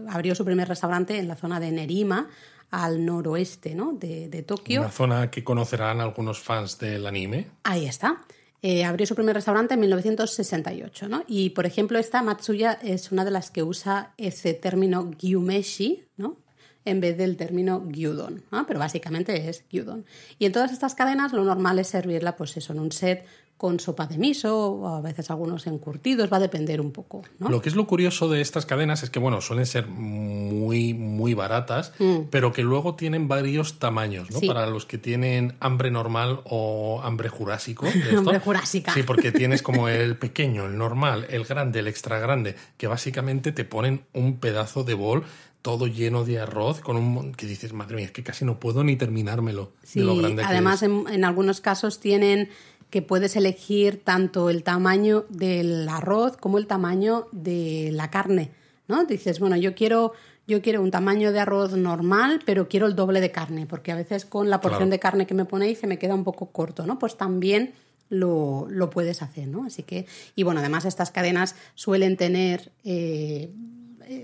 abrió 0.09 0.35
su 0.35 0.45
primer 0.45 0.67
restaurante 0.67 1.19
en 1.19 1.29
la 1.29 1.37
zona 1.37 1.61
de 1.61 1.71
Nerima, 1.71 2.29
al 2.71 3.05
noroeste 3.05 3.75
¿no? 3.75 3.93
de, 3.93 4.29
de 4.29 4.43
Tokio. 4.43 4.81
Una 4.81 4.91
zona 4.91 5.31
que 5.31 5.43
conocerán 5.45 6.01
algunos 6.01 6.41
fans 6.41 6.79
del 6.79 7.07
anime. 7.07 7.47
Ahí 7.65 7.87
está. 7.87 8.21
Eh, 8.63 8.85
abrió 8.85 9.07
su 9.07 9.15
primer 9.15 9.35
restaurante 9.35 9.75
en 9.75 9.81
1968, 9.81 11.09
¿no? 11.09 11.25
Y, 11.27 11.51
por 11.51 11.65
ejemplo, 11.65 11.99
esta 11.99 12.23
Matsuya 12.23 12.79
es 12.83 13.11
una 13.11 13.25
de 13.25 13.31
las 13.31 13.51
que 13.51 13.63
usa 13.63 14.13
ese 14.19 14.53
término 14.53 15.11
gyumeshi, 15.13 16.05
¿no? 16.19 16.37
En 16.85 17.01
vez 17.01 17.17
del 17.17 17.37
término 17.37 17.83
gyudon, 17.87 18.43
¿no? 18.51 18.67
Pero 18.67 18.79
básicamente 18.79 19.49
es 19.49 19.65
gyudon. 19.71 20.05
Y 20.39 20.45
en 20.45 20.53
todas 20.53 20.73
estas 20.73 20.95
cadenas 20.95 21.33
lo 21.33 21.45
normal 21.45 21.79
es 21.79 21.89
servirla, 21.89 22.37
pues 22.37 22.57
eso, 22.57 22.75
en 22.75 22.81
un 22.81 22.93
set 22.93 23.25
con 23.61 23.79
sopa 23.79 24.07
de 24.07 24.17
miso 24.17 24.73
o 24.73 24.89
a 24.89 25.03
veces 25.03 25.31
algunos 25.31 25.67
encurtidos, 25.67 26.33
va 26.33 26.39
a 26.39 26.41
depender 26.41 26.81
un 26.81 26.93
poco. 26.93 27.21
Lo 27.41 27.61
que 27.61 27.69
es 27.69 27.75
lo 27.75 27.87
curioso 27.87 28.31
de 28.31 28.41
estas 28.41 28.65
cadenas 28.65 29.03
es 29.03 29.11
que, 29.11 29.19
bueno, 29.19 29.43
suelen 29.43 29.67
ser 29.67 29.87
muy, 29.87 30.95
muy 30.95 31.35
baratas, 31.35 31.93
mm. 31.99 32.31
pero 32.31 32.55
que 32.55 32.63
luego 32.63 32.95
tienen 32.95 33.29
varios 33.29 33.79
tamaños, 33.79 34.31
¿no? 34.31 34.41
Para 34.47 34.67
los 34.67 34.87
que 34.87 34.97
tienen 34.97 35.57
hambre 35.61 35.91
normal 35.91 36.41
o 36.45 37.03
hambre 37.05 37.29
jurásico. 37.29 37.85
hambre 38.17 38.39
jurásica. 38.39 38.95
Sí, 38.95 39.03
porque 39.03 39.31
tienes 39.31 39.61
como 39.61 39.89
el 39.91 40.17
pequeño, 40.17 40.65
el 40.65 40.79
normal, 40.79 41.27
el 41.29 41.45
grande, 41.45 41.81
el 41.81 41.89
extra 41.89 42.19
grande, 42.19 42.57
que 42.79 42.87
básicamente 42.87 43.53
te 43.53 43.67
ponen 43.67 44.07
un 44.15 44.39
pedazo 44.39 44.85
de 44.85 44.95
bol 44.95 45.25
todo 45.61 45.87
lleno 45.87 46.25
de 46.25 46.41
arroz 46.41 46.81
con 46.81 46.97
un 46.97 47.35
que 47.35 47.45
dices 47.45 47.75
madre 47.75 47.97
mía 47.97 48.07
es 48.07 48.13
que 48.13 48.23
casi 48.23 48.47
no 48.47 48.59
puedo 48.59 48.83
ni 48.83 48.97
terminármelo 48.97 49.73
sí, 49.83 50.01
además 50.43 50.83
en, 50.83 51.05
en, 51.11 51.23
algunos 51.23 51.61
casos 51.61 52.01
tienen 52.01 52.49
que 52.91 53.03
puedes 53.03 53.37
elegir 53.37 54.03
tanto 54.05 54.51
el 54.51 54.63
tamaño 54.63 55.25
del 55.29 55.89
arroz 55.89 56.37
como 56.37 56.59
el 56.59 56.67
tamaño 56.67 57.27
de 57.33 57.91
la 57.93 58.11
carne, 58.11 58.51
¿no? 58.89 59.05
Dices, 59.05 59.39
bueno, 59.39 59.57
yo 59.57 59.75
quiero, 59.75 60.13
yo 60.47 60.61
quiero 60.61 60.83
un 60.83 60.91
tamaño 60.91 61.31
de 61.33 61.39
arroz 61.41 61.73
normal, 61.77 62.41
pero 62.45 62.69
quiero 62.69 62.87
el 62.87 62.97
doble 62.97 63.21
de 63.21 63.31
carne, 63.31 63.67
porque 63.67 63.93
a 63.93 63.97
veces 63.97 64.25
con 64.25 64.51
la 64.51 64.61
porción 64.61 64.81
Claro. 64.89 64.91
de 64.91 64.99
carne 64.99 65.27
que 65.27 65.35
me 65.35 65.45
ponéis 65.45 65.79
se 65.79 65.87
me 65.87 65.99
queda 65.99 66.15
un 66.15 66.25
poco 66.25 66.47
corto, 66.47 66.85
¿no? 66.87 66.99
Pues 66.99 67.17
también 67.17 67.73
lo, 68.09 68.67
lo 68.69 68.91
puedes 68.91 69.23
hacer, 69.23 69.47
¿no? 69.47 69.65
Así 69.65 69.85
que, 69.85 70.07
y 70.35 70.43
bueno, 70.43 70.59
además 70.59 70.85
estas 70.85 71.13
cadenas 71.13 71.55
suelen 71.77 72.17
tener 72.17 72.73
eh, 72.83 73.51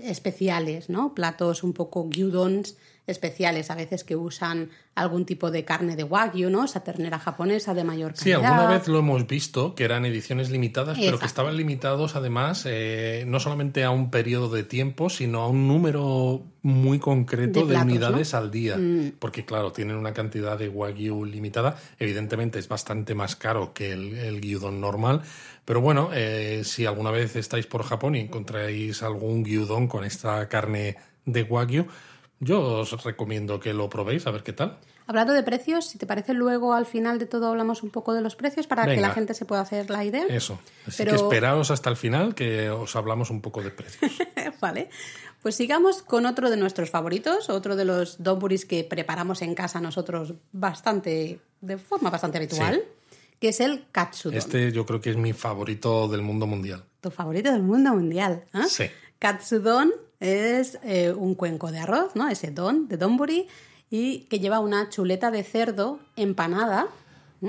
especiales, 0.03 0.89
¿no? 0.89 1.13
Platos 1.15 1.63
un 1.63 1.73
poco 1.73 2.09
gyudons 2.09 2.75
especiales, 3.07 3.71
a 3.71 3.75
veces 3.75 4.03
que 4.03 4.15
usan 4.15 4.69
algún 4.93 5.25
tipo 5.25 5.49
de 5.49 5.63
carne 5.63 5.95
de 5.95 6.03
wagyu, 6.03 6.49
¿no? 6.49 6.65
Esa 6.65 6.83
ternera 6.83 7.19
japonesa 7.19 7.73
de 7.73 7.83
mayor 7.83 8.11
Sí, 8.15 8.31
calidad. 8.31 8.53
alguna 8.53 8.69
vez 8.77 8.87
lo 8.87 8.99
hemos 8.99 9.25
visto, 9.25 9.75
que 9.75 9.85
eran 9.85 10.05
ediciones 10.05 10.49
limitadas, 10.49 10.97
pero 10.99 11.17
que 11.17 11.25
estaban 11.25 11.55
limitados 11.55 12.15
además 12.15 12.63
eh, 12.67 13.23
no 13.27 13.39
solamente 13.39 13.83
a 13.83 13.91
un 13.91 14.11
periodo 14.11 14.49
de 14.49 14.63
tiempo, 14.63 15.09
sino 15.09 15.41
a 15.41 15.47
un 15.47 15.67
número 15.67 16.43
muy 16.63 16.99
concreto 16.99 17.61
De 17.61 17.65
de, 17.67 17.71
platos, 17.73 17.85
unidades 17.91 18.33
¿no? 18.33 18.39
al 18.39 18.51
día. 18.51 18.77
Mm. 18.77 19.13
Porque 19.19 19.45
claro, 19.45 19.71
tienen 19.71 19.95
una 19.95 20.13
cantidad 20.13 20.57
de 20.57 20.67
wagyu 20.67 21.23
limitada. 21.25 21.77
Evidentemente 21.99 22.59
es 22.59 22.67
bastante 22.67 23.15
más 23.15 23.35
caro 23.35 23.73
que 23.73 23.93
el, 23.93 24.17
el 24.17 24.41
gyudon 24.41 24.81
normal. 24.81 25.21
Pero 25.63 25.81
bueno, 25.81 26.09
eh, 26.13 26.61
si 26.65 26.85
alguna 26.85 27.11
vez 27.11 27.35
estáis 27.35 27.67
por 27.67 27.83
Japón 27.83 28.15
y 28.15 28.19
encontráis 28.21 29.03
algún 29.03 29.43
gyudon 29.43 29.87
con 29.87 30.03
esta 30.03 30.47
carne 30.49 30.97
de 31.25 31.43
wagyu, 31.43 31.87
yo 32.39 32.61
os 32.79 33.03
recomiendo 33.03 33.59
que 33.59 33.73
lo 33.73 33.89
probéis 33.89 34.27
a 34.27 34.31
ver 34.31 34.43
qué 34.43 34.53
tal. 34.53 34.77
Hablando 35.09 35.31
de 35.31 35.41
precios, 35.41 35.85
si 35.85 35.97
te 35.97 36.05
parece, 36.05 36.33
luego 36.33 36.73
al 36.73 36.85
final 36.85 37.17
de 37.17 37.25
todo 37.25 37.47
hablamos 37.47 37.81
un 37.81 37.91
poco 37.91 38.13
de 38.13 38.19
los 38.21 38.35
precios 38.35 38.67
para 38.67 38.85
que 38.85 38.99
la 38.99 39.11
gente 39.11 39.33
se 39.33 39.45
pueda 39.45 39.61
hacer 39.61 39.89
la 39.89 40.03
idea. 40.03 40.25
Eso. 40.27 40.59
Así 40.85 40.97
Pero- 40.97 41.11
que 41.11 41.15
esperaos 41.23 41.71
hasta 41.71 41.89
el 41.89 41.95
final 41.95 42.35
que 42.35 42.69
os 42.69 42.93
hablamos 42.97 43.29
un 43.29 43.39
poco 43.41 43.63
de 43.63 43.71
precios. 43.71 44.11
vale. 44.61 44.89
Pues 45.41 45.55
sigamos 45.55 46.01
con 46.01 46.25
otro 46.25 46.49
de 46.49 46.57
nuestros 46.57 46.89
favoritos, 46.89 47.49
otro 47.49 47.77
de 47.77 47.85
los 47.85 48.21
donburis 48.21 48.65
que 48.65 48.83
preparamos 48.83 49.41
en 49.41 49.55
casa 49.55 49.79
nosotros 49.79 50.33
bastante, 50.51 51.39
de 51.61 51.77
forma 51.77 52.09
bastante 52.09 52.37
habitual, 52.37 52.83
que 53.39 53.49
es 53.49 53.61
el 53.61 53.85
katsudon. 53.93 54.37
Este 54.37 54.73
yo 54.73 54.85
creo 54.85 54.99
que 54.99 55.11
es 55.11 55.15
mi 55.17 55.31
favorito 55.31 56.09
del 56.09 56.21
mundo 56.21 56.47
mundial. 56.47 56.83
Tu 56.99 57.11
favorito 57.11 57.49
del 57.49 57.63
mundo 57.63 57.91
mundial. 57.93 58.43
¿eh? 58.53 58.63
Sí. 58.67 58.85
Katsudon 59.19 59.91
es 60.19 60.79
eh, 60.83 61.13
un 61.15 61.35
cuenco 61.35 61.71
de 61.71 61.79
arroz, 61.79 62.15
¿no? 62.15 62.27
Ese 62.29 62.51
don 62.51 62.87
de 62.87 62.97
donburi 62.97 63.47
y 63.89 64.21
que 64.29 64.39
lleva 64.39 64.59
una 64.59 64.89
chuleta 64.89 65.31
de 65.31 65.43
cerdo 65.43 65.99
empanada. 66.15 66.87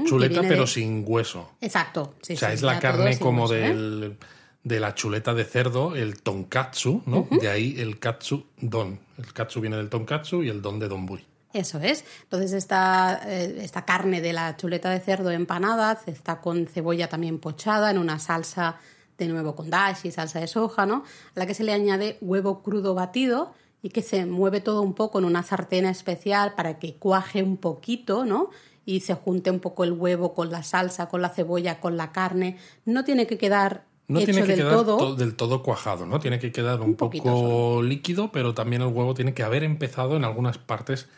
Chuleta 0.04 0.42
pero 0.42 0.62
de- 0.62 0.66
sin 0.66 1.02
hueso. 1.06 1.50
Exacto. 1.60 2.14
sí, 2.22 2.34
o 2.34 2.36
sea, 2.36 2.50
sí, 2.50 2.56
es 2.56 2.62
la 2.62 2.78
carne 2.78 3.18
como 3.18 3.42
hueso, 3.44 3.54
¿eh? 3.54 3.68
del, 3.68 4.16
de 4.62 4.80
la 4.80 4.94
chuleta 4.94 5.32
de 5.32 5.44
cerdo, 5.44 5.96
el 5.96 6.20
tonkatsu, 6.20 7.02
¿no? 7.06 7.26
De 7.30 7.48
ahí 7.48 7.74
el 7.78 7.98
katsu 7.98 8.44
don. 8.60 9.00
El 9.16 9.32
katsu 9.32 9.60
viene 9.60 9.76
del 9.76 9.88
tonkatsu 9.88 10.42
y 10.42 10.50
el 10.50 10.60
don 10.60 10.78
de 10.78 10.88
donburi. 10.88 11.24
Eso 11.54 11.80
es. 11.80 12.04
Entonces 12.24 12.52
esta, 12.52 13.22
eh, 13.24 13.60
esta 13.62 13.86
carne 13.86 14.20
de 14.20 14.34
la 14.34 14.56
chuleta 14.58 14.90
de 14.90 15.00
cerdo 15.00 15.30
empanada 15.30 15.98
está 16.06 16.42
con 16.42 16.66
cebolla 16.66 17.08
también 17.08 17.38
pochada 17.38 17.90
en 17.90 17.96
una 17.96 18.18
salsa 18.18 18.76
de 19.18 19.28
nuevo 19.28 19.54
con 19.54 19.68
dashi, 19.68 20.10
salsa 20.10 20.40
de 20.40 20.46
soja, 20.46 20.86
¿no? 20.86 21.02
A 21.34 21.38
la 21.40 21.46
que 21.46 21.54
se 21.54 21.64
le 21.64 21.72
añade 21.72 22.18
huevo 22.20 22.62
crudo 22.62 22.94
batido 22.94 23.52
y 23.82 23.90
que 23.90 24.02
se 24.02 24.26
mueve 24.26 24.60
todo 24.60 24.80
un 24.82 24.94
poco 24.94 25.18
en 25.18 25.24
una 25.24 25.42
sartén 25.42 25.84
especial 25.86 26.54
para 26.54 26.78
que 26.78 26.94
cuaje 26.96 27.42
un 27.42 27.56
poquito, 27.56 28.24
¿no? 28.24 28.50
Y 28.86 29.00
se 29.00 29.14
junte 29.14 29.50
un 29.50 29.60
poco 29.60 29.84
el 29.84 29.92
huevo 29.92 30.34
con 30.34 30.50
la 30.50 30.62
salsa, 30.62 31.08
con 31.08 31.20
la 31.20 31.28
cebolla, 31.28 31.80
con 31.80 31.96
la 31.96 32.10
carne. 32.12 32.56
No 32.84 33.04
tiene 33.04 33.26
que 33.26 33.36
quedar 33.36 33.84
No 34.06 34.18
hecho 34.20 34.26
tiene 34.32 34.42
que 34.42 34.48
del 34.48 34.56
quedar 34.60 34.72
todo. 34.72 34.96
to- 34.96 35.14
del 35.16 35.34
todo 35.34 35.62
cuajado, 35.62 36.06
¿no? 36.06 36.20
Tiene 36.20 36.38
que 36.38 36.50
quedar 36.52 36.80
un, 36.80 36.94
poco 36.94 37.82
líquido, 37.82 38.32
pero 38.32 38.54
también 38.54 38.82
el 38.82 38.88
huevo 38.88 39.14
tiene 39.14 39.34
que 39.34 39.42
haber 39.42 39.62
empezado 39.64 40.16
en 40.16 40.24
algunas 40.24 40.58
partes 40.58 41.08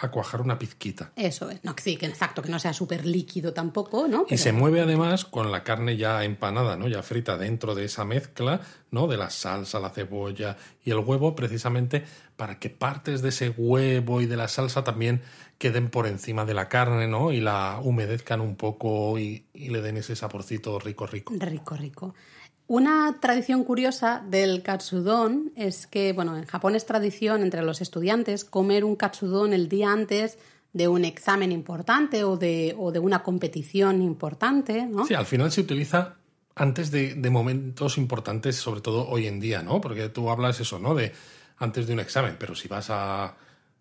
a 0.00 0.10
cuajar 0.10 0.40
una 0.40 0.58
pizquita. 0.58 1.12
Eso 1.16 1.50
es. 1.50 1.62
No, 1.64 1.74
sí, 1.76 1.96
que 1.96 2.06
exacto, 2.06 2.42
que 2.42 2.48
no 2.48 2.58
sea 2.58 2.72
súper 2.72 3.06
líquido 3.06 3.52
tampoco, 3.52 4.08
¿no? 4.08 4.26
Y 4.28 4.38
se 4.38 4.52
mueve 4.52 4.80
además 4.80 5.24
con 5.24 5.52
la 5.52 5.62
carne 5.62 5.96
ya 5.96 6.24
empanada, 6.24 6.76
¿no? 6.76 6.88
Ya 6.88 7.02
frita 7.02 7.36
dentro 7.36 7.74
de 7.74 7.84
esa 7.84 8.04
mezcla, 8.04 8.60
¿no? 8.90 9.06
De 9.06 9.16
la 9.16 9.30
salsa, 9.30 9.80
la 9.80 9.90
cebolla 9.90 10.56
y 10.84 10.90
el 10.90 10.98
huevo, 10.98 11.34
precisamente 11.34 12.04
para 12.36 12.58
que 12.58 12.70
partes 12.70 13.20
de 13.20 13.28
ese 13.28 13.50
huevo 13.50 14.20
y 14.22 14.26
de 14.26 14.36
la 14.36 14.48
salsa 14.48 14.82
también 14.82 15.22
queden 15.58 15.90
por 15.90 16.06
encima 16.06 16.46
de 16.46 16.54
la 16.54 16.70
carne, 16.70 17.06
¿no? 17.06 17.32
Y 17.32 17.40
la 17.40 17.80
humedezcan 17.82 18.40
un 18.40 18.56
poco 18.56 19.18
y, 19.18 19.44
y 19.52 19.68
le 19.68 19.82
den 19.82 19.98
ese 19.98 20.16
saborcito 20.16 20.78
rico, 20.78 21.06
rico. 21.06 21.34
Rico, 21.36 21.76
rico. 21.76 22.14
Una 22.70 23.16
tradición 23.18 23.64
curiosa 23.64 24.22
del 24.30 24.62
katsudon 24.62 25.50
es 25.56 25.88
que, 25.88 26.12
bueno, 26.12 26.36
en 26.36 26.44
Japón 26.44 26.76
es 26.76 26.86
tradición 26.86 27.42
entre 27.42 27.62
los 27.62 27.80
estudiantes 27.80 28.44
comer 28.44 28.84
un 28.84 28.94
katsudon 28.94 29.52
el 29.52 29.68
día 29.68 29.90
antes 29.90 30.38
de 30.72 30.86
un 30.86 31.04
examen 31.04 31.50
importante 31.50 32.22
o 32.22 32.36
de, 32.36 32.76
o 32.78 32.92
de 32.92 33.00
una 33.00 33.24
competición 33.24 34.02
importante, 34.02 34.86
¿no? 34.86 35.04
Sí, 35.04 35.14
al 35.14 35.26
final 35.26 35.50
se 35.50 35.62
utiliza 35.62 36.14
antes 36.54 36.92
de, 36.92 37.16
de 37.16 37.30
momentos 37.30 37.98
importantes, 37.98 38.54
sobre 38.54 38.82
todo 38.82 39.08
hoy 39.08 39.26
en 39.26 39.40
día, 39.40 39.64
¿no? 39.64 39.80
Porque 39.80 40.08
tú 40.08 40.30
hablas 40.30 40.60
eso, 40.60 40.78
¿no? 40.78 40.94
De 40.94 41.12
antes 41.58 41.88
de 41.88 41.94
un 41.94 41.98
examen, 41.98 42.36
pero 42.38 42.54
si 42.54 42.68
vas 42.68 42.86
a, 42.90 43.34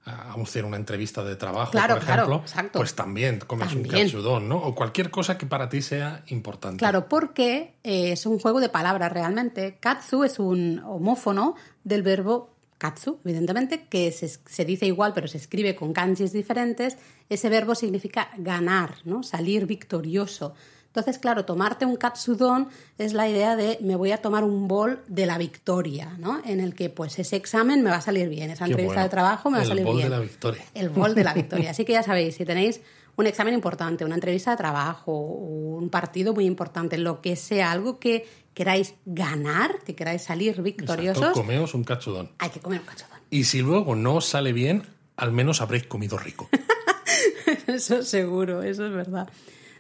a 0.10 0.34
hacer 0.34 0.66
una 0.66 0.78
entrevista 0.78 1.24
de 1.24 1.36
trabajo, 1.36 1.72
Claro, 1.72 1.96
por 1.96 2.06
claro, 2.06 2.24
ejemplo, 2.24 2.42
exacto. 2.46 2.80
pues 2.80 2.96
también 2.96 3.40
comes 3.46 3.74
un 3.74 3.84
También. 3.84 4.06
katsudon, 4.08 4.50
¿no? 4.50 4.58
O 4.58 4.76
cualquier 4.76 5.10
cosa 5.12 5.38
que 5.38 5.46
para 5.46 5.70
ti 5.70 5.82
sea 5.82 6.24
importante. 6.28 6.78
Claro, 6.78 7.08
porque 7.08 7.76
eh, 7.84 8.12
es 8.14 8.26
un 8.26 8.40
juego 8.40 8.60
de 8.60 8.70
palabras 8.70 9.12
realmente. 9.12 9.78
Katsu 9.80 10.24
es 10.24 10.40
un 10.40 10.80
homófono 10.86 11.56
del 11.84 12.04
verbo 12.04 12.56
katsu, 12.78 13.20
evidentemente, 13.26 13.88
que 13.88 14.12
se, 14.12 14.28
se 14.30 14.66
dice 14.66 14.86
igual, 14.86 15.12
pero 15.14 15.28
se 15.28 15.38
escribe 15.38 15.76
con 15.76 15.92
kanjis 15.94 16.32
diferentes. 16.32 16.98
Ese 17.28 17.50
verbo 17.50 17.76
significa 17.76 18.30
ganar, 18.38 18.96
¿no? 19.04 19.22
Salir 19.24 19.66
victorioso. 19.66 20.54
Entonces, 21.00 21.20
claro, 21.20 21.46
tomarte 21.46 21.86
un 21.86 21.96
katsudon 21.96 22.68
es 22.98 23.14
la 23.14 23.28
idea 23.30 23.56
de 23.56 23.78
me 23.82 23.96
voy 23.96 24.12
a 24.12 24.18
tomar 24.18 24.44
un 24.44 24.68
bol 24.68 25.02
de 25.08 25.26
la 25.26 25.38
victoria, 25.38 26.16
¿no? 26.20 26.42
En 26.46 26.60
el 26.60 26.76
que 26.76 26.90
pues 26.90 27.18
ese 27.20 27.36
examen 27.38 27.82
me 27.84 27.90
va 27.90 27.98
a 27.98 28.02
salir 28.02 28.28
bien, 28.30 28.50
esa 28.52 28.66
Qué 28.66 28.72
entrevista 28.72 28.96
bueno. 28.96 29.04
de 29.04 29.10
trabajo 29.10 29.50
me 29.50 29.58
va 29.58 29.62
a 29.62 29.64
El 29.64 29.70
salir 29.70 29.86
bol 29.86 29.96
bien. 29.96 30.10
de 30.10 30.16
la 30.16 30.22
victoria. 30.22 30.62
El 30.74 30.90
bol 30.90 31.16
de 31.16 31.24
la 31.24 31.34
victoria. 31.42 31.72
Así 31.72 31.86
que 31.86 31.94
ya 31.94 32.04
sabéis, 32.04 32.36
si 32.36 32.44
tenéis 32.46 32.82
un 33.16 33.28
examen 33.28 33.54
importante, 33.54 34.04
una 34.06 34.16
entrevista 34.16 34.52
de 34.52 34.58
trabajo, 34.58 35.12
un 35.18 35.90
partido 35.90 36.34
muy 36.34 36.46
importante, 36.46 36.98
lo 36.98 37.22
que 37.22 37.36
sea, 37.36 37.72
algo 37.72 37.98
que 38.00 38.28
queráis 38.54 38.96
ganar, 39.06 39.80
que 39.86 39.96
queráis 39.96 40.22
salir 40.24 40.62
victoriosos, 40.62 41.18
Exacto, 41.24 41.42
comeos 41.42 41.74
un 41.74 41.84
katsudon. 41.86 42.30
hay 42.40 42.50
que 42.50 42.60
comer 42.60 42.82
un 42.82 42.86
cachotón. 42.86 43.20
Y 43.30 43.46
si 43.46 43.62
luego 43.62 43.96
no 43.96 44.16
os 44.16 44.26
sale 44.26 44.52
bien, 44.54 44.84
al 45.16 45.32
menos 45.32 45.62
habréis 45.62 45.86
comido 45.86 46.18
rico. 46.18 46.50
Eso 47.68 48.04
seguro, 48.04 48.64
eso 48.64 48.86
es 48.86 48.92
verdad. 48.94 49.28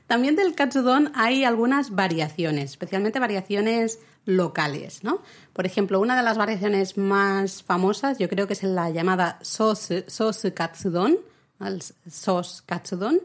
También 0.10 0.36
del 0.36 0.56
katsudon 0.56 1.12
hay 1.14 1.44
algunas 1.44 1.92
variaciones, 1.92 2.72
especialmente 2.72 3.20
variaciones 3.20 4.00
locales, 4.26 5.04
¿no? 5.04 5.22
Por 5.54 5.68
ejemplo, 5.68 6.00
una 6.00 6.18
de 6.18 6.24
las 6.24 6.36
variaciones 6.36 6.98
más 6.98 7.62
famosas, 7.62 8.18
yo 8.18 8.28
creo 8.28 8.48
que 8.48 8.54
es 8.54 8.64
la 8.64 8.90
llamada 8.90 9.38
sauce, 9.44 10.06
sauce 10.08 10.52
katsudon, 10.52 11.20
el 11.60 11.84
sauce 12.10 12.64
katsudon, 12.66 13.20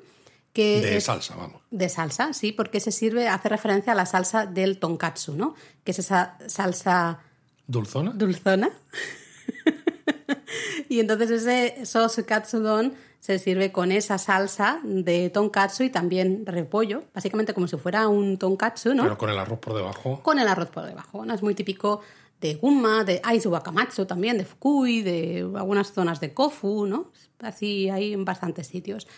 que 0.52 0.82
De 0.82 0.96
es 0.98 1.04
salsa, 1.04 1.34
vamos. 1.36 1.62
de 1.70 1.88
salsa, 1.88 2.34
sí, 2.34 2.52
porque 2.52 2.80
se 2.80 2.92
sirve, 2.92 3.28
hace 3.28 3.48
referencia 3.48 3.94
a 3.94 3.96
la 3.96 4.04
salsa 4.04 4.44
del 4.44 4.78
tonkatsu, 4.78 5.34
¿no? 5.36 5.54
Que 5.84 5.92
es 5.92 6.00
esa 6.00 6.36
salsa 6.48 7.18
¿Dulzona? 7.66 8.10
dulzona. 8.14 8.68
y 10.90 11.00
entonces 11.00 11.30
ese 11.30 11.86
sauce 11.86 12.26
katsudon 12.26 12.92
se 13.24 13.38
sirve 13.38 13.72
con 13.72 13.90
esa 13.90 14.18
salsa 14.18 14.80
de 14.84 15.30
tonkatsu 15.30 15.84
y 15.84 15.88
también 15.88 16.44
repollo, 16.44 17.04
básicamente 17.14 17.54
como 17.54 17.66
si 17.66 17.78
fuera 17.78 18.06
un 18.06 18.36
tonkatsu, 18.36 18.92
¿no? 18.92 19.02
Pero 19.04 19.16
con 19.16 19.30
el 19.30 19.38
arroz 19.38 19.58
por 19.60 19.72
debajo. 19.72 20.20
Con 20.22 20.38
el 20.38 20.46
arroz 20.46 20.68
por 20.68 20.84
debajo. 20.84 21.24
¿no? 21.24 21.32
Es 21.32 21.42
muy 21.42 21.54
típico 21.54 22.02
de 22.42 22.56
Gunma, 22.56 23.02
de 23.02 23.22
Aizu 23.24 23.48
Wakamatsu 23.48 24.04
también, 24.04 24.36
de 24.36 24.44
Fukui, 24.44 25.00
de 25.00 25.38
algunas 25.54 25.90
zonas 25.90 26.20
de 26.20 26.34
Kofu, 26.34 26.84
¿no? 26.84 27.12
Así 27.38 27.88
hay 27.88 28.12
en 28.12 28.26
bastantes 28.26 28.66
sitios. 28.66 29.08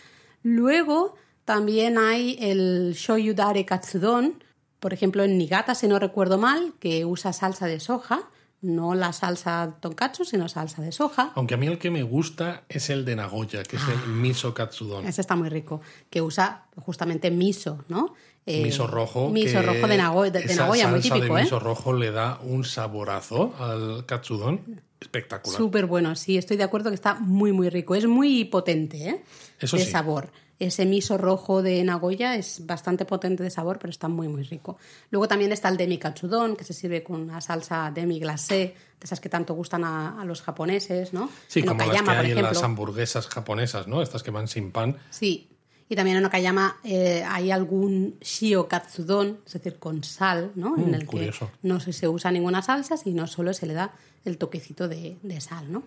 Luego 0.41 1.15
también 1.43 1.97
hay 1.97 2.37
el 2.39 2.93
Shoyu 2.93 3.33
Dare 3.33 3.65
Katsudon, 3.65 4.41
por 4.79 4.93
ejemplo 4.93 5.25
en 5.25 5.37
Niigata, 5.37 5.75
si 5.75 5.89
no 5.89 5.99
recuerdo 5.99 6.37
mal, 6.37 6.75
que 6.79 7.03
usa 7.03 7.33
salsa 7.33 7.65
de 7.65 7.81
soja, 7.81 8.29
no 8.61 8.95
la 8.95 9.13
salsa 9.13 9.75
tonkatsu, 9.79 10.25
sino 10.25 10.49
salsa 10.49 10.81
de 10.81 10.91
soja. 10.91 11.31
Aunque 11.35 11.53
a 11.53 11.57
mí 11.57 11.67
el 11.67 11.77
que 11.77 11.91
me 11.91 12.03
gusta 12.03 12.63
es 12.69 12.89
el 12.89 13.05
de 13.05 13.15
Nagoya, 13.15 13.63
que 13.63 13.75
es 13.75 13.83
Ah. 13.87 13.93
el 14.05 14.11
miso 14.13 14.53
katsudon. 14.53 15.05
Ese 15.05 15.21
está 15.21 15.35
muy 15.35 15.49
rico, 15.49 15.81
que 16.09 16.21
usa 16.21 16.65
justamente 16.77 17.29
miso, 17.31 17.83
¿no? 17.87 18.13
Eh, 18.45 18.63
miso 18.63 18.87
rojo. 18.87 19.29
Miso 19.29 19.61
rojo 19.61 19.87
de 19.87 19.97
Nagoya, 19.97 20.31
de, 20.31 20.41
de 20.41 20.55
Nagoya, 20.55 20.87
muy 20.87 21.01
típico, 21.01 21.33
de 21.35 21.41
¿eh? 21.41 21.43
miso 21.43 21.59
rojo 21.59 21.93
le 21.93 22.11
da 22.11 22.39
un 22.43 22.63
saborazo 22.63 23.53
al 23.59 24.05
katsudon 24.05 24.81
espectacular. 24.99 25.57
Súper 25.57 25.85
bueno, 25.85 26.15
sí, 26.15 26.37
estoy 26.37 26.57
de 26.57 26.63
acuerdo 26.63 26.89
que 26.89 26.95
está 26.95 27.15
muy, 27.15 27.51
muy 27.51 27.69
rico. 27.69 27.93
Es 27.93 28.07
muy 28.07 28.45
potente, 28.45 29.09
¿eh? 29.09 29.23
Eso 29.59 29.77
de 29.77 29.85
sí. 29.85 29.91
sabor. 29.91 30.31
Ese 30.59 30.85
miso 30.85 31.17
rojo 31.17 31.61
de 31.61 31.83
Nagoya 31.83 32.35
es 32.35 32.65
bastante 32.65 33.05
potente 33.05 33.43
de 33.43 33.49
sabor, 33.49 33.77
pero 33.79 33.91
está 33.91 34.07
muy, 34.07 34.27
muy 34.27 34.43
rico. 34.43 34.77
Luego 35.11 35.27
también 35.27 35.51
está 35.51 35.69
el 35.69 35.77
demi 35.77 35.97
katsudon, 35.97 36.55
que 36.55 36.63
se 36.63 36.73
sirve 36.73 37.03
con 37.03 37.21
una 37.21 37.41
salsa 37.41 37.91
demi 37.93 38.19
glacé, 38.19 38.75
de 38.99 39.03
esas 39.03 39.19
que 39.19 39.29
tanto 39.29 39.53
gustan 39.53 39.83
a, 39.83 40.23
los 40.25 40.41
japoneses, 40.41 41.13
¿no? 41.13 41.29
Sí, 41.47 41.61
como 41.63 41.85
las 41.85 42.01
que 42.01 42.09
hay 42.09 42.31
en 42.31 42.41
las 42.41 42.63
hamburguesas 42.63 43.27
japonesas, 43.27 43.87
¿no? 43.87 44.01
Estas 44.01 44.23
que 44.23 44.31
van 44.31 44.47
sin 44.47 44.71
pan. 44.71 44.97
Sí, 45.11 45.49
y 45.89 45.95
también 45.95 46.17
en 46.17 46.25
Okayama 46.25 46.77
eh, 46.83 47.23
hay 47.25 47.51
algún 47.51 48.17
shio 48.19 48.67
katsudon, 48.67 49.39
es 49.45 49.53
decir, 49.53 49.77
con 49.77 50.03
sal, 50.03 50.51
¿no? 50.55 50.75
en 50.77 50.91
Mm, 50.91 50.93
el 50.95 51.05
curioso. 51.05 51.51
que 51.61 51.67
no 51.67 51.79
se, 51.79 51.93
se 51.93 52.07
usa 52.07 52.31
ninguna 52.31 52.61
salsa, 52.61 52.97
sino 52.97 53.27
solo 53.27 53.53
se 53.53 53.67
le 53.67 53.73
da 53.73 53.93
el 54.25 54.37
toquecito 54.37 54.87
de, 54.87 55.17
de 55.21 55.39
sal, 55.39 55.71
¿no? 55.71 55.83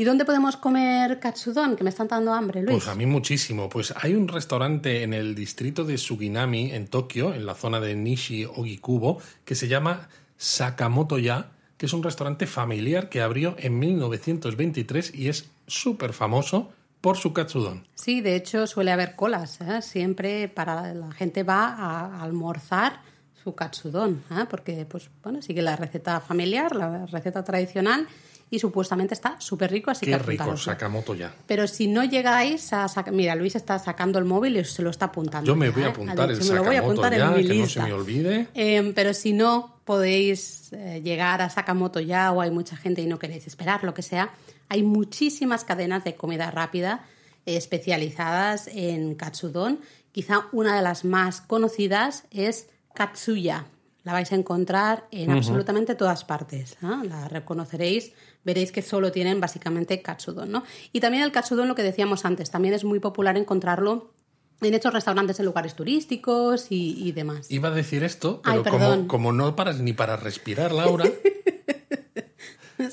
¿Y 0.00 0.04
dónde 0.04 0.24
podemos 0.24 0.56
comer 0.56 1.20
katsudon? 1.20 1.76
Que 1.76 1.84
me 1.84 1.90
están 1.90 2.08
dando 2.08 2.32
hambre, 2.32 2.62
Luis. 2.62 2.72
Pues 2.72 2.88
a 2.88 2.94
mí 2.94 3.04
muchísimo. 3.04 3.68
Pues 3.68 3.92
hay 3.94 4.14
un 4.14 4.28
restaurante 4.28 5.02
en 5.02 5.12
el 5.12 5.34
distrito 5.34 5.84
de 5.84 5.98
Suginami, 5.98 6.72
en 6.72 6.88
Tokio, 6.88 7.34
en 7.34 7.44
la 7.44 7.54
zona 7.54 7.80
de 7.80 7.94
Nishi 7.96 8.46
Ogikubo, 8.46 9.18
que 9.44 9.54
se 9.54 9.68
llama 9.68 10.08
Sakamoto 10.38 11.18
Ya, 11.18 11.50
que 11.76 11.84
es 11.84 11.92
un 11.92 12.02
restaurante 12.02 12.46
familiar 12.46 13.10
que 13.10 13.20
abrió 13.20 13.56
en 13.58 13.78
1923 13.78 15.14
y 15.14 15.28
es 15.28 15.50
súper 15.66 16.14
famoso 16.14 16.72
por 17.02 17.18
su 17.18 17.34
katsudon. 17.34 17.86
Sí, 17.94 18.22
de 18.22 18.36
hecho 18.36 18.66
suele 18.66 18.92
haber 18.92 19.16
colas. 19.16 19.60
¿eh? 19.60 19.82
Siempre 19.82 20.48
para 20.48 20.94
la 20.94 21.12
gente 21.12 21.42
va 21.42 21.74
a 21.74 22.22
almorzar 22.22 23.02
su 23.44 23.54
katsudon, 23.54 24.22
¿eh? 24.30 24.46
porque 24.48 24.86
pues 24.86 25.10
bueno 25.22 25.42
sigue 25.42 25.60
la 25.60 25.76
receta 25.76 26.20
familiar, 26.20 26.74
la 26.74 27.04
receta 27.04 27.44
tradicional 27.44 28.08
y 28.50 28.58
supuestamente 28.58 29.14
está 29.14 29.36
súper 29.40 29.70
rico, 29.70 29.90
así 29.92 30.04
Qué 30.04 30.12
que 30.12 30.18
rico. 30.18 30.56
Sakamoto 30.56 31.14
Ya. 31.14 31.32
Pero 31.46 31.68
si 31.68 31.86
no 31.86 32.02
llegáis 32.02 32.72
a 32.72 32.88
sacar... 32.88 33.14
Mira, 33.14 33.36
Luis 33.36 33.54
está 33.54 33.78
sacando 33.78 34.18
el 34.18 34.24
móvil 34.24 34.56
y 34.56 34.64
se 34.64 34.82
lo 34.82 34.90
está 34.90 35.06
apuntando. 35.06 35.46
Yo 35.46 35.54
me 35.54 35.70
voy 35.70 35.84
a 35.84 35.86
¿eh? 35.86 35.88
apuntar 35.90 36.30
Ha 36.30 36.32
el 36.32 36.38
lo 36.38 36.64
voy 36.64 36.76
a 36.76 36.80
Sakamoto 36.80 37.00
apuntar 37.00 37.16
Ya, 37.16 37.28
en 37.28 37.36
mi 37.36 37.46
que 37.46 37.54
no 37.54 37.66
se 37.66 37.82
me 37.82 37.92
olvide. 37.92 38.48
Eh, 38.54 38.92
pero 38.94 39.14
si 39.14 39.32
no 39.32 39.80
podéis 39.84 40.72
eh, 40.72 41.00
llegar 41.04 41.42
a 41.42 41.48
Sakamoto 41.48 42.00
ya 42.00 42.32
o 42.32 42.40
hay 42.40 42.50
mucha 42.50 42.76
gente 42.76 43.02
y 43.02 43.06
no 43.06 43.18
queréis 43.18 43.46
esperar, 43.46 43.84
lo 43.84 43.94
que 43.94 44.02
sea, 44.02 44.30
hay 44.68 44.82
muchísimas 44.82 45.64
cadenas 45.64 46.02
de 46.02 46.16
comida 46.16 46.50
rápida 46.50 47.04
eh, 47.46 47.56
especializadas 47.56 48.68
en 48.72 49.14
katsudon. 49.14 49.80
Quizá 50.10 50.46
una 50.50 50.74
de 50.74 50.82
las 50.82 51.04
más 51.04 51.40
conocidas 51.40 52.24
es 52.32 52.68
Katsuya. 52.94 53.66
La 54.02 54.12
vais 54.12 54.32
a 54.32 54.34
encontrar 54.34 55.06
en 55.10 55.30
absolutamente 55.30 55.94
todas 55.94 56.24
partes. 56.24 56.78
La 56.80 57.28
reconoceréis, 57.28 58.12
veréis 58.44 58.72
que 58.72 58.82
solo 58.82 59.12
tienen 59.12 59.40
básicamente 59.40 60.02
katsudon. 60.02 60.50
¿no? 60.50 60.64
Y 60.92 61.00
también 61.00 61.22
el 61.22 61.32
katsudon, 61.32 61.68
lo 61.68 61.74
que 61.74 61.82
decíamos 61.82 62.24
antes, 62.24 62.50
también 62.50 62.74
es 62.74 62.84
muy 62.84 63.00
popular 63.00 63.36
encontrarlo 63.36 64.12
en 64.60 64.74
estos 64.74 64.92
restaurantes 64.92 65.38
en 65.40 65.46
lugares 65.46 65.74
turísticos 65.74 66.66
y, 66.70 66.96
y 67.02 67.12
demás. 67.12 67.50
Iba 67.50 67.68
a 67.68 67.72
decir 67.72 68.04
esto, 68.04 68.40
Ay, 68.44 68.60
pero 68.62 68.78
como, 68.78 69.08
como 69.08 69.32
no 69.32 69.56
paras 69.56 69.80
ni 69.80 69.92
para 69.92 70.16
respirar, 70.16 70.72
Laura. 70.72 71.06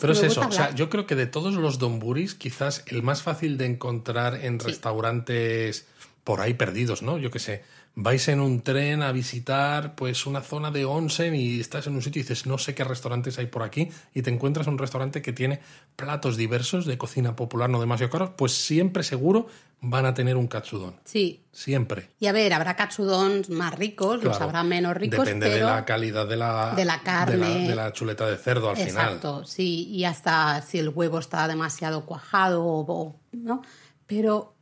Pero 0.01 0.11
es 0.11 0.21
eso, 0.21 0.41
o 0.41 0.51
sea, 0.51 0.75
yo 0.75 0.89
creo 0.89 1.07
que 1.07 1.15
de 1.15 1.27
todos 1.27 1.55
los 1.55 1.79
donburis, 1.79 2.35
quizás 2.35 2.83
el 2.87 3.03
más 3.03 3.21
fácil 3.21 3.57
de 3.57 3.67
encontrar 3.67 4.43
en 4.43 4.59
restaurantes 4.59 5.87
por 6.25 6.41
ahí 6.41 6.55
perdidos, 6.55 7.01
¿no? 7.01 7.17
Yo 7.17 7.31
qué 7.31 7.39
sé, 7.39 7.63
vais 7.99 8.27
en 8.27 8.39
un 8.41 8.61
tren 8.61 9.01
a 9.01 9.11
visitar 9.11 9.95
pues 9.95 10.27
una 10.27 10.41
zona 10.41 10.69
de 10.69 10.85
onsen 10.85 11.33
y 11.33 11.59
estás 11.59 11.87
en 11.87 11.95
un 11.95 12.03
sitio 12.03 12.19
y 12.19 12.23
dices, 12.23 12.45
no 12.45 12.59
sé 12.59 12.75
qué 12.75 12.83
restaurantes 12.83 13.39
hay 13.39 13.47
por 13.47 13.63
aquí, 13.63 13.89
y 14.13 14.21
te 14.21 14.29
encuentras 14.29 14.67
un 14.67 14.77
restaurante 14.77 15.23
que 15.23 15.33
tiene 15.33 15.61
platos 15.95 16.37
diversos 16.37 16.85
de 16.85 16.95
cocina 16.99 17.35
popular 17.35 17.71
no 17.71 17.79
demasiado 17.79 18.11
caros, 18.11 18.29
pues 18.37 18.53
siempre 18.53 19.01
seguro 19.01 19.47
van 19.81 20.05
a 20.05 20.13
tener 20.13 20.37
un 20.37 20.45
katsudon. 20.47 20.95
Sí. 21.05 21.43
Siempre. 21.51 22.09
Y 22.19 22.27
a 22.27 22.31
ver, 22.33 22.53
habrá 22.53 22.75
katsudons 22.75 23.49
más 23.49 23.73
ricos, 23.73 24.23
los 24.23 24.39
habrá 24.41 24.63
menos 24.63 24.95
ricos, 24.95 25.25
Depende 25.25 25.47
pero... 25.49 25.65
de 25.65 25.71
la 25.73 25.85
calidad 25.85 26.27
de 26.27 26.37
la, 26.37 26.73
de 26.75 26.85
la 26.85 27.01
carne. 27.01 27.35
de 27.35 27.39
la, 27.63 27.67
de 27.69 27.75
la 27.75 27.93
chuleta 27.93 28.27
de 28.27 28.37
cerdo 28.37 28.69
al 28.69 28.77
final. 28.77 28.89
Exacto, 29.07 29.43
sí, 29.43 29.87
y 29.89 30.03
hasta 30.03 30.61
si 30.61 30.77
el 30.77 30.89
huevo 30.89 31.17
está 31.17 31.47
demasiado 31.47 32.05
cuajado 32.05 32.63
o, 32.63 32.85
o- 32.91 33.19
¿no? 33.31 33.63
Pero 34.05 34.53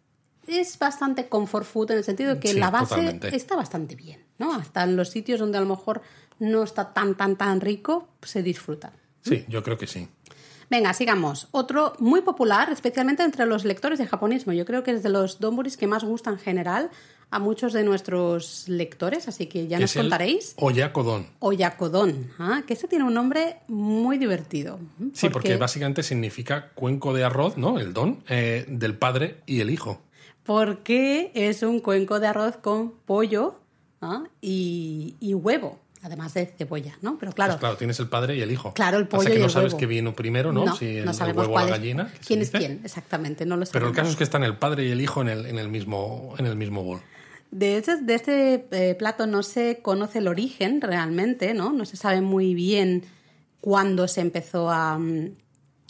es 0.47 0.77
bastante 0.79 1.27
comfort 1.27 1.65
food 1.65 1.91
en 1.91 1.97
el 1.97 2.03
sentido 2.03 2.35
de 2.35 2.39
que 2.39 2.49
Sí, 2.49 2.59
la 2.59 2.71
base 2.71 2.95
totalmente. 2.95 3.35
está 3.35 3.55
bastante 3.55 3.95
bien, 3.95 4.23
¿no? 4.37 4.53
Hasta 4.53 4.83
en 4.83 4.95
los 4.95 5.09
sitios 5.09 5.39
donde 5.39 5.57
a 5.57 5.61
lo 5.61 5.67
mejor 5.67 6.01
no 6.39 6.63
está 6.63 6.93
tan, 6.93 7.15
tan, 7.15 7.35
tan 7.35 7.61
rico, 7.61 8.07
se 8.21 8.43
disfruta. 8.43 8.93
Sí, 9.21 9.45
yo 9.47 9.63
creo 9.63 9.77
que 9.77 9.87
sí. 9.87 10.07
Venga, 10.69 10.93
sigamos. 10.93 11.47
Otro 11.51 11.93
muy 11.99 12.21
popular, 12.21 12.71
especialmente 12.71 13.23
entre 13.23 13.45
los 13.45 13.65
lectores 13.65 13.99
de 13.99 14.07
japonismo. 14.07 14.53
Yo 14.53 14.65
creo 14.65 14.83
que 14.83 14.91
es 14.91 15.03
de 15.03 15.09
los 15.09 15.39
donburis 15.39 15.77
que 15.77 15.87
más 15.87 16.03
gustan 16.03 16.33
en 16.35 16.39
general 16.39 16.89
a 17.31 17.39
muchos 17.39 17.73
de 17.73 17.83
nuestros 17.83 18.67
lectores, 18.67 19.27
así 19.27 19.47
que 19.47 19.67
ya 19.67 19.79
nos 19.79 19.93
contaréis. 19.93 20.53
Oyakodon. 20.57 21.27
Oyakodon, 21.39 22.31
¿ah? 22.39 22.63
que 22.65 22.73
este 22.73 22.87
tiene 22.87 23.03
un 23.03 23.13
nombre 23.13 23.57
muy 23.67 24.17
divertido. 24.17 24.79
Sí, 25.13 25.29
porque 25.29 25.57
básicamente 25.57 26.03
significa 26.03 26.69
cuenco 26.75 27.13
de 27.13 27.23
arroz, 27.23 27.57
¿no? 27.57 27.79
El 27.79 27.93
don, 27.93 28.23
eh, 28.29 28.65
del 28.67 28.97
padre 28.97 29.41
y 29.45 29.61
el 29.61 29.69
hijo. 29.69 30.01
Porque 30.45 31.31
es 31.33 31.63
un 31.63 31.79
cuenco 31.79 32.19
de 32.19 32.27
arroz 32.27 32.57
con 32.57 32.91
pollo 33.05 33.59
¿ah? 34.01 34.23
y, 34.41 35.15
y 35.19 35.33
huevo, 35.33 35.79
además 36.03 36.35
de 36.35 36.45
cebolla, 36.45 36.95
¿no? 37.01 37.17
Pero 37.17 37.31
claro, 37.31 37.53
Pues 37.53 37.59
claro, 37.61 37.77
tienes 37.77 37.99
el 37.99 38.07
padre 38.09 38.35
y 38.35 38.41
el 38.41 38.51
hijo. 38.51 38.73
Claro, 38.73 38.97
el 38.99 39.07
pollo 39.07 39.27
que 39.29 39.35
y 39.35 39.39
no 39.39 39.45
el 39.45 39.51
sabes 39.51 39.73
qué 39.73 39.87
vino 39.87 40.13
primero, 40.13 40.53
¿no? 40.53 40.75
si 40.75 40.97
el, 40.97 41.05
no 41.05 41.11
el 41.11 41.17
sabemos 41.17 41.47
huevo 41.47 41.55
o 41.55 41.65
la 41.65 41.71
gallina. 41.71 42.13
quién 42.25 42.41
es 42.41 42.51
dice. 42.51 42.59
quién, 42.65 42.81
exactamente, 42.83 43.45
no 43.45 43.57
lo 43.57 43.61
Pero 43.65 43.71
sabemos. 43.71 43.89
el 43.89 43.95
caso 43.95 44.09
es 44.11 44.15
que 44.17 44.23
están 44.23 44.43
el 44.43 44.55
padre 44.57 44.85
y 44.85 44.91
el 44.91 45.01
hijo 45.01 45.21
en 45.21 45.29
el, 45.29 45.45
en 45.47 45.57
el, 45.57 45.67
mismo, 45.67 46.35
en 46.37 46.45
el 46.45 46.55
mismo 46.55 46.83
bol. 46.83 47.01
De 47.49 47.77
este, 47.77 47.97
de 48.03 48.13
este 48.15 48.67
eh, 48.71 48.95
plato 48.95 49.25
no 49.25 49.41
se 49.41 49.79
conoce 49.81 50.19
el 50.19 50.27
origen 50.27 50.79
realmente, 50.81 51.53
¿no? 51.55 51.71
No 51.73 51.85
se 51.85 51.97
sabe 51.97 52.21
muy 52.21 52.53
bien 52.53 53.03
cuándo 53.61 54.07
se 54.07 54.21
empezó 54.21 54.69
a, 54.69 54.99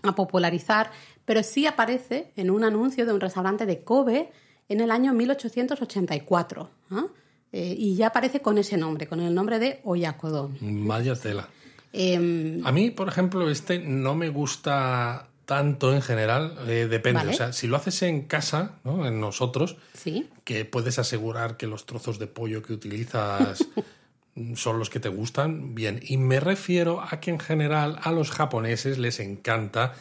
a 0.04 0.16
popularizar, 0.16 0.92
pero 1.26 1.44
sí 1.44 1.66
aparece 1.68 2.32
en 2.38 2.52
un 2.52 2.64
anuncio 2.64 3.06
de 3.06 3.12
un 3.12 3.20
restaurante 3.20 3.66
de 3.66 3.84
Kobe 3.84 4.32
en 4.70 4.82
el 4.82 4.92
año 4.92 5.14
1884. 5.14 6.70
¿ah? 6.92 7.06
Eh, 7.52 7.76
y 7.78 7.96
ya 7.96 8.08
aparece 8.08 8.42
con 8.42 8.58
ese 8.58 8.78
nombre, 8.78 9.08
con 9.08 9.20
el 9.20 9.34
nombre 9.34 9.60
de 9.60 9.80
Oyakodon. 9.84 10.58
Vaya 10.88 11.16
tela. 11.16 11.48
Em, 11.94 12.66
A 12.66 12.72
mí, 12.72 12.92
por 12.92 13.08
ejemplo, 13.08 13.50
este 13.50 13.80
no 13.80 14.16
me 14.16 14.30
gusta 14.30 15.28
tanto 15.46 15.94
en 15.94 16.02
general. 16.02 16.58
eh, 16.68 16.88
depende. 16.90 17.20
Vale. 17.20 17.32
O 17.32 17.34
sea, 17.34 17.54
si 17.54 17.68
lo 17.68 17.78
haces 17.78 18.02
en 18.02 18.24
casa, 18.24 18.80
¿no? 18.84 19.06
En 19.08 19.22
nosotros, 19.22 19.78
sí, 19.94 20.28
que 20.44 20.66
puedes 20.66 21.00
asegurar 21.00 21.56
que 21.56 21.68
los 21.68 21.86
trozos 21.86 22.20
de 22.20 22.28
pollo 22.28 22.62
que 22.62 22.74
utilizas 22.74 23.66
son 24.56 24.80
los 24.80 24.90
que 24.90 25.00
te 25.00 25.08
gustan, 25.08 25.76
bien. 25.76 26.02
Y 26.04 26.18
me 26.18 26.40
refiero 26.42 27.02
a 27.02 27.20
que 27.22 27.32
en 27.32 27.40
general 27.40 28.00
a 28.02 28.12
los 28.12 28.32
japoneses 28.32 28.98
les 28.98 29.20
encanta 29.22 29.94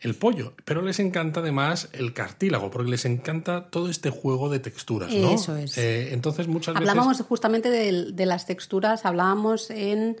el 0.00 0.14
pollo, 0.14 0.54
pero 0.64 0.82
les 0.82 1.00
encanta 1.00 1.40
además 1.40 1.88
el 1.92 2.12
cartílago, 2.12 2.70
porque 2.70 2.90
les 2.90 3.04
encanta 3.04 3.68
todo 3.70 3.90
este 3.90 4.10
juego 4.10 4.48
de 4.48 4.60
texturas, 4.60 5.12
¿no? 5.12 5.32
Eso 5.32 5.56
es. 5.56 5.76
Eh, 5.76 6.12
entonces 6.12 6.46
muchas 6.46 6.76
hablábamos 6.76 7.18
veces... 7.18 7.26
justamente 7.26 7.70
de, 7.70 8.12
de 8.12 8.26
las 8.26 8.46
texturas, 8.46 9.04
hablábamos 9.04 9.70
en... 9.70 10.16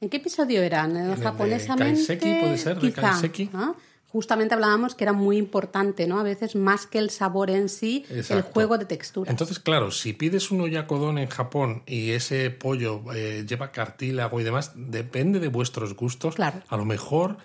¿En 0.00 0.08
qué 0.08 0.16
episodio 0.16 0.62
eran? 0.62 0.96
¿En 0.96 1.10
el 1.10 1.16
japonesamente? 1.16 1.94
Kaiseki, 1.94 2.40
puede 2.40 2.58
ser, 2.58 2.80
de 2.80 2.88
quizá, 2.88 3.02
Kaiseki. 3.02 3.50
Justamente 4.08 4.52
hablábamos 4.52 4.96
que 4.96 5.04
era 5.04 5.12
muy 5.12 5.36
importante, 5.36 6.08
¿no? 6.08 6.18
A 6.18 6.24
veces 6.24 6.56
más 6.56 6.86
que 6.86 6.98
el 6.98 7.08
sabor 7.10 7.50
en 7.50 7.68
sí, 7.68 8.04
el 8.10 8.42
juego 8.42 8.78
de 8.78 8.84
texturas. 8.84 9.30
Entonces, 9.30 9.60
claro, 9.60 9.92
si 9.92 10.12
pides 10.12 10.50
un 10.50 10.60
oyakodon 10.60 11.18
en 11.18 11.28
Japón 11.28 11.84
y 11.86 12.10
ese 12.10 12.50
pollo 12.50 13.04
eh, 13.14 13.46
lleva 13.48 13.70
cartílago 13.70 14.40
y 14.40 14.42
demás, 14.42 14.72
depende 14.74 15.38
de 15.38 15.46
vuestros 15.46 15.94
gustos. 15.94 16.34
Claro. 16.34 16.60
A 16.68 16.76
lo 16.76 16.84
mejor 16.84 17.36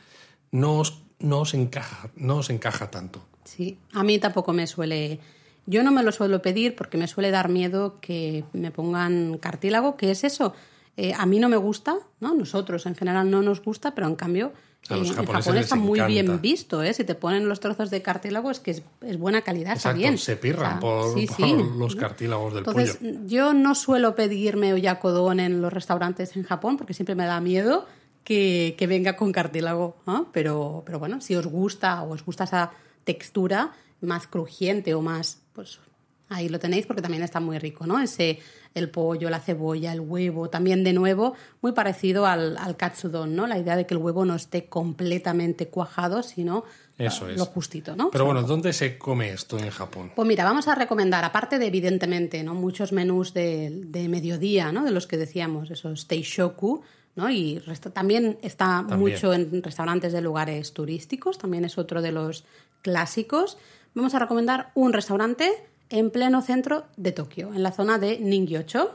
no 0.52 0.80
os, 0.80 1.04
no 1.20 1.40
os 1.42 1.54
encaja, 1.54 2.10
no 2.16 2.38
os 2.38 2.50
encaja 2.50 2.90
tanto. 2.92 3.22
Sí, 3.44 3.78
a 3.94 4.04
mí 4.04 4.20
tampoco 4.20 4.54
me 4.54 4.68
suele... 4.68 5.20
Yo 5.66 5.84
no 5.84 5.92
me 5.92 6.02
lo 6.04 6.12
suelo 6.14 6.42
pedir 6.42 6.76
porque 6.76 6.98
me 6.98 7.08
suele 7.08 7.30
dar 7.32 7.50
miedo 7.50 7.98
que 8.00 8.46
me 8.54 8.72
pongan 8.72 9.38
cartílago, 9.38 9.98
que 9.98 10.12
es 10.12 10.24
eso. 10.24 10.54
Eh, 10.96 11.14
a 11.18 11.26
mí 11.26 11.40
no 11.40 11.50
me 11.50 11.58
gusta, 11.58 11.98
¿no? 12.22 12.34
Nosotros 12.34 12.86
en 12.86 12.96
general 12.96 13.30
no 13.30 13.42
nos 13.42 13.62
gusta, 13.62 13.94
pero 13.94 14.08
en 14.08 14.16
cambio 14.16 14.54
A 14.90 14.96
los 14.96 15.12
en- 15.12 15.20
en 15.20 15.26
Japón 15.26 15.58
está 15.58 15.76
muy 15.76 16.00
encanta. 16.00 16.08
bien 16.14 16.42
visto, 16.42 16.82
¿eh? 16.84 16.94
Si 16.94 17.04
te 17.04 17.16
ponen 17.16 17.50
los 17.50 17.60
trozos 17.60 17.90
de 17.90 18.02
cartílago 18.02 18.50
es 18.50 18.60
que 18.62 18.72
es, 18.72 18.82
es 19.02 19.18
buena 19.18 19.42
calidad, 19.42 19.74
está 19.74 19.90
Exacto, 19.90 20.00
bien. 20.00 20.18
se 20.18 20.38
pirran 20.38 20.66
O 20.66 20.72
sea, 20.72 20.80
por, 20.80 21.14
sí, 21.20 21.28
por 21.28 21.36
sí. 21.36 21.56
los 21.78 21.96
cartílagos 21.98 22.54
del 22.54 22.60
Entonces, 22.66 22.96
pollo. 22.98 23.20
yo 23.26 23.54
no 23.54 23.76
suelo 23.76 24.16
pedirme 24.16 24.74
oyakodon 24.74 25.40
en 25.42 25.62
los 25.62 25.74
restaurantes 25.74 26.36
en 26.38 26.44
Japón 26.44 26.78
porque 26.78 26.94
siempre 26.94 27.14
me 27.16 27.26
da 27.26 27.42
miedo 27.42 27.86
que, 28.28 28.76
que 28.78 28.88
venga 28.88 29.16
con 29.16 29.32
cartílago. 29.32 29.96
¿no? 30.06 30.30
Pero, 30.34 30.84
pero 30.86 31.00
bueno, 31.00 31.22
si 31.22 31.34
os 31.38 31.48
gusta 31.48 32.04
o 32.04 32.12
os 32.12 32.26
gusta 32.26 32.44
esa 32.44 32.72
textura 33.06 33.72
más 34.02 34.28
crujiente 34.28 34.94
o 34.94 35.02
más, 35.02 35.44
pues 35.54 35.80
ahí 36.28 36.50
lo 36.50 36.60
tenéis 36.60 36.86
porque 36.86 37.02
también 37.02 37.24
está 37.24 37.40
muy 37.40 37.58
rico, 37.58 37.88
¿no? 37.88 38.02
Ese, 38.02 38.40
el 38.74 38.90
pollo, 38.90 39.30
la 39.30 39.40
cebolla, 39.40 39.94
el 39.94 40.02
huevo, 40.02 40.50
también 40.50 40.84
de 40.84 40.92
nuevo 40.92 41.36
muy 41.62 41.72
parecido 41.72 42.26
al, 42.26 42.58
al 42.58 42.76
katsudon, 42.76 43.34
¿no? 43.34 43.48
La 43.48 43.60
idea 43.60 43.78
de 43.78 43.86
que 43.86 43.94
el 43.94 44.02
huevo 44.02 44.26
no 44.26 44.36
esté 44.36 44.66
completamente 44.66 45.70
cuajado, 45.70 46.22
sino 46.22 46.66
Eso 46.98 47.30
es. 47.30 47.38
Lo 47.38 47.46
justito, 47.46 47.96
¿no? 47.96 48.12
Pero 48.12 48.26
bueno, 48.26 48.44
¿dónde 48.44 48.74
se 48.74 48.98
come 48.98 49.32
esto 49.32 49.58
en 49.58 49.70
Japón? 49.70 50.12
Pues 50.14 50.28
mira, 50.28 50.44
vamos 50.44 50.68
a 50.68 50.76
recomendar, 50.76 51.24
aparte 51.24 51.60
de 51.60 51.68
evidentemente, 51.68 52.44
¿no? 52.44 52.56
Muchos 52.56 52.92
menús 52.92 53.34
de, 53.34 53.70
de 53.86 54.10
mediodía, 54.10 54.74
¿no? 54.74 54.84
De 54.84 54.92
los 54.92 55.08
que 55.08 55.16
decíamos, 55.16 55.72
esos 55.72 56.08
teishoku, 56.08 56.84
¿no? 57.18 57.30
Y 57.30 57.60
resta- 57.60 57.92
también 57.92 58.38
está 58.42 58.84
mucho 59.12 59.34
en 59.34 59.62
restaurantes 59.62 60.14
de 60.14 60.22
lugares 60.22 60.72
turísticos, 60.74 61.38
también 61.38 61.66
es 61.66 61.78
otro 61.78 62.02
de 62.02 62.14
los 62.14 62.46
clásicos. 62.82 63.58
Vamos 63.94 64.14
a 64.16 64.20
recomendar 64.20 64.72
un 64.76 64.94
restaurante 64.94 65.52
en 65.90 66.12
pleno 66.12 66.42
centro 66.42 66.86
de 66.96 67.12
Tokio, 67.12 67.54
en 67.54 67.64
la 67.64 67.72
zona 67.72 67.98
de 67.98 68.20
Ningyocho. 68.20 68.94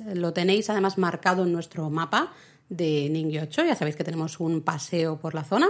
lo 0.14 0.32
tenéis 0.32 0.68
además 0.70 0.98
marcado 0.98 1.44
en 1.44 1.52
nuestro 1.52 1.88
mapa 1.88 2.32
de 2.68 3.08
Ningyocho, 3.10 3.64
ya 3.64 3.74
sabéis 3.76 3.96
que 3.96 4.04
tenemos 4.04 4.40
un 4.40 4.60
paseo 4.62 5.18
por 5.18 5.34
la 5.34 5.44
zona. 5.44 5.68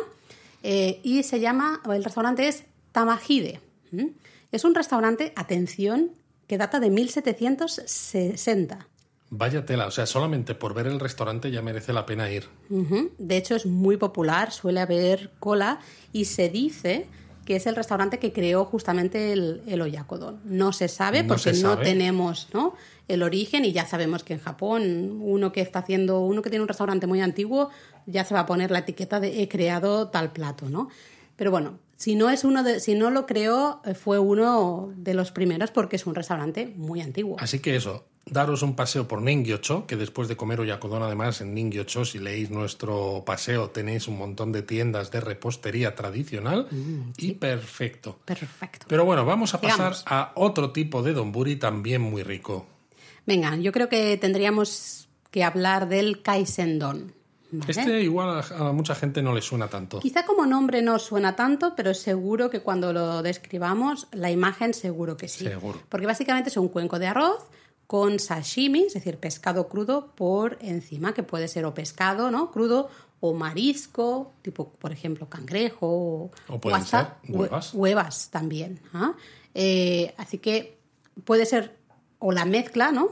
Eh, 0.63 1.01
y 1.03 1.23
se 1.25 1.41
llama, 1.41 1.81
el 1.93 2.05
restaurante 2.05 2.47
es 2.49 2.65
Tamahide. 2.93 3.61
¿m? 3.93 4.13
Es 4.53 4.65
un 4.65 4.75
restaurante, 4.75 5.33
atención, 5.35 6.13
que 6.47 6.57
data 6.59 6.79
de 6.79 6.91
1760. 6.91 8.87
Vaya 9.35 9.65
tela, 9.65 9.87
o 9.87 9.91
sea, 9.91 10.05
solamente 10.05 10.55
por 10.55 10.75
ver 10.75 10.87
el 10.87 11.01
restaurante 11.01 11.51
ya 11.51 11.63
merece 11.63 11.95
la 11.95 12.05
pena 12.05 12.31
ir. 12.31 12.51
De 12.69 13.37
hecho, 13.39 13.57
es 13.57 13.65
muy 13.65 13.97
popular, 13.97 14.53
suele 14.53 14.81
haber 14.81 15.31
cola 15.41 15.79
y 16.13 16.27
se 16.27 16.51
dice 16.51 17.07
que 17.47 17.57
es 17.57 17.67
el 17.67 17.75
restaurante 17.75 18.19
que 18.19 18.35
creó 18.35 18.67
justamente 18.67 19.33
el, 19.33 19.63
el 19.67 19.81
oyakodon. 19.81 20.43
No 20.45 20.75
se 20.75 20.87
sabe 20.89 21.23
No 21.23 21.29
porque 21.29 21.55
se 21.55 21.63
no 21.63 21.79
tenemos 21.79 22.49
¿no? 22.53 22.75
el 23.09 23.23
origen 23.23 23.65
y 23.65 23.73
ya 23.73 23.87
sabemos 23.87 24.23
que 24.23 24.35
en 24.35 24.41
Japón 24.41 25.19
uno 25.23 25.51
que 25.51 25.63
está 25.63 25.79
haciendo, 25.79 26.21
uno 26.21 26.43
que 26.43 26.51
tiene 26.51 26.65
un 26.65 26.69
restaurante 26.69 27.07
muy 27.07 27.23
antiguo, 27.23 27.71
ya 28.05 28.27
se 28.27 28.35
va 28.35 28.41
a 28.41 28.47
poner 28.47 28.71
la 28.71 28.81
etiqueta 28.81 29.19
de 29.19 29.43
he 29.43 29.49
creado 29.49 30.09
tal 30.09 30.33
plato, 30.33 30.69
¿no? 30.69 30.91
Pero 31.37 31.51
bueno, 31.51 31.79
si 31.97 32.17
no 32.17 32.29
es 32.29 32.45
uno 32.45 32.63
de, 32.63 32.81
si 32.81 32.95
no 32.95 33.11
lo 33.11 33.25
creó, 33.25 33.81
eh, 33.87 33.95
fue 33.95 34.19
uno 34.19 34.93
de 34.95 35.15
los 35.15 35.33
primeros 35.33 35.71
porque 35.71 35.97
es 35.97 36.07
un 36.07 36.15
restaurante 36.15 36.67
muy 36.77 37.01
antiguo. 37.01 37.37
Así 37.41 37.61
que 37.61 37.77
eso, 37.77 38.05
daros 38.27 38.63
un 38.63 38.75
paseo 38.75 39.09
por 39.09 39.21
Ningyocho, 39.23 39.87
que 39.87 39.97
después 39.97 40.29
de 40.29 40.37
comer 40.37 40.61
oyakodon, 40.61 41.03
además 41.03 41.41
en 41.41 41.55
Ningyocho, 41.55 42.05
si 42.05 42.19
leéis 42.19 42.51
nuestro 42.51 43.23
paseo, 43.27 43.71
tenéis 43.71 44.09
un 44.09 44.19
montón 44.19 44.53
de 44.53 44.63
tiendas 44.63 45.11
de 45.11 45.21
repostería 45.21 45.95
tradicional 45.95 46.69
y 47.17 47.33
perfecto. 47.33 48.19
Perfecto. 48.25 48.87
Pero 48.89 49.05
bueno, 49.05 49.25
vamos 49.25 49.55
a 49.55 49.61
pasar 49.61 49.95
a 50.07 50.33
otro 50.37 50.71
tipo 50.71 51.03
de 51.03 51.13
donburi 51.13 51.57
también 51.57 52.01
muy 52.01 52.23
rico. 52.23 52.67
Venga, 53.27 53.57
yo 53.57 53.73
creo 53.73 53.89
que 53.89 54.17
tendríamos 54.17 55.09
que 55.31 55.45
hablar 55.45 55.89
del 55.89 56.23
kaisendon. 56.23 57.15
¿vale? 57.51 57.71
Este 57.71 58.03
igual 58.03 58.41
a, 58.41 58.69
a 58.69 58.73
mucha 58.73 58.95
gente 58.95 59.23
no 59.23 59.35
le 59.35 59.43
suena 59.43 59.69
tanto. 59.69 60.01
Quizá 60.01 60.25
como 60.25 60.47
nombre 60.47 60.83
no 60.83 60.99
suena 60.99 61.37
tanto, 61.37 61.75
pero 61.77 61.95
seguro 61.95 62.51
que 62.51 62.61
cuando 62.61 62.93
lo 62.93 63.23
describamos, 63.23 64.09
la 64.13 64.31
imagen 64.31 64.75
seguro 64.75 65.17
que 65.17 65.29
sí. 65.29 65.45
Seguro. 65.45 65.81
Porque 65.89 66.07
básicamente 66.07 66.51
es 66.51 66.57
un 66.57 66.69
cuenco 66.69 66.99
de 66.99 67.07
arroz 67.07 67.47
con 67.93 68.19
sashimi, 68.19 68.85
es 68.85 68.95
decir, 68.95 69.19
pescado 69.19 69.69
crudo 69.69 70.13
por 70.17 70.57
encima, 70.63 71.13
que 71.13 71.23
puede 71.23 71.47
ser 71.47 71.67
o 71.67 71.75
pescado, 71.75 72.31
¿no? 72.31 72.51
Crudo 72.51 72.89
o 73.21 73.35
marisco, 73.35 74.33
tipo, 74.41 74.71
por 74.71 74.93
ejemplo, 74.93 75.29
cangrejo 75.29 75.87
o, 75.87 76.31
O 76.49 76.59
pueden 76.59 76.81
hasta 76.81 77.19
ser 77.27 77.37
huevas. 77.37 77.75
hue- 77.75 77.77
huevas 77.77 78.31
también. 78.31 78.81
¿ah? 78.95 79.13
Eh, 79.55 80.15
así 80.17 80.39
que 80.39 80.79
puede 81.25 81.45
ser 81.45 81.77
o 82.19 82.33
la 82.33 82.47
mezcla, 82.47 82.93
¿no? 82.93 83.11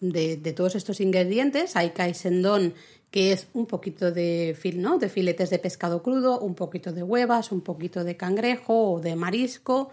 De, 0.00 0.38
de 0.38 0.52
todos 0.54 0.76
estos 0.76 1.02
ingredientes. 1.02 1.76
Hay 1.76 1.90
kaisendon 1.90 2.72
que 3.10 3.32
es 3.32 3.48
un 3.52 3.66
poquito 3.66 4.12
de, 4.12 4.56
fil, 4.58 4.80
¿no? 4.80 4.96
de 4.96 5.10
filetes 5.10 5.50
de 5.50 5.58
pescado 5.58 6.02
crudo, 6.02 6.40
un 6.40 6.54
poquito 6.54 6.90
de 6.90 7.02
huevas, 7.02 7.52
un 7.52 7.60
poquito 7.60 8.02
de 8.02 8.16
cangrejo 8.16 8.92
o 8.94 9.00
de 9.00 9.14
marisco. 9.14 9.90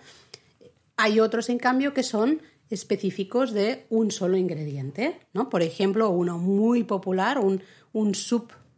Hay 0.95 1.19
otros, 1.19 1.49
en 1.49 1.59
cambio, 1.59 1.93
que 1.93 2.03
son 2.03 2.41
específicos 2.69 3.51
de 3.51 3.85
un 3.89 4.11
solo 4.11 4.37
ingrediente, 4.37 5.19
¿no? 5.33 5.49
Por 5.49 5.61
ejemplo, 5.61 6.09
uno 6.09 6.37
muy 6.37 6.83
popular, 6.83 7.39
un, 7.39 7.61
un 7.93 8.13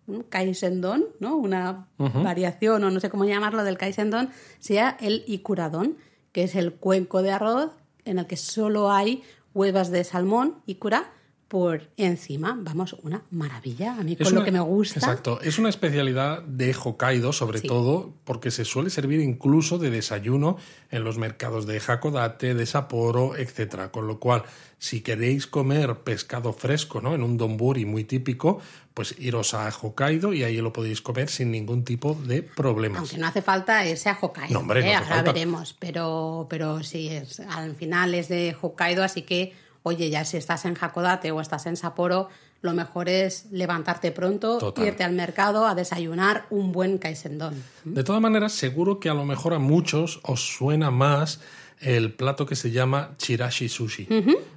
un 0.07 0.23
kaisendon, 0.23 1.05
¿no? 1.19 1.35
Una 1.37 1.87
variación, 1.97 2.83
o 2.83 2.91
no 2.91 2.99
sé 2.99 3.09
cómo 3.09 3.25
llamarlo, 3.25 3.63
del 3.63 3.77
kaisendon, 3.77 4.29
sea 4.59 4.97
el 4.99 5.23
ikuradon, 5.27 5.97
que 6.31 6.43
es 6.43 6.55
el 6.55 6.73
cuenco 6.73 7.21
de 7.21 7.31
arroz 7.31 7.71
en 8.05 8.19
el 8.19 8.27
que 8.27 8.37
solo 8.37 8.91
hay 8.91 9.23
huevas 9.53 9.91
de 9.91 10.03
salmón, 10.03 10.61
ikura, 10.65 11.11
por 11.51 11.89
encima. 11.97 12.57
Vamos, 12.61 12.95
una 13.03 13.23
maravilla. 13.29 13.97
A 13.99 14.03
mí 14.05 14.15
con 14.15 14.25
Es 14.25 14.31
lo 14.31 14.37
una- 14.39 14.45
que 14.45 14.51
me 14.53 14.61
gusta. 14.61 15.01
Exacto, 15.01 15.41
es 15.41 15.59
una 15.59 15.67
especialidad 15.67 16.41
de 16.43 16.73
Hokkaido, 16.73 17.33
sobre 17.33 17.59
Sí. 17.59 17.67
todo 17.67 18.13
porque 18.23 18.51
se 18.51 18.63
suele 18.63 18.89
servir 18.89 19.19
incluso 19.19 19.77
de 19.77 19.89
desayuno 19.89 20.55
en 20.91 21.03
los 21.03 21.17
mercados 21.17 21.65
de 21.67 21.81
Hakodate, 21.85 22.53
de 22.53 22.65
Sapporo, 22.65 23.35
etcétera. 23.35 23.91
Con 23.91 24.07
lo 24.07 24.17
cual, 24.17 24.43
si 24.79 25.01
queréis 25.01 25.45
comer 25.45 25.93
pescado 26.05 26.53
fresco, 26.53 27.01
¿no? 27.01 27.15
En 27.15 27.21
un 27.21 27.35
donburi 27.35 27.83
muy 27.83 28.05
típico, 28.05 28.61
pues 28.93 29.13
iros 29.19 29.53
a 29.53 29.67
Hokkaido 29.71 30.33
y 30.33 30.43
ahí 30.45 30.55
lo 30.61 30.71
podéis 30.71 31.01
comer 31.01 31.27
sin 31.27 31.51
ningún 31.51 31.83
tipo 31.83 32.13
de 32.13 32.43
problemas. 32.43 32.99
Aunque 33.01 33.17
no 33.17 33.27
hace 33.27 33.41
falta 33.41 33.83
ese 33.83 34.07
a 34.07 34.17
Hokkaido. 34.21 34.53
No, 34.53 34.59
hombre, 34.61 34.79
no 34.79 34.87
¿eh? 34.87 34.95
hace 34.95 35.03
Ahora 35.03 35.15
falta. 35.17 35.31
veremos. 35.33 35.75
Pero, 35.77 36.47
pero 36.49 36.81
sí, 36.81 37.09
es, 37.09 37.41
al 37.41 37.75
final 37.75 38.13
es 38.15 38.29
de 38.29 38.55
Hokkaido, 38.61 39.03
así 39.03 39.23
que, 39.23 39.53
oye, 39.83 40.09
ya 40.09 40.25
si 40.25 40.37
estás 40.37 40.65
en 40.65 40.77
Hakodate 40.79 41.31
o 41.31 41.41
estás 41.41 41.65
en 41.65 41.75
Sapporo, 41.75 42.29
lo 42.61 42.73
mejor 42.73 43.09
es 43.09 43.47
levantarte 43.51 44.11
pronto, 44.11 44.59
Total. 44.59 44.85
irte 44.85 45.03
al 45.03 45.13
mercado 45.13 45.65
a 45.65 45.73
desayunar 45.73 46.45
un 46.49 46.71
buen 46.71 46.97
kaisendon. 46.99 47.55
De 47.83 48.03
todas 48.03 48.21
maneras, 48.21 48.53
seguro 48.53 48.99
que 48.99 49.09
a 49.09 49.13
lo 49.13 49.25
mejor 49.25 49.53
a 49.53 49.59
muchos 49.59 50.19
os 50.23 50.41
suena 50.41 50.91
más 50.91 51.41
el 51.79 52.13
plato 52.13 52.45
que 52.45 52.55
se 52.55 52.69
llama 52.69 53.15
chirashi 53.17 53.67
sushi, 53.67 54.07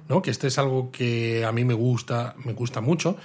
¿no? 0.07 0.21
Que 0.21 0.29
este 0.29 0.47
es 0.47 0.59
algo 0.59 0.91
que 0.91 1.43
a 1.43 1.51
mí 1.51 1.65
me 1.65 1.73
gusta, 1.73 2.35
me 2.45 2.53
gusta 2.53 2.81
mucho. 2.81 3.17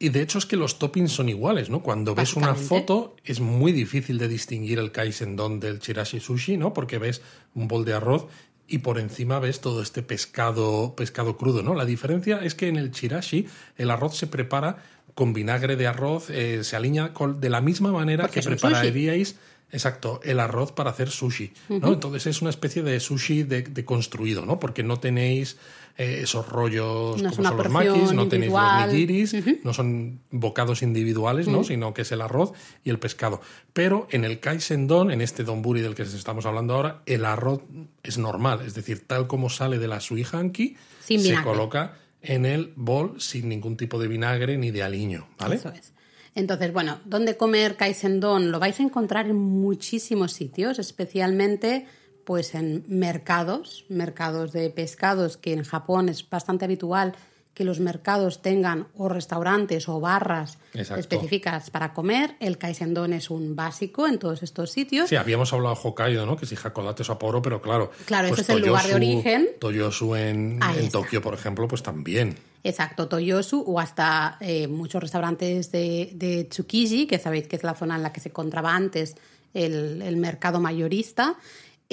Y 0.00 0.08
de 0.08 0.20
hecho 0.20 0.38
es 0.38 0.46
que 0.46 0.56
los 0.56 0.80
toppings 0.80 1.12
son 1.12 1.28
iguales, 1.28 1.70
¿no? 1.70 1.84
Cuando 1.84 2.16
ves 2.16 2.34
una 2.34 2.56
foto 2.56 3.14
es 3.24 3.38
muy 3.38 3.70
difícil 3.70 4.18
de 4.18 4.26
distinguir 4.26 4.80
el 4.80 4.90
kaisendon 4.90 5.60
del 5.60 5.78
chirashi 5.78 6.18
sushi, 6.18 6.56
¿no? 6.56 6.72
Porque 6.72 6.98
ves 6.98 7.22
un 7.54 7.68
bol 7.68 7.84
de 7.84 7.92
arroz 7.92 8.26
y 8.72 8.78
por 8.78 8.98
encima 8.98 9.38
ves 9.38 9.60
todo 9.60 9.82
este 9.82 10.02
pescado, 10.02 10.96
pescado 10.96 11.36
crudo, 11.36 11.62
¿no? 11.62 11.74
La 11.74 11.84
diferencia 11.84 12.38
es 12.38 12.54
que 12.54 12.68
en 12.68 12.76
el 12.76 12.90
chirashi 12.90 13.46
el 13.76 13.90
arroz 13.90 14.16
se 14.16 14.26
prepara 14.26 14.78
con 15.14 15.32
vinagre 15.32 15.76
de 15.76 15.86
arroz, 15.86 16.30
eh, 16.30 16.64
se 16.64 16.76
alinea 16.76 17.12
con- 17.12 17.40
de 17.40 17.50
la 17.50 17.60
misma 17.60 17.92
manera 17.92 18.24
Porque 18.24 18.40
que 18.40 18.46
prepararíais 18.46 19.36
exacto, 19.70 20.20
el 20.22 20.38
arroz 20.40 20.72
para 20.72 20.90
hacer 20.90 21.08
sushi, 21.10 21.52
¿no? 21.70 21.94
Entonces 21.94 22.26
es 22.26 22.42
una 22.42 22.50
especie 22.50 22.82
de 22.82 23.00
sushi 23.00 23.42
de, 23.42 23.62
de 23.62 23.84
construido, 23.86 24.44
¿no? 24.44 24.60
Porque 24.60 24.82
no 24.82 25.00
tenéis 25.00 25.56
eh, 25.98 26.20
esos 26.22 26.46
rollos 26.48 27.22
No 27.22 27.30
como 27.30 27.48
son 27.48 27.56
los 27.56 27.68
makis, 27.70 28.12
no 28.12 28.28
tenéis 28.28 28.52
los 28.52 28.86
nigiris, 28.92 29.34
no 29.64 29.72
son 29.74 30.20
bocados 30.30 30.82
individuales, 30.82 31.48
¿no? 31.48 31.64
Sino 31.64 31.92
que 31.94 32.02
es 32.02 32.12
el 32.12 32.20
arroz 32.22 32.52
y 32.84 32.90
el 32.90 32.98
pescado. 32.98 33.40
Pero 33.72 34.06
en 34.10 34.24
el 34.24 34.40
kaisendon, 34.40 35.10
en 35.10 35.20
este 35.22 35.42
donburi 35.44 35.80
del 35.82 35.94
que 35.94 36.02
estamos 36.02 36.44
hablando 36.46 36.74
ahora, 36.74 37.02
el 37.06 37.24
arroz 37.24 37.62
es 38.02 38.18
normal, 38.18 38.60
es 38.66 38.74
decir, 38.74 39.06
tal 39.06 39.26
como 39.26 39.48
sale 39.50 39.78
de 39.78 39.88
la 39.88 40.00
suihanki, 40.00 40.76
Sin 41.02 41.20
se 41.20 41.28
vinagre. 41.28 41.50
coloca 41.50 41.94
en 42.22 42.46
el 42.46 42.72
bol 42.76 43.20
sin 43.20 43.48
ningún 43.48 43.76
tipo 43.76 43.98
de 43.98 44.08
vinagre 44.08 44.56
ni 44.56 44.70
de 44.70 44.82
aliño, 44.82 45.28
¿vale? 45.38 45.56
Eso 45.56 45.70
es. 45.70 45.92
Entonces, 46.34 46.72
bueno, 46.72 47.00
¿dónde 47.04 47.36
comer 47.36 47.76
kaisendon? 47.76 48.50
Lo 48.50 48.58
vais 48.58 48.78
a 48.80 48.82
encontrar 48.82 49.26
en 49.26 49.36
muchísimos 49.36 50.32
sitios, 50.32 50.78
especialmente 50.78 51.86
pues 52.24 52.54
en 52.54 52.84
mercados, 52.86 53.84
mercados 53.88 54.52
de 54.52 54.70
pescados, 54.70 55.36
que 55.36 55.52
en 55.52 55.64
Japón 55.64 56.08
es 56.08 56.28
bastante 56.28 56.64
habitual 56.64 57.14
que 57.62 57.66
los 57.66 57.78
mercados 57.78 58.42
tengan 58.42 58.88
o 58.96 59.08
restaurantes 59.08 59.88
o 59.88 60.00
barras 60.00 60.58
Exacto. 60.74 60.98
específicas 60.98 61.70
para 61.70 61.94
comer. 61.94 62.34
El 62.40 62.58
kaisendon 62.58 63.12
es 63.12 63.30
un 63.30 63.54
básico 63.54 64.08
en 64.08 64.18
todos 64.18 64.42
estos 64.42 64.72
sitios. 64.72 65.08
Sí, 65.08 65.14
habíamos 65.14 65.52
hablado 65.52 65.76
de 65.76 65.80
Hokkaido, 65.80 66.26
¿no? 66.26 66.36
Que 66.36 66.44
si 66.44 66.56
Hakodate 66.56 67.02
o 67.02 67.04
Sapporo, 67.04 67.40
pero 67.40 67.62
claro. 67.62 67.92
Claro, 68.04 68.30
pues 68.30 68.40
ese 68.40 68.52
es 68.52 68.58
el 68.58 68.66
lugar 68.66 68.84
de 68.88 68.96
origen. 68.96 69.48
Toyosu 69.60 70.16
en, 70.16 70.58
en. 70.76 70.90
Tokio, 70.90 71.22
por 71.22 71.34
ejemplo, 71.34 71.68
pues 71.68 71.84
también. 71.84 72.34
Exacto, 72.64 73.06
Toyosu 73.06 73.62
o 73.64 73.78
hasta 73.78 74.38
eh, 74.40 74.66
muchos 74.66 75.00
restaurantes 75.00 75.70
de, 75.70 76.10
de 76.14 76.42
Tsukiji, 76.50 77.06
que 77.06 77.20
sabéis 77.20 77.46
que 77.46 77.54
es 77.54 77.62
la 77.62 77.76
zona 77.76 77.94
en 77.94 78.02
la 78.02 78.12
que 78.12 78.18
se 78.18 78.30
encontraba 78.30 78.74
antes 78.74 79.14
el, 79.54 80.02
el 80.02 80.16
mercado 80.16 80.58
mayorista, 80.58 81.36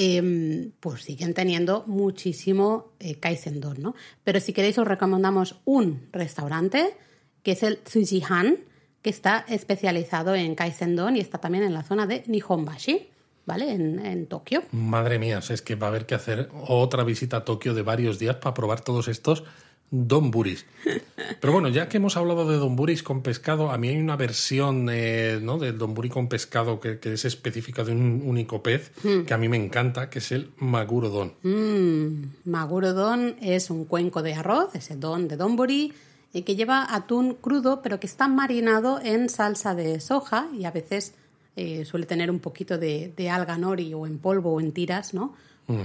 eh, 0.02 0.72
pues 0.80 1.02
siguen 1.04 1.34
teniendo 1.34 1.84
muchísimo 1.86 2.94
eh, 3.02 3.16
kaisendon, 3.16 3.82
¿no? 3.82 3.96
Pero 4.24 4.40
si 4.40 4.54
queréis 4.54 4.78
os 4.78 4.88
recomendamos 4.88 5.60
un 5.66 6.08
restaurante, 6.14 6.96
que 7.44 7.52
es 7.52 7.64
el 7.64 7.80
Tsujihan, 7.80 8.60
que 9.02 9.10
está 9.10 9.44
especializado 9.50 10.36
en 10.36 10.56
kaisendon 10.56 11.18
y 11.18 11.20
está 11.20 11.40
también 11.40 11.66
en 11.66 11.74
la 11.74 11.84
zona 11.84 12.08
de 12.08 12.24
Nihonbashi, 12.28 13.10
¿vale? 13.46 13.74
En, 13.74 14.06
en 14.06 14.28
Tokio. 14.28 14.64
Madre 14.72 15.20
mía, 15.20 15.40
es 15.40 15.62
que 15.62 15.76
va 15.76 15.88
a 15.88 15.90
haber 15.90 16.06
que 16.06 16.16
hacer 16.16 16.48
otra 16.66 17.04
visita 17.04 17.36
a 17.36 17.44
Tokio 17.44 17.74
de 17.74 17.82
varios 17.82 18.20
días 18.20 18.38
para 18.38 18.54
probar 18.54 18.80
todos 18.80 19.10
estos 19.10 19.44
donburis. 19.92 20.66
Pero 21.42 21.54
bueno, 21.54 21.70
ya 21.70 21.90
que 21.90 21.98
hemos 21.98 22.18
hablado 22.18 22.50
de 22.50 22.58
donburis 22.58 23.04
con 23.04 23.22
pescado, 23.22 23.72
a 23.72 23.78
mí 23.78 23.90
hay 23.90 23.98
una 23.98 24.16
versión 24.16 24.88
eh, 24.92 25.40
¿no? 25.42 25.58
del 25.58 25.78
donburi 25.78 26.10
con 26.10 26.28
pescado 26.28 26.80
que, 26.80 27.00
que 27.00 27.14
es 27.14 27.26
específica 27.26 27.84
de 27.84 27.92
un 27.92 28.24
único 28.26 28.62
pez 28.62 28.92
que 29.26 29.34
a 29.34 29.38
mí 29.38 29.50
me 29.50 29.58
encanta, 29.58 30.10
que 30.10 30.20
es 30.20 30.32
el 30.32 30.52
magurodon. 30.58 31.34
Mm, 31.44 32.50
magurodon 32.50 33.36
es 33.42 33.70
un 33.70 33.86
cuenco 33.86 34.22
de 34.22 34.34
arroz, 34.34 34.76
ese 34.76 34.96
don 34.96 35.28
de 35.28 35.38
donburi, 35.38 35.94
y 36.34 36.44
que 36.44 36.56
lleva 36.56 36.94
atún 36.94 37.34
crudo, 37.34 37.82
pero 37.82 38.00
que 38.00 38.08
está 38.08 38.28
marinado 38.28 39.00
en 39.02 39.30
salsa 39.30 39.74
de 39.74 40.00
soja 40.00 40.48
y 40.58 40.66
a 40.66 40.72
veces 40.72 41.14
eh, 41.56 41.86
suele 41.86 42.06
tener 42.06 42.30
un 42.30 42.40
poquito 42.40 42.78
de, 42.78 43.12
de 43.16 43.30
alga 43.30 43.58
nori 43.58 43.94
o 43.94 44.06
en 44.06 44.20
polvo 44.20 44.54
o 44.54 44.62
en 44.62 44.72
tiras, 44.72 45.14
¿no? 45.14 45.36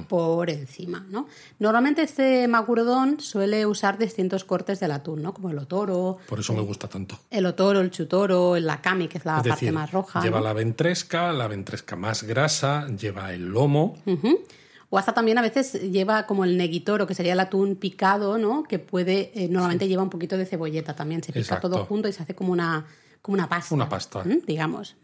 Por 0.09 0.51
encima, 0.51 1.07
¿no? 1.11 1.26
Normalmente 1.59 2.03
este 2.03 2.49
magurodón 2.49 3.20
suele 3.20 3.66
usar 3.66 3.99
distintos 3.99 4.45
cortes 4.45 4.80
del 4.80 4.93
atún, 4.93 5.22
¿no? 5.22 5.35
Como 5.35 5.51
el 5.51 5.59
otoro. 5.59 6.18
Por 6.26 6.41
eso 6.41 6.53
me 6.55 6.61
gusta 6.62 6.89
tanto. 6.89 7.18
El 7.30 7.47
otoro, 7.47 7.80
el 7.80 7.91
chutoro, 7.91 8.57
el 8.57 8.66
lakami, 8.66 9.09
que 9.09 9.18
es 9.18 9.24
la 9.24 9.32
Es 9.32 9.37
parte 9.43 9.51
decir, 9.51 9.72
más 9.72 9.91
roja. 9.93 10.22
lleva 10.22 10.39
¿no? 10.39 10.45
la 10.45 10.53
ventresca, 10.53 11.32
la 11.32 11.49
ventresca 11.49 11.97
más 11.97 12.22
grasa, 12.22 12.87
lleva 12.89 13.32
el 13.32 13.47
lomo. 13.49 13.97
O 14.91 14.99
hasta 14.99 15.12
también 15.12 15.39
a 15.39 15.43
veces 15.43 15.72
lleva 15.91 16.24
como 16.26 16.45
el 16.45 16.57
neguitoro, 16.57 17.07
que 17.07 17.14
sería 17.14 17.32
el 17.32 17.41
atún 17.41 17.74
picado, 17.76 18.39
¿no? 18.39 18.62
Que 18.62 18.78
puede, 18.78 19.32
eh, 19.35 19.49
normalmente 19.49 19.89
lleva 19.89 20.03
un 20.05 20.11
poquito 20.11 20.37
de 20.39 20.47
cebolleta 20.47 20.95
también. 20.95 21.22
Se 21.22 21.32
pica 21.32 21.41
Exacto. 21.41 21.68
todo 21.68 21.85
junto 21.85 22.09
y 22.09 22.12
se 22.12 22.22
hace 22.22 22.35
como 22.37 22.53
una, 22.53 22.87
como 23.20 23.35
una 23.35 23.49
pasta. 23.49 23.74
Una 23.74 23.89
pasta. 23.89 24.22
Digamos. 24.47 24.97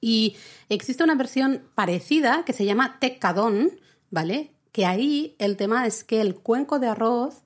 Y 0.00 0.36
existe 0.68 1.02
una 1.04 1.14
versión 1.14 1.62
parecida 1.74 2.44
que 2.44 2.52
se 2.52 2.64
llama 2.64 2.98
teccadón, 3.00 3.70
¿vale? 4.10 4.52
Que 4.72 4.86
ahí 4.86 5.34
el 5.38 5.56
tema 5.56 5.86
es 5.86 6.04
que 6.04 6.20
el 6.20 6.36
cuenco 6.36 6.78
de 6.78 6.88
arroz 6.88 7.42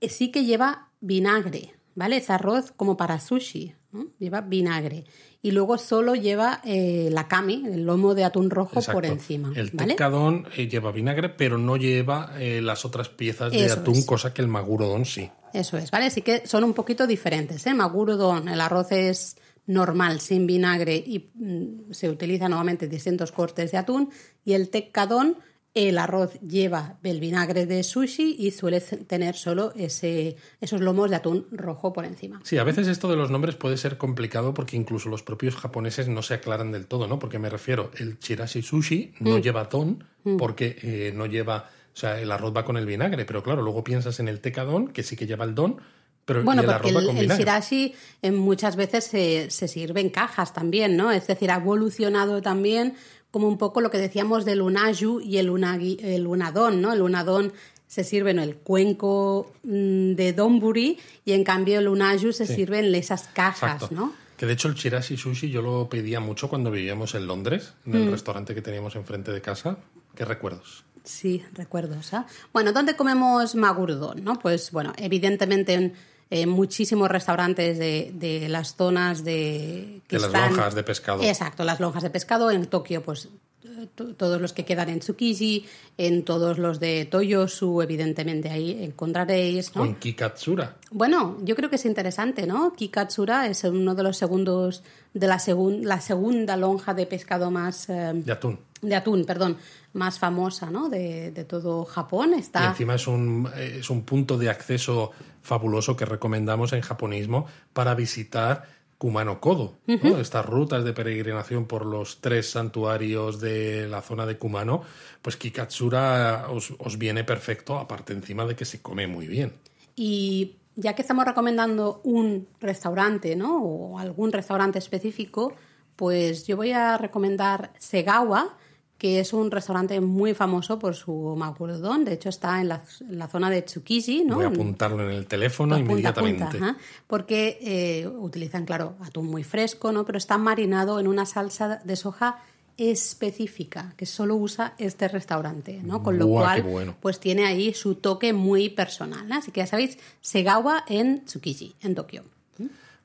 eh, 0.00 0.08
sí 0.08 0.30
que 0.30 0.44
lleva 0.44 0.90
vinagre, 1.00 1.74
¿vale? 1.94 2.16
Es 2.18 2.30
arroz 2.30 2.72
como 2.72 2.96
para 2.96 3.20
sushi, 3.20 3.74
¿no? 3.92 4.08
lleva 4.18 4.40
vinagre. 4.40 5.04
Y 5.40 5.50
luego 5.50 5.76
solo 5.76 6.14
lleva 6.14 6.60
eh, 6.64 7.08
la 7.12 7.28
kami, 7.28 7.64
el 7.66 7.84
lomo 7.84 8.14
de 8.14 8.24
atún 8.24 8.48
rojo 8.48 8.80
por 8.90 9.04
encima, 9.04 9.52
El 9.54 9.70
¿vale? 9.72 9.92
teccadón 9.92 10.46
eh, 10.56 10.68
lleva 10.68 10.90
vinagre, 10.90 11.28
pero 11.28 11.58
no 11.58 11.76
lleva 11.76 12.32
eh, 12.38 12.62
las 12.62 12.84
otras 12.86 13.10
piezas 13.10 13.52
de 13.52 13.66
Eso 13.66 13.80
atún, 13.80 13.96
es. 13.96 14.06
cosa 14.06 14.32
que 14.32 14.40
el 14.40 14.48
magurodon 14.48 15.04
sí. 15.04 15.30
Eso 15.52 15.76
es, 15.76 15.90
¿vale? 15.90 16.06
Así 16.06 16.22
que 16.22 16.46
son 16.46 16.64
un 16.64 16.72
poquito 16.72 17.06
diferentes, 17.06 17.66
¿eh? 17.66 17.74
Magurudon, 17.74 18.48
el 18.48 18.60
arroz 18.60 18.90
es 18.90 19.36
normal, 19.66 20.20
sin 20.20 20.46
vinagre, 20.46 20.96
y 20.96 21.30
mm, 21.34 21.92
se 21.92 22.10
utiliza 22.10 22.48
nuevamente 22.48 22.88
distintos 22.88 23.32
cortes 23.32 23.72
de 23.72 23.78
atún. 23.78 24.10
Y 24.44 24.52
el 24.52 24.68
teccadón, 24.68 25.36
el 25.72 25.98
arroz 25.98 26.38
lleva 26.40 26.98
el 27.02 27.18
vinagre 27.18 27.66
de 27.66 27.82
sushi 27.82 28.36
y 28.38 28.52
suele 28.52 28.80
tener 28.80 29.34
solo 29.34 29.72
ese, 29.74 30.36
esos 30.60 30.80
lomos 30.80 31.10
de 31.10 31.16
atún 31.16 31.46
rojo 31.50 31.92
por 31.92 32.04
encima. 32.04 32.40
Sí, 32.44 32.58
a 32.58 32.64
veces 32.64 32.86
esto 32.86 33.08
de 33.08 33.16
los 33.16 33.30
nombres 33.30 33.56
puede 33.56 33.76
ser 33.76 33.98
complicado 33.98 34.54
porque 34.54 34.76
incluso 34.76 35.08
los 35.08 35.24
propios 35.24 35.56
japoneses 35.56 36.06
no 36.08 36.22
se 36.22 36.34
aclaran 36.34 36.70
del 36.70 36.86
todo, 36.86 37.08
¿no? 37.08 37.18
Porque 37.18 37.40
me 37.40 37.50
refiero, 37.50 37.90
el 37.98 38.18
chirashi 38.20 38.62
sushi 38.62 39.14
Mm. 39.18 39.28
no 39.28 39.38
lleva 39.38 39.68
ton 39.68 40.04
porque 40.38 40.76
eh, 40.82 41.12
no 41.14 41.26
lleva, 41.26 41.68
o 41.92 41.96
sea, 41.96 42.20
el 42.20 42.30
arroz 42.30 42.54
va 42.56 42.64
con 42.64 42.76
el 42.76 42.86
vinagre, 42.86 43.24
pero 43.24 43.42
claro, 43.42 43.60
luego 43.60 43.82
piensas 43.82 44.20
en 44.20 44.28
el 44.28 44.40
tekkadon, 44.40 44.88
que 44.88 45.02
sí 45.02 45.16
que 45.16 45.26
lleva 45.26 45.44
el 45.44 45.54
don, 45.56 45.78
pero 46.24 46.42
Bueno, 46.42 46.62
y 46.62 46.66
porque 46.66 46.88
el, 46.90 47.18
el 47.18 47.28
shirashi 47.28 47.94
eh, 48.22 48.30
muchas 48.32 48.76
veces 48.76 49.04
se, 49.04 49.50
se 49.50 49.68
sirve 49.68 50.00
en 50.00 50.10
cajas 50.10 50.52
también, 50.52 50.96
¿no? 50.96 51.10
Es 51.10 51.26
decir, 51.26 51.50
ha 51.50 51.56
evolucionado 51.56 52.40
también 52.42 52.94
como 53.30 53.48
un 53.48 53.58
poco 53.58 53.80
lo 53.80 53.90
que 53.90 53.98
decíamos 53.98 54.44
del 54.44 54.60
unaju 54.62 55.20
y 55.20 55.38
el, 55.38 55.50
unagi, 55.50 55.98
el 56.00 56.26
unadón, 56.26 56.80
¿no? 56.80 56.92
El 56.92 57.02
unadón 57.02 57.52
se 57.86 58.04
sirve 58.04 58.30
en 58.30 58.38
el 58.38 58.56
cuenco 58.56 59.52
mm, 59.64 60.14
de 60.14 60.32
donburi 60.32 60.98
y 61.24 61.32
en 61.32 61.44
cambio 61.44 61.78
el 61.78 61.88
unaju 61.88 62.32
se 62.32 62.46
sirve 62.46 62.78
en 62.78 62.94
esas 62.94 63.24
cajas, 63.28 63.74
Exacto. 63.82 63.94
¿no? 63.94 64.12
Que 64.36 64.46
de 64.46 64.52
hecho 64.54 64.68
el 64.68 64.74
chirashi 64.74 65.16
sushi 65.16 65.50
yo 65.50 65.62
lo 65.62 65.88
pedía 65.88 66.18
mucho 66.20 66.48
cuando 66.48 66.70
vivíamos 66.70 67.14
en 67.14 67.26
Londres, 67.26 67.74
en 67.86 67.92
Mm. 67.92 67.96
el 67.96 68.10
restaurante 68.12 68.54
que 68.54 68.62
teníamos 68.62 68.96
enfrente 68.96 69.30
de 69.32 69.40
casa. 69.40 69.78
¿Qué 70.16 70.24
recuerdos? 70.24 70.84
Sí, 71.04 71.44
recuerdos. 71.52 72.14
¿ah? 72.14 72.26
Bueno, 72.52 72.72
¿dónde 72.72 72.96
comemos 72.96 73.54
magurdón? 73.54 74.24
¿no? 74.24 74.38
Pues 74.38 74.70
bueno, 74.70 74.92
evidentemente 74.96 75.74
en, 75.74 75.92
en 76.30 76.48
muchísimos 76.48 77.08
restaurantes 77.10 77.78
de, 77.78 78.10
de 78.14 78.48
las 78.48 78.74
zonas 78.76 79.24
de... 79.24 80.00
que 80.08 80.16
De 80.16 80.22
las 80.22 80.28
están- 80.28 80.50
lonjas 80.50 80.74
de 80.74 80.82
pescado. 80.82 81.22
Exacto, 81.22 81.64
las 81.64 81.80
lonjas 81.80 82.02
de 82.02 82.10
pescado. 82.10 82.50
En 82.50 82.66
Tokio, 82.66 83.02
pues 83.02 83.28
eh, 83.64 83.86
to- 83.94 84.14
todos 84.14 84.40
los 84.40 84.52
que 84.52 84.64
quedan 84.64 84.88
en 84.88 85.00
Tsukiji, 85.00 85.66
en 85.98 86.24
todos 86.24 86.58
los 86.58 86.80
de 86.80 87.04
Toyosu, 87.04 87.82
evidentemente 87.82 88.50
ahí 88.50 88.82
encontraréis, 88.82 89.74
¿no? 89.76 89.82
O 89.82 89.84
en 89.86 89.94
Kikatsura. 89.96 90.76
Bueno, 90.90 91.36
yo 91.42 91.54
creo 91.54 91.70
que 91.70 91.76
es 91.76 91.84
interesante, 91.84 92.46
¿no? 92.46 92.74
Kikatsura 92.74 93.46
es 93.46 93.64
uno 93.64 93.94
de 93.94 94.02
los 94.02 94.16
segundos 94.16 94.82
de 95.12 95.26
la, 95.28 95.38
segun- 95.38 95.82
la 95.84 96.00
segunda 96.00 96.56
lonja 96.56 96.94
de 96.94 97.06
pescado 97.06 97.50
más... 97.50 97.88
eh, 97.88 98.12
De 98.14 98.32
atún. 98.32 98.58
De 98.84 98.94
atún, 98.94 99.24
perdón, 99.24 99.56
más 99.92 100.18
famosa, 100.18 100.70
¿no? 100.70 100.88
De, 100.88 101.30
de 101.30 101.44
todo 101.44 101.84
Japón. 101.84 102.32
Y 102.36 102.40
Está. 102.40 102.66
encima 102.66 102.94
es 102.94 103.06
un, 103.06 103.48
es 103.56 103.90
un 103.90 104.02
punto 104.02 104.38
de 104.38 104.50
acceso 104.50 105.12
fabuloso 105.42 105.96
que 105.96 106.04
recomendamos 106.04 106.72
en 106.72 106.80
japonismo 106.80 107.46
para 107.72 107.94
visitar 107.94 108.68
Kumano 108.98 109.40
Kodo. 109.40 109.78
¿no? 109.86 110.18
Estas 110.18 110.46
rutas 110.46 110.84
de 110.84 110.92
peregrinación 110.92 111.66
por 111.66 111.84
los 111.84 112.20
tres 112.20 112.50
santuarios 112.50 113.40
de 113.40 113.88
la 113.88 114.00
zona 114.00 114.24
de 114.24 114.38
Kumano, 114.38 114.82
pues 115.20 115.36
Kikatsura 115.36 116.46
os, 116.50 116.72
os 116.78 116.96
viene 116.96 117.24
perfecto, 117.24 117.76
aparte 117.78 118.12
encima 118.12 118.46
de 118.46 118.56
que 118.56 118.64
se 118.64 118.80
come 118.80 119.06
muy 119.06 119.26
bien. 119.26 119.52
Y 119.96 120.56
ya 120.76 120.94
que 120.94 121.02
estamos 121.02 121.24
recomendando 121.24 122.00
un 122.04 122.48
restaurante, 122.60 123.36
¿no? 123.36 123.62
O 123.62 123.98
algún 123.98 124.32
restaurante 124.32 124.78
específico, 124.78 125.52
pues 125.96 126.46
yo 126.46 126.56
voy 126.56 126.72
a 126.72 126.96
recomendar 126.96 127.72
Segawa, 127.78 128.56
que 128.98 129.20
es 129.20 129.32
un 129.32 129.50
restaurante 129.50 130.00
muy 130.00 130.34
famoso 130.34 130.78
por 130.78 130.94
su 130.94 131.34
magurdón. 131.36 132.04
De 132.04 132.14
hecho, 132.14 132.28
está 132.28 132.60
en 132.60 132.68
la, 132.68 132.82
en 133.00 133.18
la 133.18 133.28
zona 133.28 133.50
de 133.50 133.62
Tsukiji, 133.62 134.24
¿no? 134.24 134.36
Voy 134.36 134.44
a 134.44 134.48
apuntarlo 134.48 135.04
en 135.08 135.16
el 135.16 135.26
teléfono 135.26 135.74
Apunta, 135.74 135.92
inmediatamente. 135.92 136.44
apunta, 136.44 136.76
porque 137.06 137.58
eh, 137.60 138.06
utilizan, 138.06 138.64
claro, 138.64 138.94
atún 139.02 139.26
muy 139.26 139.44
fresco, 139.44 139.92
¿no? 139.92 140.04
Pero 140.04 140.18
está 140.18 140.38
marinado 140.38 141.00
en 141.00 141.08
una 141.08 141.26
salsa 141.26 141.80
de 141.84 141.96
soja 141.96 142.38
específica 142.76 143.94
que 143.96 144.06
solo 144.06 144.34
usa 144.36 144.74
este 144.78 145.08
restaurante, 145.08 145.80
¿no? 145.82 146.02
Con 146.02 146.18
lo 146.18 146.26
Buah, 146.26 146.42
cual, 146.42 146.62
bueno. 146.62 146.96
pues 147.00 147.20
tiene 147.20 147.46
ahí 147.46 147.72
su 147.74 147.96
toque 147.96 148.32
muy 148.32 148.68
personal. 148.68 149.28
¿no? 149.28 149.36
Así 149.36 149.50
que 149.52 149.60
ya 149.60 149.66
sabéis, 149.66 149.98
Segawa 150.20 150.84
en 150.88 151.24
Tsukiji, 151.24 151.74
en 151.82 151.94
Tokio. 151.94 152.24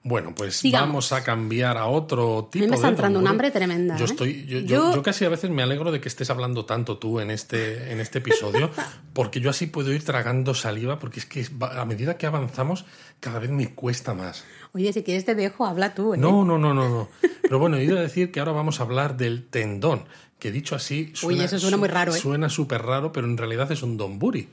Bueno, 0.01 0.33
pues 0.33 0.61
vamos 0.71 1.11
a 1.11 1.23
cambiar 1.25 1.77
a 1.77 1.87
otro 1.87 2.47
tipo 2.49 2.65
me 2.67 2.75
está 2.75 2.87
de 2.87 2.91
entrando 2.91 3.19
un 3.19 3.25
donburi. 3.25 3.47
hambre 3.47 3.51
tremenda, 3.51 3.97
Yo 3.97 4.05
¿eh? 4.05 4.07
estoy, 4.09 4.45
yo, 4.45 4.59
yo- 4.59 5.03
casi 5.03 5.25
a 5.25 5.29
veces 5.29 5.49
me 5.49 5.61
alegro 5.61 5.91
de 5.91 5.99
que 5.99 6.07
estés 6.07 6.29
hablando 6.29 6.63
tanto 6.65 6.97
tú 6.97 7.19
en 7.19 7.29
este, 7.29 7.91
en 7.91 7.99
este 7.99 8.19
episodio, 8.19 8.71
porque 9.13 9.41
yo 9.41 9.49
así 9.49 9.67
puedo 9.67 9.91
ir 9.91 10.03
tragando 10.05 10.53
saliva, 10.53 10.99
porque 10.99 11.19
es 11.19 11.25
que 11.25 11.45
a 11.75 11.83
medida 11.83 12.17
que 12.17 12.25
avanzamos, 12.27 12.85
cada 13.19 13.39
vez 13.39 13.49
me 13.49 13.73
cuesta 13.75 14.13
más. 14.13 14.45
Oye, 14.71 14.93
si 14.93 15.03
quieres 15.03 15.25
te 15.25 15.35
dejo, 15.35 15.65
habla 15.65 15.93
tú. 15.93 16.13
¿eh? 16.13 16.17
No, 16.17 16.45
no, 16.45 16.57
no, 16.57 16.73
no, 16.73 16.87
no. 16.87 17.09
Pero 17.41 17.59
bueno, 17.59 17.75
he 17.75 17.83
ido 17.83 17.97
a 17.97 18.01
decir 18.01 18.31
que 18.31 18.39
ahora 18.39 18.53
vamos 18.53 18.79
a 18.79 18.83
hablar 18.83 19.17
del 19.17 19.47
tendón, 19.47 20.05
que 20.39 20.49
dicho 20.53 20.75
así 20.75 21.11
suena, 21.13 21.43
eso 21.43 21.59
suena 21.59 21.75
muy 21.75 21.89
raro, 21.89 22.15
¿eh? 22.15 22.19
Suena 22.19 22.47
súper 22.47 22.83
raro, 22.83 23.11
pero 23.11 23.27
en 23.27 23.35
realidad 23.37 23.69
es 23.73 23.83
un 23.83 23.97
donburi. 23.97 24.47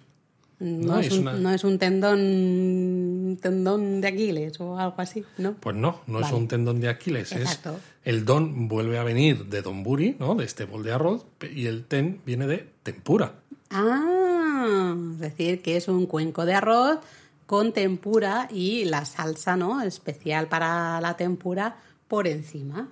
No, 0.58 0.94
No, 0.94 1.00
es, 1.00 1.08
es 1.08 1.12
un, 1.12 1.18
una- 1.20 1.34
no 1.34 1.50
es 1.50 1.62
un 1.64 1.78
tendón, 1.78 3.05
tendón 3.34 4.00
de 4.00 4.08
Aquiles 4.08 4.60
o 4.60 4.78
algo 4.78 4.94
así, 4.98 5.24
¿no? 5.38 5.54
Pues 5.54 5.74
no, 5.74 6.02
no 6.06 6.20
es 6.20 6.30
un 6.30 6.46
tendón 6.46 6.80
de 6.80 6.88
Aquiles. 6.88 7.32
Exacto. 7.32 7.70
Es 7.70 7.96
el 8.14 8.24
don 8.24 8.68
vuelve 8.68 8.98
a 8.98 9.02
venir 9.02 9.46
de 9.46 9.62
donburi, 9.62 10.16
¿no? 10.20 10.36
De 10.36 10.44
este 10.44 10.64
bol 10.64 10.84
de 10.84 10.92
arroz, 10.92 11.26
y 11.52 11.66
el 11.66 11.84
ten 11.84 12.20
viene 12.24 12.46
de 12.46 12.68
tempura. 12.84 13.34
Ah, 13.70 14.94
es 15.14 15.18
decir, 15.18 15.60
que 15.60 15.76
es 15.76 15.88
un 15.88 16.06
cuenco 16.06 16.46
de 16.46 16.54
arroz 16.54 17.00
con 17.46 17.72
tempura 17.72 18.48
y 18.50 18.84
la 18.84 19.04
salsa, 19.04 19.56
¿no? 19.56 19.82
Especial 19.82 20.46
para 20.46 21.00
la 21.00 21.16
tempura 21.16 21.78
por 22.08 22.28
encima. 22.28 22.88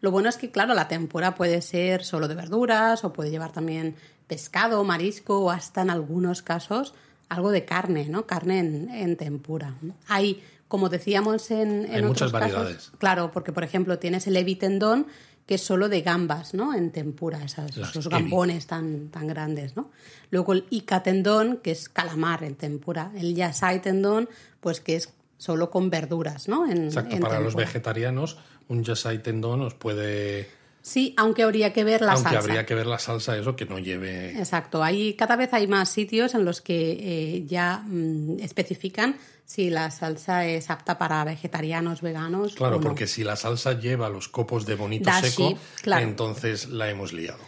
Lo 0.00 0.10
bueno 0.10 0.28
es 0.28 0.36
que, 0.36 0.50
claro, 0.50 0.74
la 0.74 0.86
tempura 0.86 1.34
puede 1.34 1.60
ser 1.60 2.04
solo 2.04 2.28
de 2.28 2.36
verduras 2.36 3.04
o 3.04 3.12
puede 3.12 3.30
llevar 3.30 3.52
también 3.52 3.96
pescado, 4.26 4.84
marisco 4.84 5.40
o 5.40 5.50
hasta 5.50 5.82
en 5.82 5.90
algunos 5.90 6.42
casos 6.42 6.94
algo 7.28 7.50
de 7.50 7.64
carne, 7.64 8.06
¿no? 8.08 8.26
Carne 8.26 8.58
en, 8.60 8.90
en 8.90 9.16
tempura. 9.16 9.74
Hay, 10.08 10.42
como 10.68 10.88
decíamos 10.88 11.50
en, 11.50 11.84
en 11.86 11.94
Hay 11.94 12.02
muchas 12.02 12.28
otros 12.28 12.32
casos, 12.32 12.32
variedades. 12.32 12.92
claro, 12.98 13.30
porque 13.32 13.52
por 13.52 13.64
ejemplo 13.64 13.98
tienes 13.98 14.26
el 14.26 14.36
evitendón 14.36 15.06
que 15.46 15.56
es 15.56 15.60
solo 15.60 15.90
de 15.90 16.00
gambas, 16.00 16.54
¿no? 16.54 16.72
En 16.74 16.90
tempura, 16.90 17.42
esas, 17.44 17.76
esos 17.76 18.06
ebi. 18.06 18.14
gambones 18.14 18.66
tan, 18.66 19.08
tan 19.10 19.26
grandes, 19.26 19.76
¿no? 19.76 19.90
Luego 20.30 20.54
el 20.54 20.64
Ica 20.70 21.02
tendón, 21.02 21.58
que 21.58 21.70
es 21.72 21.90
calamar 21.90 22.44
en 22.44 22.54
tempura. 22.54 23.10
El 23.14 23.34
Yasai 23.34 23.82
tendón, 23.82 24.28
pues 24.60 24.80
que 24.80 24.96
es 24.96 25.12
solo 25.36 25.70
con 25.70 25.90
verduras, 25.90 26.48
¿no? 26.48 26.64
En, 26.66 26.84
Exacto, 26.84 27.16
en 27.16 27.20
para 27.20 27.40
los 27.40 27.54
vegetarianos, 27.54 28.38
un 28.68 28.82
yasai 28.84 29.22
tendón 29.22 29.60
os 29.60 29.74
puede 29.74 30.48
Sí, 30.84 31.14
aunque 31.16 31.42
habría 31.42 31.72
que 31.72 31.82
ver 31.82 32.02
la 32.02 32.12
Aunque 32.12 32.24
salsa. 32.28 32.38
habría 32.40 32.66
que 32.66 32.74
ver 32.74 32.84
la 32.84 32.98
salsa, 32.98 33.38
eso 33.38 33.56
que 33.56 33.64
no 33.64 33.78
lleve. 33.78 34.38
Exacto, 34.38 34.84
hay, 34.84 35.14
cada 35.14 35.34
vez 35.34 35.54
hay 35.54 35.66
más 35.66 35.88
sitios 35.88 36.34
en 36.34 36.44
los 36.44 36.60
que 36.60 36.92
eh, 37.00 37.46
ya 37.46 37.82
mm, 37.86 38.40
especifican 38.40 39.16
si 39.46 39.70
la 39.70 39.90
salsa 39.90 40.44
es 40.44 40.68
apta 40.68 40.98
para 40.98 41.24
vegetarianos, 41.24 42.02
veganos. 42.02 42.54
Claro, 42.54 42.76
o 42.76 42.80
no. 42.80 42.86
porque 42.86 43.06
si 43.06 43.24
la 43.24 43.36
salsa 43.36 43.80
lleva 43.80 44.10
los 44.10 44.28
copos 44.28 44.66
de 44.66 44.74
bonito 44.74 45.06
Dashi, 45.06 45.30
seco, 45.30 45.58
claro. 45.80 46.04
entonces 46.04 46.68
la 46.68 46.90
hemos 46.90 47.14
liado. 47.14 47.38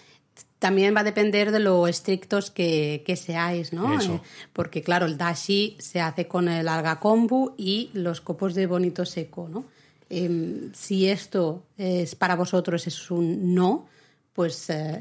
También 0.58 0.96
va 0.96 1.00
a 1.00 1.04
depender 1.04 1.52
de 1.52 1.60
lo 1.60 1.86
estrictos 1.88 2.50
que, 2.50 3.02
que 3.04 3.16
seáis, 3.16 3.74
¿no? 3.74 4.00
Eso. 4.00 4.14
Eh, 4.14 4.20
porque, 4.54 4.80
claro, 4.80 5.04
el 5.04 5.18
dashi 5.18 5.76
se 5.78 6.00
hace 6.00 6.26
con 6.26 6.48
el 6.48 6.68
alga 6.68 7.00
kombu 7.00 7.54
y 7.58 7.90
los 7.92 8.22
copos 8.22 8.54
de 8.54 8.66
bonito 8.66 9.04
seco, 9.04 9.46
¿no? 9.50 9.66
Em, 10.08 10.72
si 10.72 11.08
esto 11.08 11.64
es 11.76 12.14
para 12.14 12.36
vosotros 12.36 12.86
es 12.86 13.10
un 13.10 13.54
no, 13.54 13.86
pues 14.32 14.70
eh, 14.70 15.00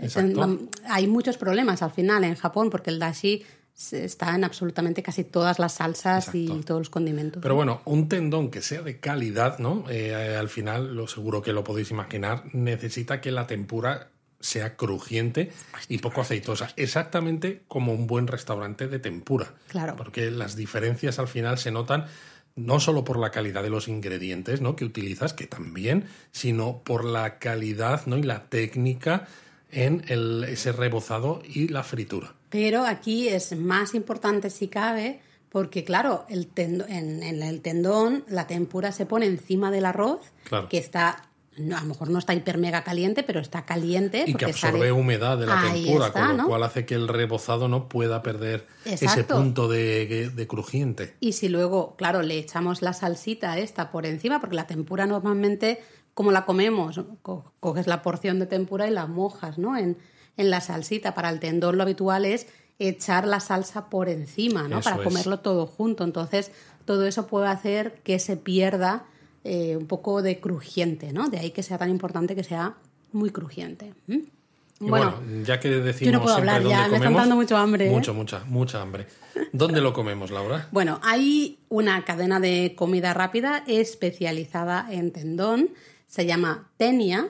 hay 0.88 1.08
muchos 1.08 1.38
problemas 1.38 1.82
al 1.82 1.92
final 1.92 2.24
en 2.24 2.36
Japón 2.36 2.70
porque 2.70 2.90
el 2.90 3.00
dashi 3.00 3.44
está 3.92 4.34
en 4.34 4.46
absolutamente 4.46 5.04
casi 5.04 5.26
todas 5.26 5.60
las 5.60 5.74
salsas 5.74 6.34
y 6.34 6.44
Exacto. 6.46 6.66
todos 6.66 6.82
los 6.82 6.90
condimentos. 6.90 7.42
Pero 7.42 7.56
bueno, 7.56 7.82
un 7.86 8.08
tendón 8.08 8.50
que 8.50 8.62
sea 8.62 8.82
de 8.82 9.00
calidad, 9.00 9.60
¿no? 9.60 9.84
Eh, 9.90 10.38
al 10.40 10.50
final, 10.50 10.96
lo 10.96 11.08
seguro 11.08 11.42
que 11.42 11.52
lo 11.52 11.64
podéis 11.64 11.92
imaginar, 11.92 12.44
necesita 12.54 13.20
que 13.20 13.32
la 13.32 13.48
tempura 13.48 14.10
sea 14.40 14.76
crujiente 14.78 15.52
y 15.90 15.98
poco 15.98 16.22
aceitosa, 16.22 16.70
exactamente 16.76 17.64
como 17.68 17.94
un 17.94 18.08
buen 18.08 18.28
restaurante 18.28 18.88
de 18.88 19.00
tempura. 19.00 19.54
Claro. 19.68 19.96
Porque 19.98 20.32
las 20.32 20.56
diferencias 20.56 21.20
al 21.20 21.28
final 21.28 21.58
se 21.58 21.72
notan 21.72 22.06
no 22.56 22.80
solo 22.80 23.04
por 23.04 23.18
la 23.20 23.32
calidad 23.32 23.64
de 23.64 23.70
los 23.70 23.88
ingredientes 23.88 24.62
¿no? 24.62 24.76
que 24.76 24.86
utilizas, 24.86 25.34
que 25.34 25.48
también, 25.48 26.06
sino 26.32 26.80
por 26.84 27.04
la 27.06 27.38
calidad 27.40 28.06
¿no? 28.06 28.18
y 28.18 28.24
la 28.24 28.44
técnica 28.50 29.28
en 29.72 30.04
el- 30.08 30.44
ese 30.46 30.72
rebozado 30.72 31.42
y 31.46 31.68
la 31.68 31.84
fritura. 31.84 32.34
Pero 32.50 32.86
aquí 32.86 33.28
es 33.28 33.56
más 33.58 33.94
importante 33.94 34.50
si 34.50 34.70
cabe, 34.70 35.20
porque 35.50 35.84
claro, 35.84 36.26
el 36.30 36.48
tendo- 36.48 36.86
en, 36.88 37.24
en 37.24 37.44
el 37.44 37.62
tendón 37.62 38.24
la 38.30 38.48
tempura 38.48 38.92
se 38.94 39.06
pone 39.06 39.26
encima 39.26 39.72
del 39.72 39.86
arroz, 39.86 40.22
Claro. 40.46 40.70
que 40.70 40.78
está, 40.78 41.28
no, 41.58 41.78
a 41.78 41.82
lo 41.82 41.88
mejor 41.88 42.10
no 42.10 42.20
está 42.20 42.34
hiper 42.34 42.58
mega 42.58 42.84
caliente, 42.84 43.24
pero 43.24 43.40
está 43.40 43.66
caliente. 43.66 44.26
Y 44.28 44.34
que 44.36 44.46
absorbe 44.46 44.80
sale- 44.80 44.92
humedad 44.92 45.38
de 45.38 45.46
la 45.48 45.62
Ahí 45.62 45.84
tempura, 45.86 46.08
está, 46.08 46.20
con 46.28 46.30
lo 46.38 46.44
¿no? 46.44 46.48
cual 46.48 46.64
hace 46.64 46.86
que 46.86 46.96
el 46.96 47.08
rebozado 47.08 47.68
no 47.68 47.88
pueda 47.88 48.22
perder 48.22 48.68
ese 48.84 49.24
punto 49.24 49.68
de, 49.68 50.30
de 50.34 50.48
crujiente. 50.48 51.16
Y 51.20 51.32
si 51.34 51.48
luego, 51.50 51.96
claro, 51.96 52.22
le 52.22 52.38
echamos 52.38 52.82
la 52.82 52.94
salsita 52.94 53.58
esta 53.58 53.92
por 53.92 54.06
encima, 54.06 54.40
porque 54.42 54.56
la 54.56 54.68
tempura 54.68 55.06
normalmente, 55.06 55.82
como 56.14 56.32
la 56.32 56.46
comemos, 56.46 57.00
Co- 57.22 57.54
coges 57.60 57.88
la 57.88 58.02
porción 58.02 58.40
de 58.40 58.46
tempura 58.48 58.88
y 58.88 58.92
la 58.92 59.06
mojas, 59.06 59.58
¿no? 59.58 59.78
En, 59.78 59.98
en 60.38 60.50
la 60.50 60.60
salsita. 60.62 61.14
Para 61.14 61.30
el 61.30 61.40
tendón 61.40 61.78
lo 61.78 61.84
habitual 61.84 62.26
es 62.26 62.48
echar 62.80 63.26
la 63.26 63.40
salsa 63.40 63.90
por 63.90 64.10
encima, 64.10 64.68
¿no? 64.68 64.80
Eso 64.80 64.90
Para 64.90 65.02
es. 65.02 65.08
comerlo 65.08 65.40
todo 65.40 65.66
junto. 65.68 66.04
Entonces, 66.04 66.52
todo 66.84 67.06
eso 67.08 67.28
puede 67.28 67.48
hacer 67.48 68.02
que 68.04 68.20
se 68.20 68.36
pierda 68.36 69.06
eh, 69.48 69.78
un 69.78 69.86
poco 69.86 70.24
de 70.24 70.40
crujiente, 70.40 71.14
¿no? 71.14 71.30
De 71.30 71.38
ahí 71.38 71.52
que 71.52 71.62
sea 71.62 71.78
tan 71.78 71.92
importante 71.92 72.36
que 72.36 72.44
sea 72.44 72.74
muy 73.12 73.30
crujiente. 73.30 73.94
bueno, 74.80 75.22
ya 75.44 75.60
que 75.60 75.70
decimos 75.70 76.12
yo 76.12 76.18
no 76.18 76.24
puedo 76.24 76.36
hablar 76.36 76.64
ya, 76.64 76.68
me 76.68 76.84
está 76.86 76.98
comemos, 76.98 77.22
dando 77.22 77.36
mucho 77.36 77.56
hambre, 77.56 77.88
¿eh? 77.88 77.92
Mucho, 77.92 78.16
mucha, 78.16 78.44
mucha 78.46 78.82
hambre. 78.82 79.06
¿Dónde 79.54 79.82
lo 79.82 79.94
comemos, 79.94 80.32
Laura? 80.32 80.68
Bueno, 80.72 81.00
hay 81.04 81.60
una 81.70 82.04
cadena 82.06 82.40
de 82.40 82.74
comida 82.76 83.14
rápida 83.14 83.64
especializada 83.68 84.88
en 84.90 85.12
tendón, 85.12 85.70
se 86.08 86.26
llama 86.26 86.72
Tenia, 86.78 87.30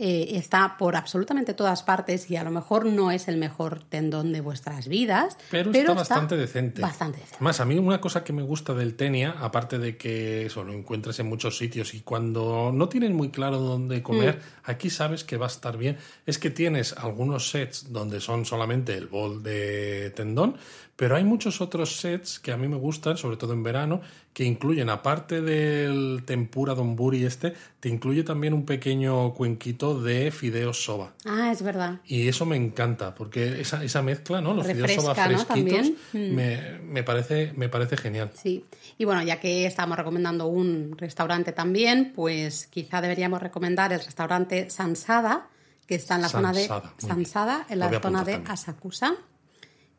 eh, 0.00 0.36
está 0.38 0.76
por 0.78 0.96
absolutamente 0.96 1.52
todas 1.52 1.82
partes 1.82 2.30
y 2.30 2.36
a 2.36 2.42
lo 2.42 2.50
mejor 2.50 2.86
no 2.86 3.10
es 3.10 3.28
el 3.28 3.36
mejor 3.36 3.84
tendón 3.84 4.32
de 4.32 4.40
vuestras 4.40 4.88
vidas, 4.88 5.36
Pero, 5.50 5.70
está 5.72 5.92
bastante 5.92 6.36
decente. 6.38 6.80
Bastante 6.80 7.18
decente. 7.18 7.36
Más, 7.40 7.60
a 7.60 7.66
mí 7.66 7.76
una 7.78 8.00
cosa 8.00 8.24
que 8.24 8.32
me 8.32 8.42
gusta 8.42 8.72
del 8.72 8.94
Tenia, 8.94 9.36
aparte 9.40 9.78
de 9.78 9.98
que 9.98 10.46
eso 10.46 10.64
lo 10.64 10.72
encuentres 10.72 11.20
en 11.20 11.26
muchos 11.28 11.58
sitios 11.58 11.92
y 11.92 12.00
cuando 12.00 12.72
no 12.72 12.88
tienes 12.88 13.10
muy 13.10 13.28
claro 13.30 13.58
dónde 13.58 14.02
comer, 14.02 14.36
Mm. 14.36 14.70
aquí 14.70 14.88
sabes 14.88 15.22
que 15.24 15.36
va 15.36 15.46
a 15.46 15.48
estar 15.48 15.76
bien, 15.76 15.98
es 16.24 16.38
que 16.38 16.48
tienes 16.50 16.94
algunos 16.94 17.50
sets 17.50 17.92
donde 17.92 18.20
son 18.20 18.46
solamente 18.46 18.94
el 18.96 19.06
bol 19.06 19.42
de 19.42 20.10
tendón, 20.16 20.56
pero 20.96 21.16
hay 21.16 21.24
muchos 21.24 21.60
otros 21.60 21.96
sets 21.96 22.38
que 22.38 22.52
a 22.52 22.56
mí 22.58 22.68
me 22.68 22.76
gustan, 22.76 23.16
sobre 23.16 23.36
todo 23.38 23.54
en 23.54 23.62
verano, 23.62 24.02
que 24.34 24.44
incluyen, 24.44 24.90
aparte 24.90 25.40
del 25.40 26.22
tempura 26.26 26.74
donburi 26.74 27.24
este, 27.24 27.54
te 27.80 27.88
incluye 27.88 28.22
también 28.22 28.52
un 28.52 28.64
pequeño 28.64 29.32
cuenquito 29.34 29.89
de 29.98 30.30
fideos 30.30 30.84
soba. 30.84 31.14
Ah, 31.24 31.50
es 31.50 31.62
verdad. 31.62 32.00
Y 32.04 32.28
eso 32.28 32.46
me 32.46 32.56
encanta, 32.56 33.14
porque 33.14 33.60
esa, 33.60 33.82
esa 33.82 34.02
mezcla, 34.02 34.40
¿no? 34.40 34.54
Los 34.54 34.66
fideos 34.66 34.92
soba 34.92 35.14
Refresca, 35.14 35.56
¿no? 35.56 35.64
fresquitos. 35.64 35.90
Mm. 36.12 36.34
me, 36.34 36.78
me 36.84 37.02
parece, 37.02 37.52
me 37.56 37.68
parece 37.68 37.96
genial. 37.96 38.30
Sí, 38.34 38.64
y 38.98 39.04
bueno, 39.04 39.22
ya 39.22 39.40
que 39.40 39.66
estamos 39.66 39.96
recomendando 39.96 40.46
un 40.46 40.96
restaurante 40.96 41.52
también, 41.52 42.12
pues 42.14 42.66
quizá 42.66 43.00
deberíamos 43.00 43.40
recomendar 43.42 43.92
el 43.92 44.00
restaurante 44.00 44.70
Sansada, 44.70 45.48
que 45.86 45.96
está 45.96 46.16
en 46.16 46.22
la 46.22 46.28
zona 46.28 46.52
de 46.52 46.68
Sansada, 46.98 47.66
en 47.68 47.78
la 47.78 48.00
zona 48.00 48.24
de 48.24 48.32
también. 48.32 48.52
Asakusa, 48.52 49.16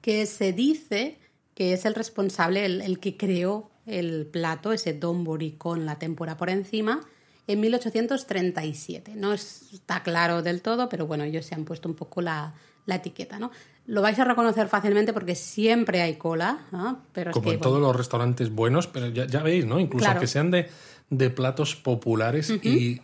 que 0.01 0.25
se 0.25 0.53
dice 0.53 1.19
que 1.53 1.73
es 1.73 1.85
el 1.85 1.95
responsable, 1.95 2.65
el, 2.65 2.81
el 2.81 2.99
que 2.99 3.17
creó 3.17 3.71
el 3.85 4.27
plato, 4.27 4.71
ese 4.71 4.93
donburi 4.93 5.53
con 5.53 5.85
la 5.85 5.99
tempura 5.99 6.37
por 6.37 6.49
encima, 6.49 7.01
en 7.47 7.59
1837. 7.59 9.15
No 9.15 9.33
está 9.33 10.03
claro 10.03 10.41
del 10.41 10.61
todo, 10.61 10.89
pero 10.89 11.07
bueno, 11.07 11.23
ellos 11.23 11.45
se 11.45 11.55
han 11.55 11.65
puesto 11.65 11.89
un 11.89 11.95
poco 11.95 12.21
la, 12.21 12.53
la 12.85 12.95
etiqueta, 12.95 13.39
¿no? 13.39 13.51
Lo 13.87 14.01
vais 14.01 14.17
a 14.19 14.25
reconocer 14.25 14.67
fácilmente 14.67 15.11
porque 15.11 15.35
siempre 15.35 16.01
hay 16.01 16.15
cola, 16.15 16.59
¿no? 16.71 17.01
pero 17.11 17.31
es 17.31 17.33
Como 17.33 17.45
que, 17.45 17.53
en 17.53 17.59
bueno, 17.59 17.69
todos 17.69 17.81
los 17.81 17.95
restaurantes 17.95 18.51
buenos, 18.51 18.87
pero 18.87 19.07
ya, 19.07 19.25
ya 19.25 19.41
veis, 19.41 19.65
¿no? 19.65 19.79
Incluso 19.79 20.03
Claro. 20.03 20.19
aunque 20.19 20.27
sean 20.27 20.51
de, 20.51 20.69
de 21.09 21.29
platos 21.29 21.75
populares 21.75 22.49
y, 22.63 23.01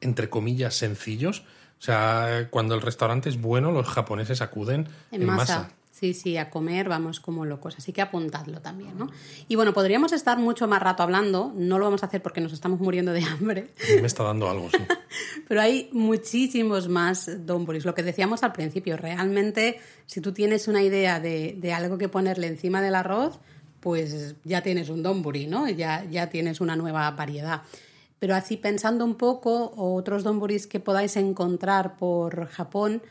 entre 0.00 0.28
comillas, 0.28 0.74
sencillos. 0.74 1.44
O 1.78 1.82
sea, 1.82 2.48
cuando 2.50 2.74
el 2.74 2.82
restaurante 2.82 3.28
es 3.28 3.40
bueno, 3.40 3.72
los 3.72 3.88
japoneses 3.88 4.42
acuden 4.42 4.88
En 5.10 5.24
masa. 5.24 5.70
Sí, 6.00 6.14
sí, 6.14 6.38
a 6.38 6.48
comer 6.48 6.88
vamos 6.88 7.20
como 7.20 7.44
locos, 7.44 7.76
así 7.76 7.92
que 7.92 8.00
apuntadlo 8.00 8.62
también, 8.62 8.96
¿no? 8.96 9.10
Y 9.48 9.56
bueno, 9.56 9.74
podríamos 9.74 10.14
estar 10.14 10.38
mucho 10.38 10.66
más 10.66 10.80
rato 10.80 11.02
hablando, 11.02 11.52
no 11.54 11.78
lo 11.78 11.84
vamos 11.84 12.02
a 12.02 12.06
hacer 12.06 12.22
porque 12.22 12.40
nos 12.40 12.54
estamos 12.54 12.80
muriendo 12.80 13.12
de 13.12 13.22
hambre, 13.22 13.72
Me 14.00 14.06
está 14.06 14.22
dando 14.22 14.48
algo, 14.48 14.70
sí. 14.70 14.78
pero 15.46 15.60
hay 15.60 15.90
muchísimos 15.92 16.88
más 16.88 17.44
donburis. 17.44 17.84
Lo 17.84 17.94
que 17.94 18.02
decíamos 18.02 18.42
al 18.44 18.52
principio, 18.52 18.96
realmente, 18.96 19.78
si 20.06 20.22
tú 20.22 20.32
tienes 20.32 20.68
una 20.68 20.82
idea 20.82 21.20
de, 21.20 21.54
de 21.58 21.72
algo 21.74 21.98
que 21.98 22.08
ponerle 22.08 22.46
encima 22.46 22.80
del 22.80 22.94
arroz, 22.94 23.38
pues 23.80 24.36
ya 24.42 24.62
tienes 24.62 24.88
un 24.88 25.02
donburi, 25.02 25.48
¿no? 25.48 25.68
Ya, 25.68 26.06
ya 26.10 26.30
tienes 26.30 26.62
una 26.62 26.76
nueva 26.76 27.10
variedad. 27.10 27.60
Pero 28.18 28.34
así 28.34 28.56
pensando 28.56 29.04
un 29.04 29.16
poco, 29.16 29.74
otros 29.76 30.24
donburis 30.24 30.66
que 30.66 30.80
podáis 30.80 31.16
encontrar 31.16 31.98
por 31.98 32.46
Japón, 32.46 33.02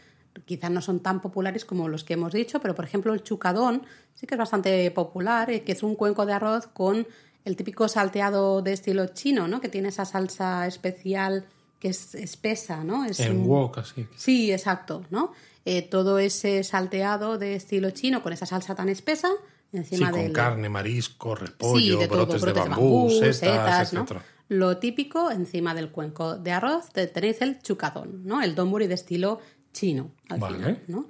quizás 0.49 0.71
no 0.71 0.81
son 0.81 0.99
tan 0.99 1.21
populares 1.21 1.63
como 1.63 1.87
los 1.87 2.03
que 2.03 2.13
hemos 2.15 2.33
dicho, 2.33 2.59
pero 2.59 2.75
por 2.75 2.83
ejemplo 2.85 3.13
el 3.13 3.23
chucadón 3.23 3.83
sí 4.15 4.27
que 4.27 4.35
es 4.35 4.39
bastante 4.39 4.89
popular, 4.91 5.49
eh, 5.49 5.61
que 5.63 5.71
es 5.71 5.83
un 5.83 5.95
cuenco 5.95 6.25
de 6.25 6.33
arroz 6.33 6.67
con 6.67 7.07
el 7.45 7.55
típico 7.55 7.87
salteado 7.87 8.61
de 8.61 8.73
estilo 8.73 9.07
chino, 9.07 9.47
¿no? 9.47 9.61
Que 9.61 9.69
tiene 9.69 9.89
esa 9.89 10.03
salsa 10.05 10.67
especial 10.67 11.45
que 11.79 11.89
es 11.89 12.13
espesa, 12.15 12.83
¿no? 12.83 13.05
Es 13.05 13.19
un- 13.21 13.47
wok, 13.47 13.77
así. 13.77 14.05
Sí, 14.17 14.51
exacto, 14.51 15.03
¿no? 15.11 15.31
Eh, 15.65 15.81
todo 15.83 16.19
ese 16.19 16.63
salteado 16.63 17.37
de 17.37 17.55
estilo 17.55 17.91
chino 17.91 18.21
con 18.23 18.33
esa 18.33 18.45
salsa 18.45 18.75
tan 18.75 18.89
espesa 18.89 19.29
Sí, 19.71 19.77
encima 19.77 20.11
con 20.11 20.21
del 20.23 20.33
carne, 20.33 20.67
marisco, 20.67 21.35
Sí, 21.37 21.45
repollo, 21.45 21.99
de 21.99 22.07
todo, 22.07 22.25
brotes, 22.25 22.41
de 22.41 22.51
bambú, 22.53 23.09
setas, 23.11 23.93
¿no? 23.93 24.01
etcétera. 24.01 24.25
Lo 24.49 24.77
típico 24.77 25.29
encima 25.29 25.75
del 25.75 25.91
cuenco 25.91 26.35
de 26.37 26.51
arroz 26.51 26.89
te- 26.91 27.05
tenéis 27.05 27.39
el 27.43 27.61
chucadón, 27.61 28.25
¿no? 28.25 28.41
El 28.41 28.55
donburi 28.55 28.87
de 28.87 28.95
estilo 28.95 29.39
chino, 29.73 30.11
al 30.29 30.39
Vale. 30.39 30.57
final, 30.57 30.83
¿no? 30.87 31.07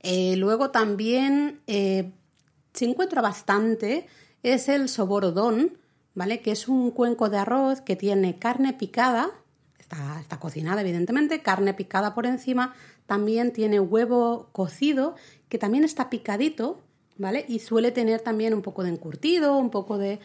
Eh, 0.00 0.36
luego 0.36 0.70
también 0.70 1.60
eh, 1.66 2.10
se 2.72 2.84
encuentra 2.86 3.20
bastante 3.22 4.06
es 4.42 4.68
el 4.68 4.88
soborodón, 4.88 5.78
¿vale? 6.14 6.40
Que 6.40 6.50
es 6.50 6.68
un 6.68 6.90
cuenco 6.90 7.30
de 7.30 7.38
arroz 7.38 7.80
que 7.80 7.96
tiene 7.96 8.38
carne 8.38 8.72
picada, 8.72 9.30
está, 9.78 10.18
está 10.20 10.40
cocinada 10.40 10.80
evidentemente, 10.80 11.42
carne 11.42 11.74
picada 11.74 12.14
por 12.14 12.26
encima, 12.26 12.74
también 13.06 13.52
tiene 13.52 13.78
huevo 13.80 14.48
cocido, 14.52 15.14
que 15.48 15.58
también 15.58 15.84
está 15.84 16.10
picadito, 16.10 16.80
¿vale? 17.18 17.44
Y 17.48 17.60
suele 17.60 17.92
tener 17.92 18.20
también 18.20 18.54
un 18.54 18.62
poco 18.62 18.82
de 18.82 18.90
encurtido, 18.90 19.56
un 19.56 19.70
poco 19.70 19.98
de 19.98 20.18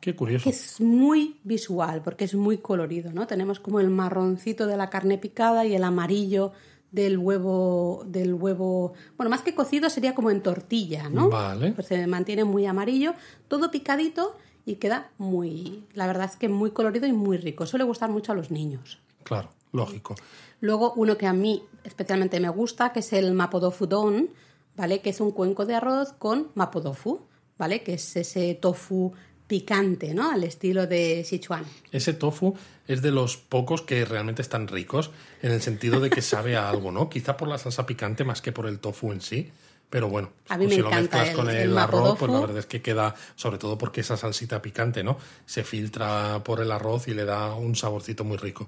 Qué 0.00 0.16
curioso. 0.16 0.44
que 0.44 0.50
es 0.50 0.80
muy 0.80 1.40
visual 1.44 2.02
porque 2.02 2.24
es 2.24 2.34
muy 2.34 2.58
colorido, 2.58 3.12
¿no? 3.12 3.26
Tenemos 3.26 3.60
como 3.60 3.80
el 3.80 3.90
marroncito 3.90 4.66
de 4.66 4.76
la 4.76 4.90
carne 4.90 5.18
picada 5.18 5.64
y 5.64 5.74
el 5.74 5.84
amarillo 5.84 6.52
del 6.94 7.18
huevo, 7.18 8.04
del 8.06 8.34
huevo, 8.34 8.92
bueno, 9.16 9.28
más 9.28 9.42
que 9.42 9.52
cocido 9.52 9.90
sería 9.90 10.14
como 10.14 10.30
en 10.30 10.42
tortilla, 10.42 11.08
¿no? 11.08 11.28
Vale. 11.28 11.72
Pues 11.72 11.88
se 11.88 12.06
mantiene 12.06 12.44
muy 12.44 12.66
amarillo, 12.66 13.14
todo 13.48 13.72
picadito 13.72 14.36
y 14.64 14.76
queda 14.76 15.10
muy, 15.18 15.82
la 15.94 16.06
verdad 16.06 16.30
es 16.30 16.36
que 16.36 16.48
muy 16.48 16.70
colorido 16.70 17.08
y 17.08 17.12
muy 17.12 17.36
rico. 17.36 17.66
Suele 17.66 17.84
gustar 17.84 18.10
mucho 18.10 18.30
a 18.30 18.36
los 18.36 18.52
niños. 18.52 19.00
Claro. 19.24 19.50
lógico. 19.72 20.14
Luego 20.60 20.92
uno 20.94 21.18
que 21.18 21.26
a 21.26 21.32
mí 21.32 21.64
especialmente 21.82 22.38
me 22.38 22.48
gusta, 22.48 22.92
que 22.92 23.00
es 23.00 23.12
el 23.12 23.34
mapodofu 23.34 23.86
don, 23.86 24.30
¿vale? 24.76 25.00
Que 25.00 25.10
es 25.10 25.20
un 25.20 25.32
cuenco 25.32 25.66
de 25.66 25.74
arroz 25.74 26.12
con 26.12 26.52
mapodofu, 26.54 27.22
¿vale? 27.58 27.82
Que 27.82 27.94
es 27.94 28.14
ese 28.14 28.54
tofu 28.54 29.12
picante, 29.46 30.14
¿no? 30.14 30.30
Al 30.30 30.44
estilo 30.44 30.86
de 30.86 31.24
Sichuan. 31.24 31.64
Ese 31.92 32.12
tofu 32.14 32.54
es 32.88 33.02
de 33.02 33.10
los 33.10 33.36
pocos 33.36 33.82
que 33.82 34.04
realmente 34.04 34.42
están 34.42 34.68
ricos, 34.68 35.10
en 35.42 35.52
el 35.52 35.60
sentido 35.62 36.00
de 36.00 36.10
que 36.10 36.22
sabe 36.22 36.56
a 36.56 36.68
algo, 36.70 36.90
¿no? 36.92 37.08
Quizá 37.10 37.36
por 37.36 37.48
la 37.48 37.58
salsa 37.58 37.86
picante 37.86 38.24
más 38.24 38.40
que 38.42 38.52
por 38.52 38.66
el 38.66 38.78
tofu 38.78 39.12
en 39.12 39.20
sí. 39.20 39.50
Pero 39.90 40.08
bueno, 40.08 40.30
A 40.48 40.56
mí 40.58 40.64
pues 40.64 40.70
me 40.70 40.74
si 40.76 40.82
lo 40.82 40.90
mezclas 40.90 41.28
el- 41.28 41.36
con 41.36 41.48
el 41.50 41.56
el, 41.56 41.78
arroz, 41.78 42.18
pues 42.18 42.32
la 42.32 42.40
verdad 42.40 42.58
es 42.58 42.66
que 42.66 42.82
queda, 42.82 43.14
sobre 43.36 43.58
todo 43.58 43.78
porque 43.78 44.00
esa 44.00 44.16
salsita 44.16 44.60
picante, 44.60 45.04
¿no? 45.04 45.18
Se 45.46 45.62
filtra 45.62 46.42
por 46.42 46.60
el 46.60 46.72
arroz 46.72 47.06
y 47.06 47.14
le 47.14 47.24
da 47.24 47.54
un 47.54 47.76
saborcito 47.76 48.24
muy 48.24 48.38
rico. 48.38 48.66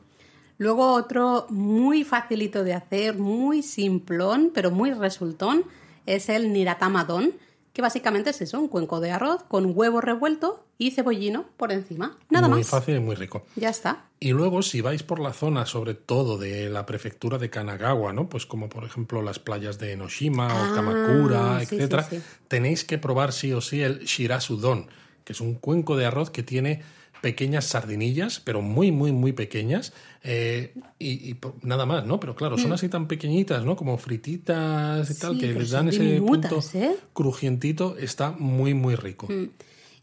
Luego 0.58 0.92
otro 0.92 1.46
muy 1.50 2.04
facilito 2.04 2.62
de 2.64 2.74
hacer, 2.74 3.18
muy 3.18 3.62
simplón, 3.62 4.52
pero 4.54 4.70
muy 4.70 4.92
resultón, 4.92 5.64
es 6.04 6.28
el 6.28 6.52
niratamadón, 6.52 7.32
que 7.76 7.82
básicamente 7.82 8.30
es 8.30 8.40
eso, 8.40 8.58
un 8.58 8.68
cuenco 8.68 9.00
de 9.00 9.10
arroz 9.10 9.42
con 9.42 9.70
huevo 9.76 10.00
revuelto 10.00 10.64
y 10.78 10.92
cebollino 10.92 11.44
por 11.58 11.72
encima. 11.72 12.16
Nada 12.30 12.48
muy 12.48 12.60
más. 12.60 12.68
fácil 12.68 12.96
y 12.96 13.00
muy 13.00 13.16
rico. 13.16 13.44
Ya 13.54 13.68
está. 13.68 14.06
Y 14.18 14.30
luego, 14.30 14.62
si 14.62 14.80
vais 14.80 15.02
por 15.02 15.20
la 15.20 15.34
zona, 15.34 15.66
sobre 15.66 15.92
todo 15.92 16.38
de 16.38 16.70
la 16.70 16.86
prefectura 16.86 17.36
de 17.36 17.50
Kanagawa, 17.50 18.14
¿no? 18.14 18.30
Pues 18.30 18.46
como 18.46 18.70
por 18.70 18.84
ejemplo 18.84 19.20
las 19.20 19.38
playas 19.38 19.78
de 19.78 19.92
Enoshima 19.92 20.48
Ah, 20.48 20.70
o 20.70 20.74
Kamakura, 20.74 21.60
sí, 21.66 21.74
etcétera, 21.74 22.04
sí. 22.04 22.22
tenéis 22.48 22.82
que 22.84 22.96
probar 22.96 23.34
sí 23.34 23.52
o 23.52 23.60
sí 23.60 23.82
el 23.82 23.98
shirasudon, 24.06 24.88
que 25.24 25.34
es 25.34 25.42
un 25.42 25.54
cuenco 25.56 25.98
de 25.98 26.06
arroz 26.06 26.30
que 26.30 26.42
tiene 26.42 26.82
pequeñas 27.20 27.66
sardinillas, 27.66 28.40
pero 28.40 28.62
muy, 28.62 28.92
muy, 28.92 29.12
muy 29.12 29.32
pequeñas, 29.32 29.92
eh, 30.22 30.74
y, 30.98 31.36
nada 31.62 31.86
más, 31.86 32.06
¿no? 32.06 32.18
Pero 32.20 32.34
claro, 32.34 32.58
son 32.58 32.72
así 32.72 32.88
tan 32.88 33.06
pequeñitas, 33.06 33.64
¿no? 33.64 33.76
Como 33.76 33.96
frititas 33.98 35.10
y 35.10 35.18
tal, 35.18 35.36
Mm. 35.36 35.38
Que 35.38 35.52
les 35.52 35.70
dan 35.70 35.88
ese 35.88 36.20
punto 36.20 36.60
¿eh? 36.74 36.96
crujientito, 37.12 37.96
está 37.98 38.30
muy, 38.30 38.74
muy 38.74 38.96
rico. 38.96 39.28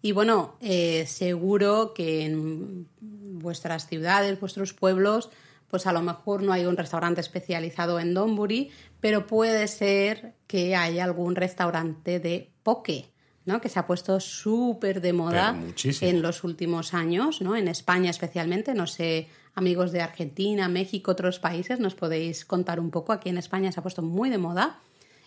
Y 0.01 0.11
bueno, 0.11 0.55
eh, 0.61 1.05
seguro 1.07 1.93
que 1.93 2.26
en 2.26 2.88
vuestras 2.99 3.88
ciudades, 3.88 4.39
vuestros 4.39 4.74
pueblos, 4.74 5.30
pues 5.70 5.88
a 5.88 5.93
lo 5.93 6.01
mejor 6.01 6.43
no 6.43 6.53
hay 6.53 6.66
un 6.66 6.78
restaurante 6.78 7.22
especializado 7.22 7.99
en 7.99 8.14
donburi, 8.14 8.70
pero 8.99 9.26
puede 9.26 9.68
ser 9.68 10.34
que 10.45 10.76
haya 10.76 11.03
algún 11.03 11.36
restaurante 11.36 12.20
de 12.20 12.51
poke, 12.64 13.12
¿no? 13.45 13.59
Que 13.61 13.69
se 13.69 13.79
ha 13.79 13.87
puesto 13.87 14.19
súper 14.19 15.01
de 15.01 15.13
moda 15.13 15.55
en 16.01 16.21
los 16.21 16.43
últimos 16.43 16.93
años, 16.93 17.41
¿no? 17.41 17.55
En 17.55 17.67
España 17.67 18.09
especialmente, 18.09 18.73
no 18.73 18.87
sé, 18.87 19.27
amigos 19.55 19.91
de 19.91 20.01
Argentina, 20.01 20.67
México, 20.69 21.11
otros 21.11 21.39
países, 21.39 21.79
nos 21.79 21.93
podéis 21.95 22.45
contar 22.45 22.79
un 22.79 22.89
poco. 22.89 23.11
Aquí 23.13 23.29
en 23.29 23.37
España 23.37 23.71
se 23.71 23.79
ha 23.79 23.83
puesto 23.83 24.01
muy 24.01 24.29
de 24.29 24.37
moda, 24.37 24.79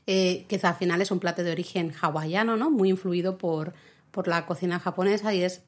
eh, 0.07 0.45
que 0.49 0.59
al 0.63 0.75
final 0.77 1.01
es 1.03 1.11
un 1.11 1.19
plato 1.21 1.43
de 1.43 1.51
origen 1.53 1.93
hawaiano, 2.01 2.57
¿no? 2.57 2.71
Muy 2.71 2.89
influido 2.91 3.39
por, 3.39 3.75
por 4.11 4.29
la 4.29 4.47
cocina 4.47 4.79
japonesa 4.81 5.35
y 5.35 5.43
es 5.43 5.63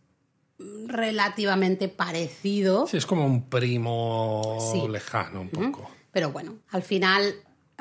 relativamente 0.86 1.88
parecido. 1.88 2.86
Sí, 2.86 2.96
es 2.96 3.06
como 3.06 3.24
un 3.26 3.42
primo 3.48 4.58
Sí. 4.72 4.88
lejano 4.88 5.42
un 5.42 5.50
poco. 5.50 5.90
Pero 6.12 6.32
bueno, 6.32 6.56
al 6.70 6.82
final 6.82 7.34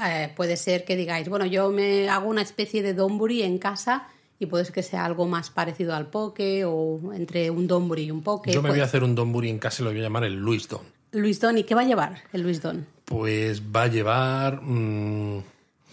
eh, 0.04 0.32
puede 0.36 0.58
ser 0.58 0.84
que 0.86 0.96
digáis, 0.96 1.28
bueno, 1.30 1.46
yo 1.46 1.70
me 1.72 2.10
hago 2.10 2.30
una 2.30 2.42
especie 2.42 2.84
de 2.84 2.94
donburi 2.94 3.42
en 3.42 3.58
casa 3.58 4.08
y 4.40 4.46
puede 4.46 4.66
ser 4.66 4.74
que 4.74 4.84
sea 4.84 5.06
algo 5.06 5.26
más 5.28 5.50
parecido 5.50 5.96
al 5.96 6.08
poke 6.08 6.64
o 6.66 7.14
entre 7.14 7.50
un 7.50 7.68
donburi 7.68 8.04
y 8.04 8.12
un 8.12 8.22
poke. 8.22 8.52
Yo 8.52 8.62
me 8.62 8.70
pues- 8.70 8.78
voy 8.78 8.82
a 8.82 8.86
hacer 8.86 9.04
un 9.04 9.16
donburi 9.16 9.50
en 9.50 9.60
casa 9.60 9.82
y 9.82 9.86
lo 9.86 9.92
voy 9.92 10.00
a 10.00 10.04
llamar 10.04 10.24
el 10.24 10.36
Luis 10.36 10.68
Don. 10.68 10.82
Luis 11.14 11.40
Don, 11.40 11.58
¿y 11.58 11.64
qué 11.64 11.74
va 11.74 11.82
a 11.82 11.86
llevar 11.86 12.22
el 12.34 12.42
Luis 12.42 12.62
Don? 12.62 12.86
Pues 13.06 13.62
va 13.64 13.84
a 13.84 13.88
llevar. 13.88 14.62
mm, 14.62 15.38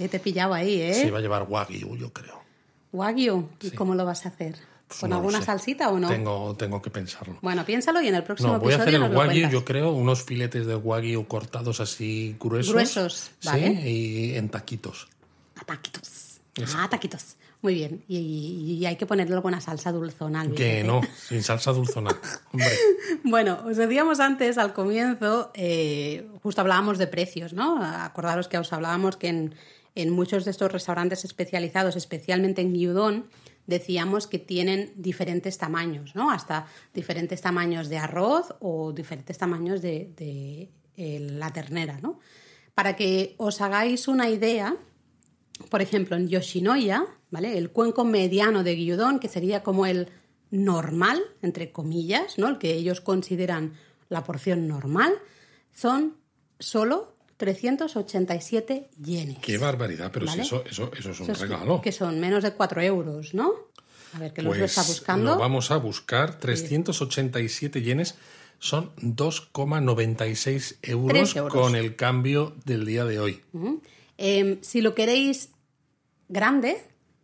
Eh, 0.00 0.08
te 0.08 0.18
pillaba 0.18 0.56
ahí, 0.56 0.80
¿eh? 0.80 0.94
Sí, 0.94 1.08
va 1.10 1.18
a 1.18 1.20
llevar 1.20 1.46
wagyu, 1.48 1.96
yo 1.96 2.12
creo. 2.12 2.42
Wagyu, 2.92 3.48
¿y 3.62 3.70
cómo 3.70 3.94
lo 3.94 4.04
vas 4.04 4.26
a 4.26 4.28
hacer? 4.30 4.56
Pues 4.88 5.00
¿Con 5.00 5.10
no 5.10 5.16
alguna 5.16 5.40
salsita 5.40 5.88
o 5.90 5.98
no? 5.98 6.08
Tengo, 6.08 6.54
tengo 6.56 6.82
que 6.82 6.90
pensarlo. 6.90 7.38
Bueno, 7.42 7.64
piénsalo 7.64 8.02
y 8.02 8.08
en 8.08 8.16
el 8.16 8.22
próximo 8.24 8.54
No, 8.54 8.60
voy 8.60 8.72
a 8.72 8.76
hacer 8.76 8.94
el 8.94 9.02
wagyu, 9.14 9.48
yo 9.48 9.64
creo, 9.64 9.92
unos 9.92 10.22
filetes 10.24 10.66
de 10.66 10.74
wagyu 10.74 11.26
cortados 11.26 11.80
así 11.80 12.36
gruesos. 12.38 12.72
Gruesos, 12.72 13.30
vale. 13.44 13.80
Sí, 13.82 13.88
y 13.88 14.36
en 14.36 14.48
taquitos. 14.48 15.08
A 15.56 15.64
taquitos. 15.64 16.40
Ah, 16.76 16.88
taquitos. 16.90 17.36
Muy 17.64 17.76
bien. 17.76 18.04
Y, 18.08 18.84
hay 18.84 18.96
que 18.96 19.06
ponerle 19.06 19.34
alguna 19.34 19.58
salsa 19.58 19.90
dulzona 19.90 20.42
al 20.42 20.54
Que 20.54 20.84
no, 20.84 21.00
sin 21.16 21.42
salsa 21.42 21.72
dulzona. 21.72 22.10
Hombre, 22.52 22.68
Bueno, 23.22 23.58
os 23.64 23.78
decíamos 23.78 24.20
antes, 24.20 24.58
al 24.58 24.74
comienzo, 24.74 25.50
eh, 25.54 26.28
justo 26.42 26.60
hablábamos 26.60 26.98
de 26.98 27.06
precios, 27.06 27.54
¿no? 27.54 27.82
Acordaros 27.82 28.48
que 28.48 28.58
os 28.58 28.70
hablábamos 28.74 29.16
que 29.16 29.28
en, 29.28 29.54
en 29.94 30.10
muchos 30.10 30.44
de 30.44 30.50
estos 30.50 30.70
restaurantes 30.72 31.24
especializados, 31.24 31.96
especialmente 31.96 32.60
en 32.60 32.74
gyudon, 32.74 33.30
decíamos 33.66 34.26
que 34.26 34.38
tienen 34.38 34.92
diferentes 34.96 35.56
tamaños, 35.56 36.14
¿no? 36.14 36.30
Hasta 36.30 36.66
diferentes 36.92 37.40
tamaños 37.40 37.88
de 37.88 37.96
arroz 37.96 38.54
o 38.60 38.92
diferentes 38.92 39.38
tamaños 39.38 39.80
de, 39.80 40.12
de, 40.18 40.68
eh, 40.98 41.18
la 41.18 41.50
ternera, 41.50 41.98
¿no? 42.02 42.20
Para 42.74 42.94
que 42.94 43.36
os 43.38 43.62
hagáis 43.62 44.06
una 44.06 44.28
idea, 44.28 44.76
por 45.70 45.82
ejemplo, 45.82 46.16
en 46.16 46.28
Yoshinoya, 46.28 47.04
¿vale? 47.30 47.56
El 47.58 47.70
cuenco 47.70 48.04
mediano 48.04 48.62
de 48.64 48.76
gyudon, 48.76 49.18
que 49.18 49.28
sería 49.28 49.62
como 49.62 49.86
el 49.86 50.08
normal, 50.50 51.20
entre 51.42 51.72
comillas, 51.72 52.38
¿no? 52.38 52.48
El 52.48 52.58
que 52.58 52.74
ellos 52.74 53.00
consideran 53.00 53.74
la 54.08 54.22
porción 54.24 54.68
normal, 54.68 55.12
son 55.72 56.16
solo 56.58 57.14
387 57.36 58.90
yenes. 59.02 59.38
qué 59.38 59.58
barbaridad, 59.58 60.10
pero 60.12 60.26
si 60.28 60.40
eso, 60.40 60.62
eso, 60.70 60.90
eso 60.96 61.10
es 61.10 61.20
un 61.20 61.24
Eso 61.24 61.32
es 61.32 61.40
regalo. 61.40 61.80
Que 61.82 61.92
son 61.92 62.20
menos 62.20 62.42
de 62.44 62.52
4 62.52 62.80
euros, 62.82 63.34
¿no? 63.34 63.52
A 64.14 64.18
ver, 64.20 64.32
que 64.32 64.42
los 64.42 64.56
lo 64.56 64.64
está 64.64 64.82
Pues 64.82 64.98
buscando. 64.98 65.32
lo 65.34 65.38
vamos 65.40 65.70
a 65.72 65.76
buscar. 65.76 66.38
387 66.38 67.82
yenes 67.82 68.14
son 68.60 68.94
2,96 68.96 70.76
euros, 70.82 71.36
euros. 71.36 71.52
con 71.52 71.74
el 71.74 71.96
cambio 71.96 72.54
del 72.64 72.86
día 72.86 73.04
de 73.04 73.18
hoy. 73.18 73.42
Em, 74.18 74.58
si 74.62 74.80
lo 74.80 74.94
queréis 74.94 75.50
grande, 76.28 76.78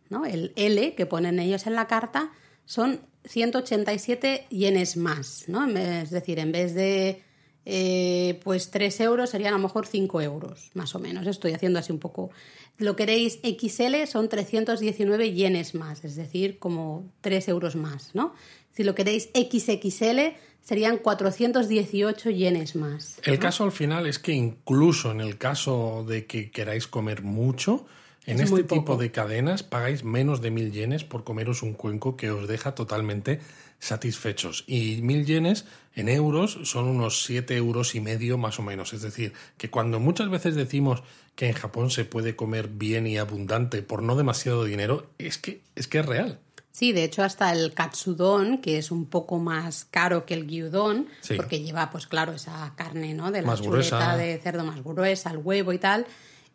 ¿no? 0.09 0.25
el 0.25 0.53
L 0.55 0.95
que 0.95 1.05
ponen 1.05 1.39
ellos 1.39 1.67
en 1.67 1.75
la 1.75 1.87
carta, 1.87 2.31
son 2.65 3.01
187 3.25 4.47
yenes 4.49 4.97
más. 4.97 5.45
¿no? 5.47 5.65
Es 5.77 6.09
decir, 6.09 6.39
en 6.39 6.51
vez 6.51 6.73
de 6.73 7.21
eh, 7.65 8.39
pues 8.43 8.71
3 8.71 9.01
euros 9.01 9.29
serían 9.29 9.53
a 9.53 9.57
lo 9.57 9.63
mejor 9.63 9.85
5 9.85 10.21
euros, 10.21 10.71
más 10.73 10.95
o 10.95 10.99
menos. 10.99 11.27
Estoy 11.27 11.53
haciendo 11.53 11.79
así 11.79 11.91
un 11.91 11.99
poco. 11.99 12.31
Lo 12.77 12.95
queréis 12.95 13.39
XL 13.43 14.07
son 14.07 14.29
319 14.29 15.33
yenes 15.33 15.75
más, 15.75 16.03
es 16.03 16.15
decir, 16.15 16.59
como 16.59 17.11
3 17.21 17.49
euros 17.49 17.75
más. 17.75 18.15
¿no? 18.15 18.33
Si 18.71 18.83
lo 18.83 18.95
queréis 18.95 19.29
XXL 19.33 20.35
serían 20.63 20.97
418 20.97 22.29
yenes 22.29 22.75
más. 22.75 23.19
El 23.23 23.39
caso 23.39 23.63
al 23.63 23.71
final 23.71 24.07
es 24.07 24.19
que 24.19 24.33
incluso 24.33 25.11
en 25.11 25.21
el 25.21 25.37
caso 25.37 26.05
de 26.07 26.25
que 26.25 26.51
queráis 26.51 26.87
comer 26.87 27.23
mucho, 27.23 27.85
en 28.25 28.39
Es 28.39 28.51
este 28.51 28.63
tipo 28.63 28.97
de 28.97 29.11
cadenas 29.11 29.63
pagáis 29.63 30.03
menos 30.03 30.41
de 30.41 30.51
mil 30.51 30.71
yenes 30.71 31.03
por 31.03 31.23
comeros 31.23 31.63
un 31.63 31.73
cuenco 31.73 32.17
que 32.17 32.29
os 32.29 32.47
deja 32.47 32.75
totalmente 32.75 33.39
satisfechos. 33.79 34.63
Y 34.67 35.01
mil 35.01 35.25
yenes 35.25 35.65
en 35.95 36.07
euros 36.07 36.59
son 36.63 36.87
unos 36.87 37.23
siete 37.23 37.57
euros 37.57 37.95
y 37.95 37.99
medio 37.99 38.37
más 38.37 38.59
o 38.59 38.61
menos. 38.61 38.93
Es 38.93 39.01
decir, 39.01 39.33
que 39.57 39.71
cuando 39.71 39.99
muchas 39.99 40.29
veces 40.29 40.53
decimos 40.53 41.01
que 41.35 41.47
en 41.47 41.53
Japón 41.53 41.89
se 41.89 42.05
puede 42.05 42.35
comer 42.35 42.67
bien 42.67 43.07
y 43.07 43.17
abundante 43.17 43.81
por 43.81 44.03
no 44.03 44.15
demasiado 44.15 44.65
dinero, 44.65 45.07
es 45.17 45.39
que 45.39 45.61
es, 45.75 45.87
que 45.87 45.99
es 45.99 46.05
real. 46.05 46.39
Sí, 46.71 46.93
de 46.93 47.03
hecho 47.03 47.23
hasta 47.23 47.51
el 47.51 47.73
katsudon, 47.73 48.59
que 48.59 48.77
es 48.77 48.91
un 48.91 49.05
poco 49.05 49.39
más 49.39 49.85
caro 49.85 50.25
que 50.25 50.33
el 50.33 50.47
gyudon, 50.47 51.07
Sí. 51.21 51.35
porque 51.35 51.59
lleva, 51.61 51.89
pues 51.89 52.07
claro, 52.07 52.31
esa 52.31 52.73
carne, 52.75 53.13
¿no? 53.13 53.29
De 53.31 53.41
la 53.41 53.47
Más 53.47 53.61
chuleta 53.61 53.97
gruesa. 53.97 54.15
de 54.17 54.37
cerdo 54.37 54.63
más 54.63 54.81
gruesa, 54.83 55.31
el 55.31 55.37
huevo 55.37 55.73
y 55.73 55.79
tal. 55.79 56.05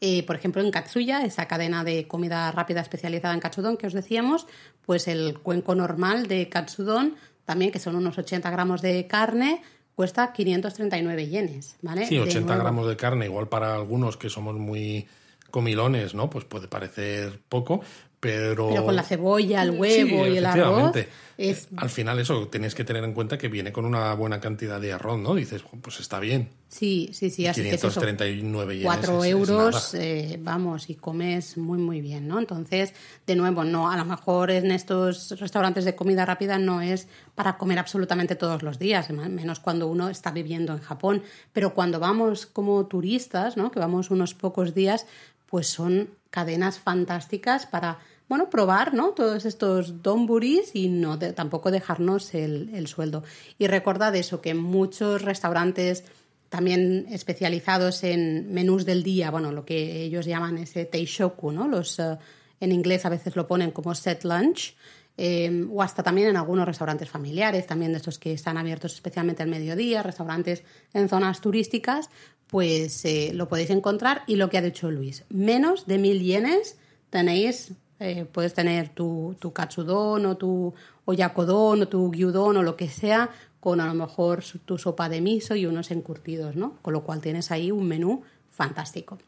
Eh, 0.01 0.25
por 0.27 0.37
ejemplo, 0.37 0.63
en 0.63 0.71
Katsuya, 0.71 1.25
esa 1.25 1.47
cadena 1.47 1.83
de 1.85 2.07
comida 2.07 2.51
rápida 2.53 2.81
especializada 2.81 3.35
en 3.35 3.41
katsudon 3.41 3.77
que 3.77 3.87
os 3.87 3.93
decíamos, 3.95 4.47
pues 4.85 5.09
el 5.09 5.39
cuenco 5.39 5.75
normal 5.75 6.27
de 6.29 6.49
katsudon, 6.49 7.17
también 7.45 7.71
que 7.71 7.79
son 7.79 7.97
unos 7.97 8.19
80 8.19 8.51
gramos 8.51 8.83
de 8.83 9.07
carne, 9.07 9.63
cuesta 9.95 10.33
539 10.35 11.29
yenes, 11.29 11.77
¿vale? 11.81 12.07
Sí, 12.07 12.17
De 12.17 12.23
80 12.23 12.47
nuevo. 12.49 12.63
gramos 12.63 12.89
de 12.89 12.97
carne, 12.97 13.25
igual 13.27 13.49
para 13.49 13.75
algunos 13.75 14.17
que 14.19 14.29
somos 14.29 14.55
muy 14.57 15.07
comilones, 15.51 16.15
¿no? 16.15 16.29
Pues 16.29 16.45
puede 16.45 16.69
parecer 16.69 17.41
poco, 17.49 17.81
pero... 18.27 18.69
Pero 18.69 18.85
con 18.85 18.97
la 18.97 19.03
cebolla, 19.03 19.63
el 19.63 19.71
huevo 19.71 20.27
y 20.27 20.39
el 20.39 20.47
arroz. 20.47 20.93
Es... 21.39 21.69
Al 21.77 21.91
final 21.91 22.19
eso, 22.19 22.49
tenéis 22.49 22.75
que 22.75 22.83
tener 22.83 23.05
en 23.05 23.13
cuenta 23.13 23.37
que 23.37 23.49
viene 23.49 23.71
con 23.71 23.85
una 23.85 24.15
buena 24.15 24.41
cantidad 24.41 24.81
de 24.81 24.95
arroz, 24.95 25.19
¿no? 25.19 25.35
Dices, 25.35 25.63
pues 25.83 26.01
está 26.01 26.19
bien. 26.19 26.49
Sí, 26.69 27.11
sí, 27.13 27.29
sí. 27.29 27.47
Así 27.47 27.63
539 27.63 28.75
que 28.75 28.81
es 28.81 28.85
4 28.87 29.25
euros, 29.25 29.95
eh, 29.95 30.39
vamos, 30.41 30.89
y 30.89 30.95
comes 30.95 31.59
muy, 31.59 31.79
muy 31.79 32.01
bien, 32.01 32.27
¿no? 32.27 32.39
Entonces, 32.39 32.95
de 33.27 33.37
nuevo, 33.37 33.65
no, 33.65 33.91
a 33.91 33.99
lo 33.99 34.07
mejor 34.07 34.51
en 34.51 34.71
estos 34.71 35.39
restaurantes 35.39 35.85
de 35.85 35.95
comida 35.95 36.25
rápida 36.25 36.59
no 36.59 36.81
es 36.81 37.07
para 37.35 37.59
comer 37.59 37.79
absolutamente 37.79 38.35
todos 38.35 38.63
los 38.63 38.79
días, 38.79 39.11
menos 39.11 39.61
cuando 39.61 39.89
uno 39.89 40.09
está 40.09 40.31
viviendo 40.31 40.73
en 40.73 40.81
Japón. 40.81 41.23
Pero 41.53 41.75
cuando 41.75 42.01
vamos 42.01 42.47
como 42.47 42.87
turistas, 42.87 43.59
¿no? 43.59 43.71
Que 43.71 43.79
vamos 43.79 44.11
unos 44.11 44.35
pocos 44.35 44.75
días, 44.75 45.07
pues 45.47 45.69
son 45.69 46.11
cadenas 46.31 46.79
fantásticas 46.79 47.67
para 47.67 47.99
bueno, 48.29 48.51
probar, 48.51 48.95
¿no? 48.95 49.11
Todos 49.11 49.45
estos 49.45 50.03
donburis 50.03 50.75
y 50.75 50.89
no 50.89 51.19
tampoco 51.19 51.71
dejarnos 51.71 52.35
el, 52.35 52.71
el, 52.75 52.87
sueldo. 52.89 53.23
Y 53.59 53.67
recordad 53.69 54.15
eso, 54.17 54.41
que 54.41 54.55
muchos 54.55 55.23
restaurantes 55.23 56.05
también 56.49 57.07
especializados 57.11 58.03
en 58.05 58.53
menús 58.53 58.85
del 58.85 59.03
día, 59.03 59.31
bueno, 59.31 59.53
lo 59.53 59.65
que 59.65 60.03
ellos 60.03 60.27
llaman 60.27 60.59
ese 60.59 60.85
teishoku, 60.85 61.53
¿no? 61.53 61.69
Los, 61.69 61.99
eh, 61.99 62.17
en 62.61 62.73
inglés 62.73 63.05
a 63.05 63.11
veces 63.11 63.37
lo 63.37 63.47
ponen 63.47 63.71
como 63.71 63.95
set 63.95 64.25
lunch, 64.25 64.75
eh, 65.19 65.67
o 65.73 65.83
hasta 65.83 66.03
también 66.03 66.29
en 66.29 66.37
algunos 66.37 66.67
restaurantes 66.67 67.09
familiares, 67.09 67.67
también 67.67 67.93
de 67.93 67.99
estos 67.99 68.19
que 68.19 68.33
están 68.33 68.59
abiertos 68.59 68.95
especialmente 68.95 69.43
al 69.43 69.49
mediodía, 69.49 70.03
restaurantes 70.03 70.63
en 70.93 71.09
zonas 71.09 71.41
turísticas, 71.41 72.11
pues 72.47 73.05
eh, 73.05 73.31
lo 73.33 73.49
podéis 73.49 73.71
encontrar. 73.71 74.23
Y 74.27 74.37
lo 74.37 74.51
que 74.51 74.59
ha 74.59 74.63
dicho 74.63 74.91
Luis, 74.91 75.25
menos 75.31 75.87
de 75.87 75.99
mil 75.99 76.23
yenes 76.23 76.77
tenéis 77.11 77.73
eh, 77.99 78.27
puedes 78.31 78.55
tener 78.55 78.91
tu, 78.91 79.37
tu 79.39 79.53
katsudon 79.53 80.27
o 80.27 80.37
tu 80.37 80.75
oyakodon 81.07 81.83
o 81.83 81.89
tu 81.89 82.11
gyudon 82.11 82.59
o 82.59 82.63
lo 82.63 82.77
que 82.77 82.89
sea 82.89 83.31
con 83.61 83.81
a 83.81 83.87
lo 83.87 83.95
mejor 83.95 84.45
tu 84.65 84.79
sopa 84.79 85.09
de 85.09 85.21
miso 85.21 85.57
y 85.57 85.67
unos 85.67 85.91
encurtidos, 85.91 86.57
¿no? 86.57 86.77
Con 86.83 86.93
lo 86.93 87.03
cual 87.03 87.21
tienes 87.21 87.51
ahí 87.51 87.71
un 87.71 87.89
menú 87.89 88.23
fantástico. 88.51 89.19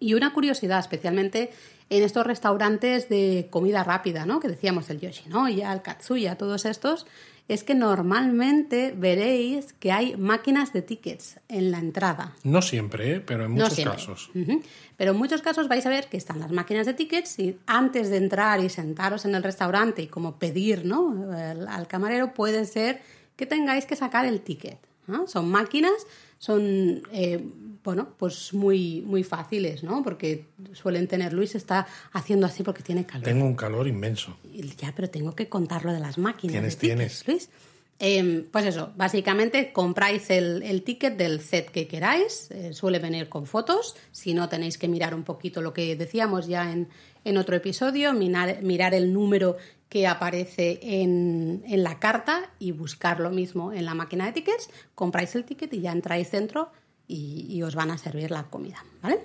Y 0.00 0.14
una 0.14 0.32
curiosidad, 0.32 0.78
especialmente 0.78 1.50
en 1.90 2.02
estos 2.02 2.26
restaurantes 2.26 3.08
de 3.08 3.48
comida 3.50 3.84
rápida, 3.84 4.26
¿no? 4.26 4.40
Que 4.40 4.48
decíamos 4.48 4.90
el 4.90 5.00
Yoshinoya, 5.00 5.72
el 5.72 5.82
Katsuya, 5.82 6.36
todos 6.36 6.64
estos, 6.64 7.06
es 7.46 7.62
que 7.62 7.74
normalmente 7.74 8.94
veréis 8.96 9.74
que 9.74 9.92
hay 9.92 10.16
máquinas 10.16 10.72
de 10.72 10.80
tickets 10.80 11.40
en 11.48 11.70
la 11.70 11.78
entrada. 11.78 12.34
No 12.42 12.62
siempre, 12.62 13.16
¿eh? 13.16 13.20
pero 13.20 13.44
en 13.44 13.52
muchos 13.52 13.78
casos. 13.80 14.30
Pero 14.96 15.10
en 15.10 15.16
muchos 15.18 15.42
casos 15.42 15.68
vais 15.68 15.84
a 15.84 15.90
ver 15.90 16.08
que 16.08 16.16
están 16.16 16.40
las 16.40 16.52
máquinas 16.52 16.86
de 16.86 16.94
tickets 16.94 17.38
y 17.38 17.58
antes 17.66 18.08
de 18.08 18.16
entrar 18.16 18.60
y 18.60 18.70
sentaros 18.70 19.26
en 19.26 19.34
el 19.34 19.42
restaurante 19.42 20.02
y 20.02 20.06
como 20.06 20.38
pedir 20.38 20.86
¿no? 20.86 21.30
al 21.68 21.86
camarero 21.86 22.32
puede 22.32 22.64
ser 22.64 23.02
que 23.36 23.44
tengáis 23.44 23.84
que 23.84 23.96
sacar 23.96 24.24
el 24.24 24.40
ticket. 24.40 24.78
Son 25.26 25.50
máquinas, 25.50 26.06
son 26.38 27.02
eh, 27.12 27.42
bueno, 27.84 28.08
pues 28.16 28.54
muy, 28.54 29.02
muy 29.02 29.22
fáciles, 29.22 29.84
¿no? 29.84 30.02
Porque 30.02 30.46
suelen 30.72 31.06
tener, 31.06 31.34
Luis 31.34 31.54
está 31.54 31.86
haciendo 32.12 32.46
así 32.46 32.62
porque 32.62 32.82
tiene 32.82 33.04
calor. 33.04 33.24
Tengo 33.24 33.44
un 33.44 33.54
calor 33.54 33.86
inmenso. 33.86 34.36
Ya, 34.78 34.92
pero 34.96 35.10
tengo 35.10 35.34
que 35.34 35.50
contarlo 35.50 35.92
de 35.92 36.00
las 36.00 36.16
máquinas. 36.16 36.52
Tienes, 36.52 36.78
tienes. 36.78 37.28
Luis. 37.28 37.50
Em, 38.00 38.46
pues 38.50 38.64
eso, 38.64 38.92
básicamente 38.96 39.72
compráis 39.72 40.28
el, 40.30 40.82
ticket 40.82 41.16
del 41.16 41.40
set 41.40 41.70
que 41.70 41.86
queráis, 41.86 42.50
eh, 42.50 42.72
suele 42.72 42.98
venir 42.98 43.28
con 43.28 43.46
fotos, 43.46 43.94
si 44.10 44.34
no 44.34 44.48
tenéis 44.48 44.78
que 44.78 44.88
mirar 44.88 45.14
un 45.14 45.22
poquito 45.22 45.62
lo 45.62 45.72
que 45.72 45.94
decíamos 45.94 46.48
ya 46.48 46.72
en, 46.72 46.88
en 47.24 47.36
otro 47.36 47.54
episodio, 47.54 48.12
mirar, 48.12 48.62
mirar, 48.62 48.94
el 48.94 49.12
número 49.12 49.56
que 49.94 50.08
aparece 50.08 50.80
en, 50.82 51.62
en 51.68 51.84
la 51.84 52.00
carta 52.00 52.50
y 52.58 52.72
buscar 52.72 53.20
lo 53.20 53.30
mismo 53.30 53.72
en 53.72 53.84
la 53.84 53.94
máquina 53.94 54.26
de 54.26 54.32
tickets, 54.32 54.68
compráis 54.96 55.36
el 55.36 55.44
ticket 55.44 55.72
y 55.72 55.82
ya 55.82 55.92
entráis 55.92 56.32
dentro 56.32 56.72
y, 57.06 57.62
os 57.62 57.76
van 57.76 57.92
a 57.92 57.96
servir 57.96 58.32
la 58.32 58.42
comida, 58.50 58.84
¿vale? 59.00 59.20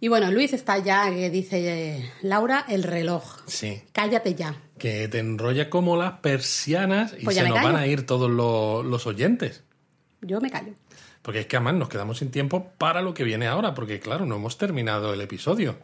Y 0.00 0.08
bueno, 0.08 0.30
Luis 0.30 0.54
está 0.54 0.78
ya, 0.78 1.10
que 1.10 1.28
dice 1.28 2.10
Laura, 2.22 2.64
el 2.66 2.82
reloj. 2.82 3.42
Sí. 3.46 3.82
Cállate 3.92 4.34
ya. 4.34 4.56
Que 4.78 5.06
te 5.06 5.18
enrolla 5.18 5.68
como 5.68 5.98
las 5.98 6.20
persianas 6.20 7.14
y 7.18 7.24
pues 7.24 7.36
se 7.36 7.46
nos 7.46 7.62
van 7.62 7.76
a 7.76 7.86
ir 7.86 8.06
todos 8.06 8.30
los, 8.30 9.06
oyentes. 9.06 9.64
Yo 10.22 10.40
me 10.40 10.50
callo. 10.50 10.72
Porque 11.20 11.40
es 11.40 11.46
que 11.46 11.56
además 11.56 11.74
nos 11.74 11.90
quedamos 11.90 12.20
sin 12.20 12.30
tiempo 12.30 12.72
para 12.78 13.02
lo 13.02 13.12
que 13.12 13.24
viene 13.24 13.46
ahora, 13.46 13.74
porque 13.74 14.00
claro, 14.00 14.24
no 14.24 14.36
hemos 14.36 14.56
terminado 14.56 15.12
el 15.12 15.20
episodio. 15.20 15.76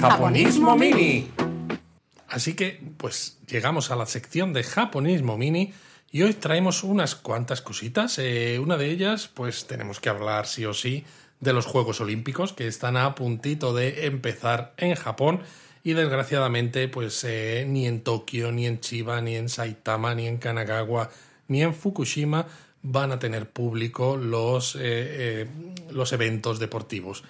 Japonismo 0.00 0.76
Mini. 0.76 1.30
Así 2.26 2.54
que, 2.54 2.80
pues 2.96 3.38
llegamos 3.46 3.90
a 3.90 3.96
la 3.96 4.06
sección 4.06 4.54
de 4.54 4.62
Japonismo 4.62 5.36
Mini 5.36 5.74
y 6.10 6.22
hoy 6.22 6.32
traemos 6.32 6.84
unas 6.84 7.14
cuantas 7.14 7.60
cositas. 7.60 8.18
Eh, 8.18 8.58
una 8.58 8.78
de 8.78 8.90
ellas, 8.90 9.28
pues 9.28 9.66
tenemos 9.66 10.00
que 10.00 10.08
hablar 10.08 10.46
sí 10.46 10.64
o 10.64 10.72
sí 10.72 11.04
de 11.40 11.52
los 11.52 11.66
Juegos 11.66 12.00
Olímpicos 12.00 12.54
que 12.54 12.66
están 12.66 12.96
a 12.96 13.14
puntito 13.14 13.74
de 13.74 14.06
empezar 14.06 14.72
en 14.78 14.94
Japón 14.94 15.42
y 15.84 15.92
desgraciadamente 15.92 16.88
pues 16.88 17.22
eh, 17.24 17.66
ni 17.68 17.86
en 17.86 18.00
Tokio, 18.00 18.52
ni 18.52 18.66
en 18.66 18.80
Chiba, 18.80 19.20
ni 19.20 19.36
en 19.36 19.50
Saitama, 19.50 20.14
ni 20.14 20.26
en 20.26 20.38
Kanagawa, 20.38 21.10
ni 21.48 21.62
en 21.62 21.74
Fukushima 21.74 22.46
van 22.82 23.12
a 23.12 23.18
tener 23.18 23.50
público 23.50 24.16
los, 24.16 24.78
eh, 24.80 25.46
los 25.90 26.14
eventos 26.14 26.58
deportivos 26.58 27.22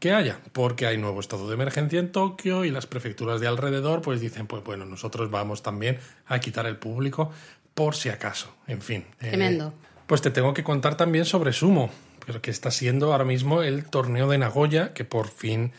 que 0.00 0.12
haya, 0.12 0.40
porque 0.52 0.86
hay 0.86 0.96
nuevo 0.96 1.20
estado 1.20 1.46
de 1.46 1.54
emergencia 1.54 2.00
en 2.00 2.10
Tokio 2.10 2.64
y 2.64 2.70
las 2.70 2.86
prefecturas 2.86 3.38
de 3.38 3.46
alrededor 3.46 4.00
pues 4.00 4.20
dicen, 4.20 4.46
pues 4.46 4.64
bueno, 4.64 4.86
nosotros 4.86 5.30
vamos 5.30 5.62
también 5.62 5.98
a 6.26 6.40
quitar 6.40 6.66
el 6.66 6.78
público 6.78 7.30
por 7.74 7.94
si 7.94 8.08
acaso. 8.08 8.52
En 8.66 8.80
fin. 8.80 9.04
Eh, 9.20 9.28
Tremendo. 9.28 9.74
pues 10.06 10.22
te 10.22 10.30
tengo 10.30 10.54
que 10.54 10.64
contar 10.64 10.96
también 10.96 11.26
sobre 11.26 11.52
Sumo, 11.52 11.90
pero 12.26 12.40
que 12.40 12.50
está 12.50 12.70
siendo 12.70 13.12
ahora 13.12 13.24
mismo 13.24 13.62
el 13.62 13.84
torneo 13.84 14.26
de 14.26 14.38
Nagoya, 14.38 14.94
que 14.94 15.04
por 15.04 15.28
fin 15.28 15.72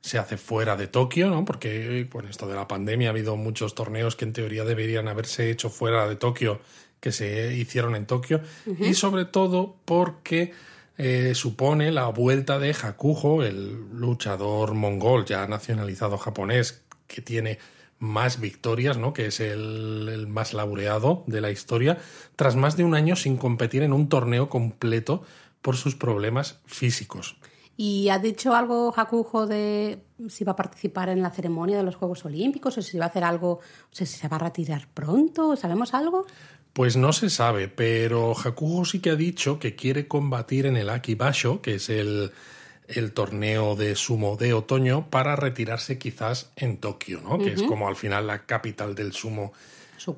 se 0.00 0.18
hace 0.18 0.36
fuera 0.36 0.76
de 0.76 0.86
Tokio, 0.86 1.28
¿no? 1.28 1.44
Porque 1.44 2.06
con 2.12 2.28
esto 2.28 2.46
de 2.46 2.54
la 2.54 2.68
pandemia 2.68 3.08
ha 3.08 3.10
habido 3.10 3.36
muchos 3.36 3.74
torneos 3.74 4.14
que 4.14 4.24
en 4.24 4.32
teoría 4.32 4.64
deberían 4.64 5.08
haberse 5.08 5.50
hecho 5.50 5.68
fuera 5.68 6.06
de 6.06 6.14
Tokio, 6.14 6.60
que 7.00 7.10
se 7.10 7.54
hicieron 7.54 7.96
en 7.96 8.06
Tokio, 8.06 8.40
y 8.78 8.94
sobre 8.94 9.24
todo 9.24 9.76
porque 9.84 10.52
eh, 10.96 11.32
supone 11.34 11.90
la 11.90 12.08
vuelta 12.08 12.58
de 12.58 12.70
Hakujo, 12.70 13.42
el 13.42 13.90
luchador 13.92 14.74
mongol 14.74 15.24
ya 15.24 15.46
nacionalizado 15.46 16.18
japonés, 16.18 16.84
que 17.06 17.20
tiene 17.20 17.58
más 17.98 18.40
victorias, 18.40 18.98
¿no? 18.98 19.12
que 19.12 19.26
es 19.26 19.40
el, 19.40 20.26
más 20.28 20.52
laureado 20.52 21.24
de 21.26 21.40
la 21.40 21.50
historia, 21.50 21.98
tras 22.36 22.54
más 22.54 22.76
de 22.76 22.84
un 22.84 22.94
año 22.94 23.16
sin 23.16 23.36
competir 23.36 23.82
en 23.82 23.92
un 23.92 24.08
torneo 24.08 24.48
completo 24.48 25.22
por 25.62 25.76
sus 25.76 25.94
problemas 25.96 26.60
físicos. 26.66 27.36
¿Y 27.76 28.08
ha 28.10 28.18
dicho 28.18 28.54
algo 28.54 28.94
Hakujo 28.96 29.48
de 29.48 29.98
si 30.28 30.44
va 30.44 30.52
a 30.52 30.56
participar 30.56 31.08
en 31.08 31.22
la 31.22 31.30
ceremonia 31.30 31.76
de 31.76 31.82
los 31.82 31.96
Juegos 31.96 32.24
Olímpicos 32.24 32.78
o 32.78 32.82
si 32.82 32.98
va 32.98 33.06
a 33.06 33.08
hacer 33.08 33.24
algo, 33.24 33.54
o 33.54 33.60
si 33.90 34.06
se 34.06 34.28
va 34.28 34.36
a 34.36 34.40
retirar 34.40 34.86
pronto? 34.94 35.56
¿Sabemos 35.56 35.92
algo? 35.92 36.24
Pues 36.74 36.96
no 36.96 37.12
se 37.12 37.30
sabe, 37.30 37.68
pero 37.68 38.32
Hakujo 38.36 38.84
sí 38.84 38.98
que 38.98 39.10
ha 39.10 39.16
dicho 39.16 39.60
que 39.60 39.76
quiere 39.76 40.08
combatir 40.08 40.66
en 40.66 40.76
el 40.76 40.90
Akibasho, 40.90 41.62
que 41.62 41.76
es 41.76 41.88
el, 41.88 42.32
el 42.88 43.12
torneo 43.12 43.76
de 43.76 43.94
sumo 43.94 44.36
de 44.36 44.54
otoño 44.54 45.08
para 45.08 45.36
retirarse 45.36 45.98
quizás 45.98 46.50
en 46.56 46.78
Tokio, 46.78 47.20
¿no? 47.20 47.38
Que 47.38 47.52
es 47.52 47.62
como 47.62 47.86
al 47.86 47.94
final 47.94 48.26
la 48.26 48.44
capital 48.44 48.96
del 48.96 49.12
sumo 49.12 49.52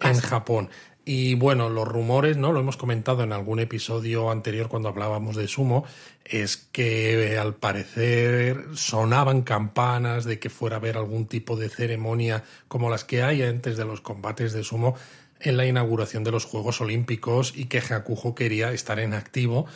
en 0.00 0.18
Japón. 0.18 0.70
Y 1.04 1.34
bueno, 1.34 1.68
los 1.68 1.86
rumores, 1.86 2.36
¿no? 2.36 2.52
Lo 2.52 2.58
hemos 2.58 2.76
comentado 2.76 3.22
en 3.22 3.32
algún 3.32 3.60
episodio 3.60 4.30
anterior 4.30 4.68
cuando 4.68 4.88
hablábamos 4.88 5.36
de 5.36 5.46
sumo, 5.46 5.84
es 6.24 6.56
que 6.56 7.34
eh, 7.34 7.38
al 7.38 7.54
parecer 7.54 8.64
sonaban 8.74 9.42
campanas 9.42 10.24
de 10.24 10.40
que 10.40 10.50
fuera 10.50 10.76
a 10.76 10.78
haber 10.78 10.96
algún 10.96 11.26
tipo 11.26 11.54
de 11.54 11.68
ceremonia 11.68 12.42
como 12.66 12.90
las 12.90 13.04
que 13.04 13.22
hay 13.22 13.42
antes 13.42 13.76
de 13.76 13.84
los 13.84 14.00
combates 14.00 14.52
de 14.52 14.64
sumo 14.64 14.96
en 15.40 15.56
la 15.56 15.66
inauguración 15.66 16.24
de 16.24 16.30
los 16.30 16.44
Juegos 16.44 16.80
Olímpicos 16.80 17.52
y 17.54 17.66
que 17.66 17.78
Hakujo 17.78 18.34
quería 18.34 18.72
estar 18.72 18.98
en 18.98 19.14
activo 19.14 19.66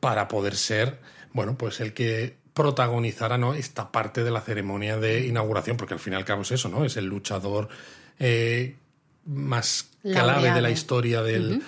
para 0.00 0.28
poder 0.28 0.56
ser 0.56 0.98
bueno, 1.36 1.58
pues 1.58 1.80
el 1.80 1.92
que 1.92 2.34
protagonizara 2.54 3.36
¿no? 3.36 3.52
esta 3.52 3.92
parte 3.92 4.24
de 4.24 4.30
la 4.30 4.40
ceremonia 4.40 4.96
de 4.96 5.26
inauguración, 5.26 5.76
porque 5.76 5.92
al 5.92 6.00
fin 6.00 6.14
y 6.14 6.16
al 6.16 6.24
cabo 6.24 6.42
es 6.42 6.52
eso, 6.52 6.70
¿no? 6.70 6.86
Es 6.86 6.96
el 6.96 7.04
luchador 7.04 7.68
eh, 8.18 8.74
más 9.26 9.90
clave 10.02 10.50
de 10.50 10.62
la 10.62 10.70
historia 10.70 11.22
del, 11.22 11.62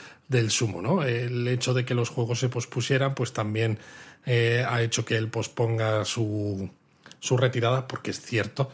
sumo, 0.51 0.81
¿no? 0.81 1.03
El 1.03 1.47
hecho 1.47 1.75
de 1.75 1.85
que 1.85 1.95
los 1.95 2.09
juegos 2.09 2.41
se 2.41 2.49
pospusieran, 2.49 3.15
pues 3.15 3.35
también 3.35 3.79
eh, 4.25 4.65
ha 4.67 4.81
hecho 4.81 5.05
que 5.05 5.17
él 5.17 5.29
posponga 5.29 6.07
su, 6.07 6.71
su 7.21 7.37
retirada, 7.37 7.87
porque 7.87 8.11
es 8.11 8.23
cierto 8.23 8.71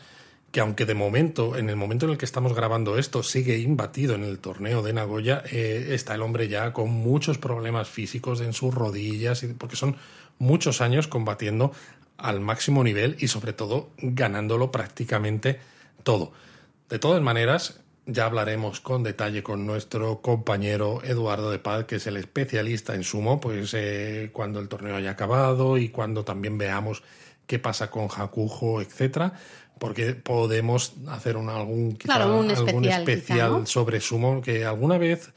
que 0.55 0.61
aunque 0.61 0.87
de 0.87 0.95
momento, 0.95 1.57
en 1.57 1.69
el 1.69 1.75
momento 1.75 2.07
en 2.07 2.13
el 2.13 2.17
que 2.17 2.25
estamos 2.25 2.55
grabando 2.55 2.97
esto, 2.97 3.25
sigue 3.25 3.59
imbatido 3.59 4.15
en 4.15 4.23
el 4.23 4.39
torneo 4.39 4.83
de 4.83 4.93
Nagoya, 4.93 5.43
eh, 5.51 5.89
está 5.91 6.15
el 6.15 6.23
hombre 6.23 6.47
ya 6.47 6.73
con 6.73 6.91
muchos 6.91 7.39
problemas 7.39 7.89
físicos 7.89 8.41
en 8.41 8.53
sus 8.53 8.73
rodillas, 8.73 9.45
porque 9.59 9.75
son 9.75 9.97
muchos 10.39 10.81
años 10.81 11.09
combatiendo 11.09 11.73
al 12.19 12.39
máximo 12.39 12.85
nivel 12.85 13.17
y 13.19 13.27
sobre 13.27 13.53
todo 13.53 13.91
ganándolo 13.99 14.71
prácticamente 14.71 15.59
todo. 16.05 16.31
De 16.89 17.01
todas 17.01 17.21
maneras, 17.21 17.81
ya 18.07 18.27
hablaremos 18.27 18.79
con 18.79 19.03
detalle 19.03 19.43
con 19.43 19.67
nuestro 19.67 20.23
compañero 20.23 21.03
Eduardo 21.03 21.51
de 21.51 21.59
Paz, 21.59 21.87
que 21.87 21.97
es 21.97 22.07
el 22.07 22.17
especialista 22.17 22.95
en 22.95 23.03
sumo, 23.03 23.41
pues 23.41 23.75
eh, 23.75 24.31
cuando 24.33 24.61
el 24.61 24.69
torneo 24.69 24.95
haya 24.95 25.11
acabado 25.11 25.79
y 25.79 25.89
cuando 25.89 26.25
también 26.25 26.59
veamos 26.59 27.03
qué 27.47 27.59
pasa 27.59 27.91
con 27.91 28.09
Hakujo, 28.15 28.81
etcétera, 28.81 29.35
porque 29.79 30.15
podemos 30.15 30.95
hacer 31.09 31.37
un, 31.37 31.49
algún, 31.49 31.99
algún 32.09 32.85
especial, 32.85 33.67
sobre 33.67 34.01
sumo 34.01 34.41
que 34.41 34.65
alguna 34.65 34.99
vez 34.99 35.33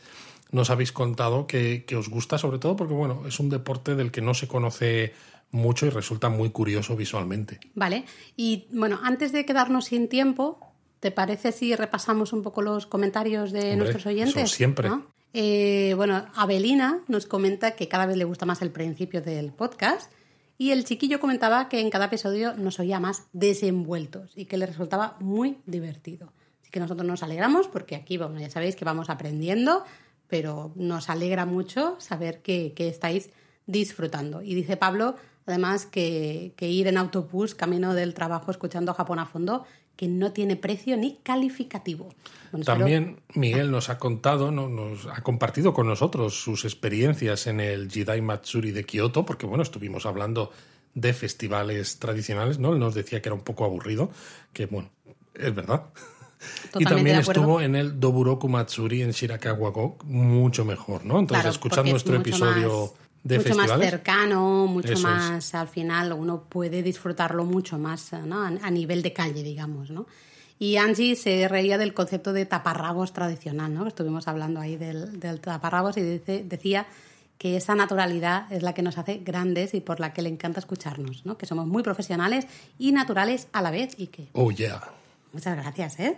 nos 0.52 0.70
habéis 0.70 0.92
contado 0.92 1.48
que, 1.48 1.86
que 1.86 1.96
os 1.96 2.10
gusta, 2.10 2.38
sobre 2.38 2.60
todo 2.60 2.76
porque 2.76 2.94
bueno, 2.94 3.24
es 3.28 3.40
un 3.40 3.50
deporte 3.50 3.96
del 3.96 4.12
que 4.12 4.22
no 4.22 4.34
se 4.34 4.48
conoce 4.48 5.14
mucho 5.52 5.86
y 5.86 5.90
resulta 5.90 6.30
muy 6.30 6.50
curioso 6.50 6.96
visualmente. 6.96 7.60
Vale, 7.74 8.06
y 8.36 8.68
bueno, 8.72 9.00
antes 9.04 9.32
de 9.32 9.46
quedarnos 9.46 9.86
sin 9.86 10.08
tiempo, 10.08 10.68
¿Te 11.00 11.12
parece 11.12 11.52
si 11.52 11.76
repasamos 11.76 12.34
un 12.34 12.42
poco 12.42 12.62
los 12.62 12.88
comentarios 12.88 13.52
de 13.52 13.76
nuestros 13.76 14.06
oyentes? 14.06 14.50
siempre. 14.50 14.90
Eh, 15.34 15.94
bueno, 15.96 16.26
Abelina 16.36 17.02
nos 17.08 17.28
comenta 17.28 17.72
que 17.76 17.88
cada 17.88 18.08
vez 18.08 18.18
le 18.18 18.24
gusta 18.24 18.46
más 18.46 18.62
el 18.62 18.72
principio 18.72 19.22
del 19.22 19.52
podcast 19.52 20.12
y 20.58 20.72
el 20.72 20.86
chiquillo 20.86 21.20
comentaba 21.20 21.70
que 21.70 21.80
en 21.80 21.90
cada 21.90 22.06
episodio 22.06 22.56
nos 22.56 22.80
oía 22.80 23.00
más 23.00 23.28
desenvueltos 23.34 24.32
y 24.36 24.46
que 24.46 24.58
le 24.58 24.66
resultaba 24.66 25.16
muy 25.20 25.58
divertido. 25.66 26.34
Así 26.62 26.72
que 26.72 26.80
nosotros 26.80 27.08
nos 27.08 27.22
alegramos 27.24 27.68
porque 27.68 27.96
aquí, 27.96 28.18
bueno, 28.18 28.40
ya 28.40 28.50
sabéis 28.50 28.76
que 28.76 28.84
vamos 28.84 29.10
aprendiendo, 29.10 29.84
pero 30.28 30.72
nos 30.76 31.10
alegra 31.10 31.46
mucho 31.46 31.96
saber 32.00 32.42
que, 32.42 32.74
estáis 32.78 33.30
disfrutando. 33.68 34.42
Y 34.42 34.56
dice 34.56 34.78
Pablo, 34.78 35.16
además, 35.46 35.86
que, 35.86 36.54
que, 36.58 36.70
ir 36.70 36.88
en 36.88 36.98
autobús 36.98 37.54
camino 37.54 37.94
del 37.94 38.14
trabajo 38.14 38.50
escuchando 38.50 38.94
Japón 38.94 39.20
a 39.20 39.26
fondo 39.26 39.64
que 39.98 40.08
no 40.08 40.32
tiene 40.32 40.56
precio 40.56 40.96
ni 40.96 41.18
calificativo. 41.24 42.14
También 42.64 43.20
Miguel 43.34 43.72
nos 43.72 43.90
ha 43.90 43.98
contado, 43.98 44.52
nos 44.52 45.06
ha 45.08 45.22
compartido 45.22 45.74
con 45.74 45.88
nosotros 45.88 46.40
sus 46.40 46.64
experiencias 46.64 47.48
en 47.48 47.60
el 47.60 47.92
Jidai 47.92 48.22
Matsuri 48.22 48.72
de 48.72 48.86
Kioto, 48.86 49.26
porque 49.26 49.46
bueno, 49.46 49.64
estuvimos 49.64 50.06
hablando 50.06 50.52
de 50.94 51.14
festivales 51.14 52.00
tradicionales, 52.00 52.60
¿no? 52.60 52.74
Él 52.74 52.80
nos 52.80 52.96
decía 52.96 53.22
que 53.22 53.30
era 53.30 53.36
un 53.36 53.42
poco 53.42 53.66
aburrido, 53.66 54.10
que 54.54 54.68
bueno, 54.68 54.90
es 55.34 55.54
verdad. 55.54 55.84
y 56.80 56.86
también 56.86 57.18
estuvo 57.20 57.60
en 57.60 57.76
el 57.76 58.00
Doburoku 58.00 58.48
Matsuri 58.48 59.02
en 59.02 59.12
Shirakawa-go, 59.12 59.98
mucho 60.06 60.64
mejor, 60.64 61.06
¿no? 61.06 61.20
Entonces, 61.20 61.48
escuchando 61.48 61.92
nuestro 61.92 62.16
episodio 62.16 62.94
mucho 63.28 63.56
más 63.56 63.80
cercano, 63.80 64.68
mucho 64.68 64.98
más, 65.00 65.54
al 65.56 65.68
final 65.68 66.14
uno 66.14 66.44
puede 66.44 66.84
disfrutarlo 66.84 67.46
mucho 67.46 67.78
más 67.78 68.14
¿no? 68.14 68.42
a, 68.42 68.72
nivel 68.72 69.02
de 69.02 69.14
calle, 69.14 69.44
digamos, 69.44 69.90
¿no? 69.90 70.06
Y 70.60 70.78
Angie 70.78 71.16
se 71.16 71.48
reía 71.48 71.78
del 71.78 71.94
concepto 71.94 72.34
de 72.34 72.46
taparrabos 72.46 73.14
tradicional, 73.14 73.74
¿no? 73.74 73.88
Estuvimos 73.88 74.28
hablando 74.28 74.60
ahí 74.60 74.76
del, 74.76 75.20
del 75.20 75.40
taparrabos 75.40 75.98
y 75.98 76.02
dice, 76.02 76.44
decía 76.44 76.88
que 77.38 77.58
esa 77.58 77.76
naturalidad 77.76 78.52
es 78.52 78.64
la 78.64 78.74
que 78.74 78.82
nos 78.82 78.98
hace 78.98 79.18
grandes 79.18 79.74
y 79.74 79.82
por 79.82 80.00
la 80.00 80.14
que 80.14 80.22
le 80.22 80.30
encanta 80.30 80.60
escucharnos, 80.60 81.26
¿no? 81.26 81.38
Que 81.38 81.46
somos 81.46 81.68
muy 81.68 81.84
profesionales 81.84 82.48
y 82.80 82.92
naturales 82.92 83.48
a 83.54 83.62
la 83.62 83.72
vez 83.72 83.94
y 83.98 84.08
que... 84.08 84.28
Oh, 84.34 84.52
yeah. 84.52 84.82
Muchas 85.34 85.56
gracias, 85.56 86.00
¿eh? 86.00 86.18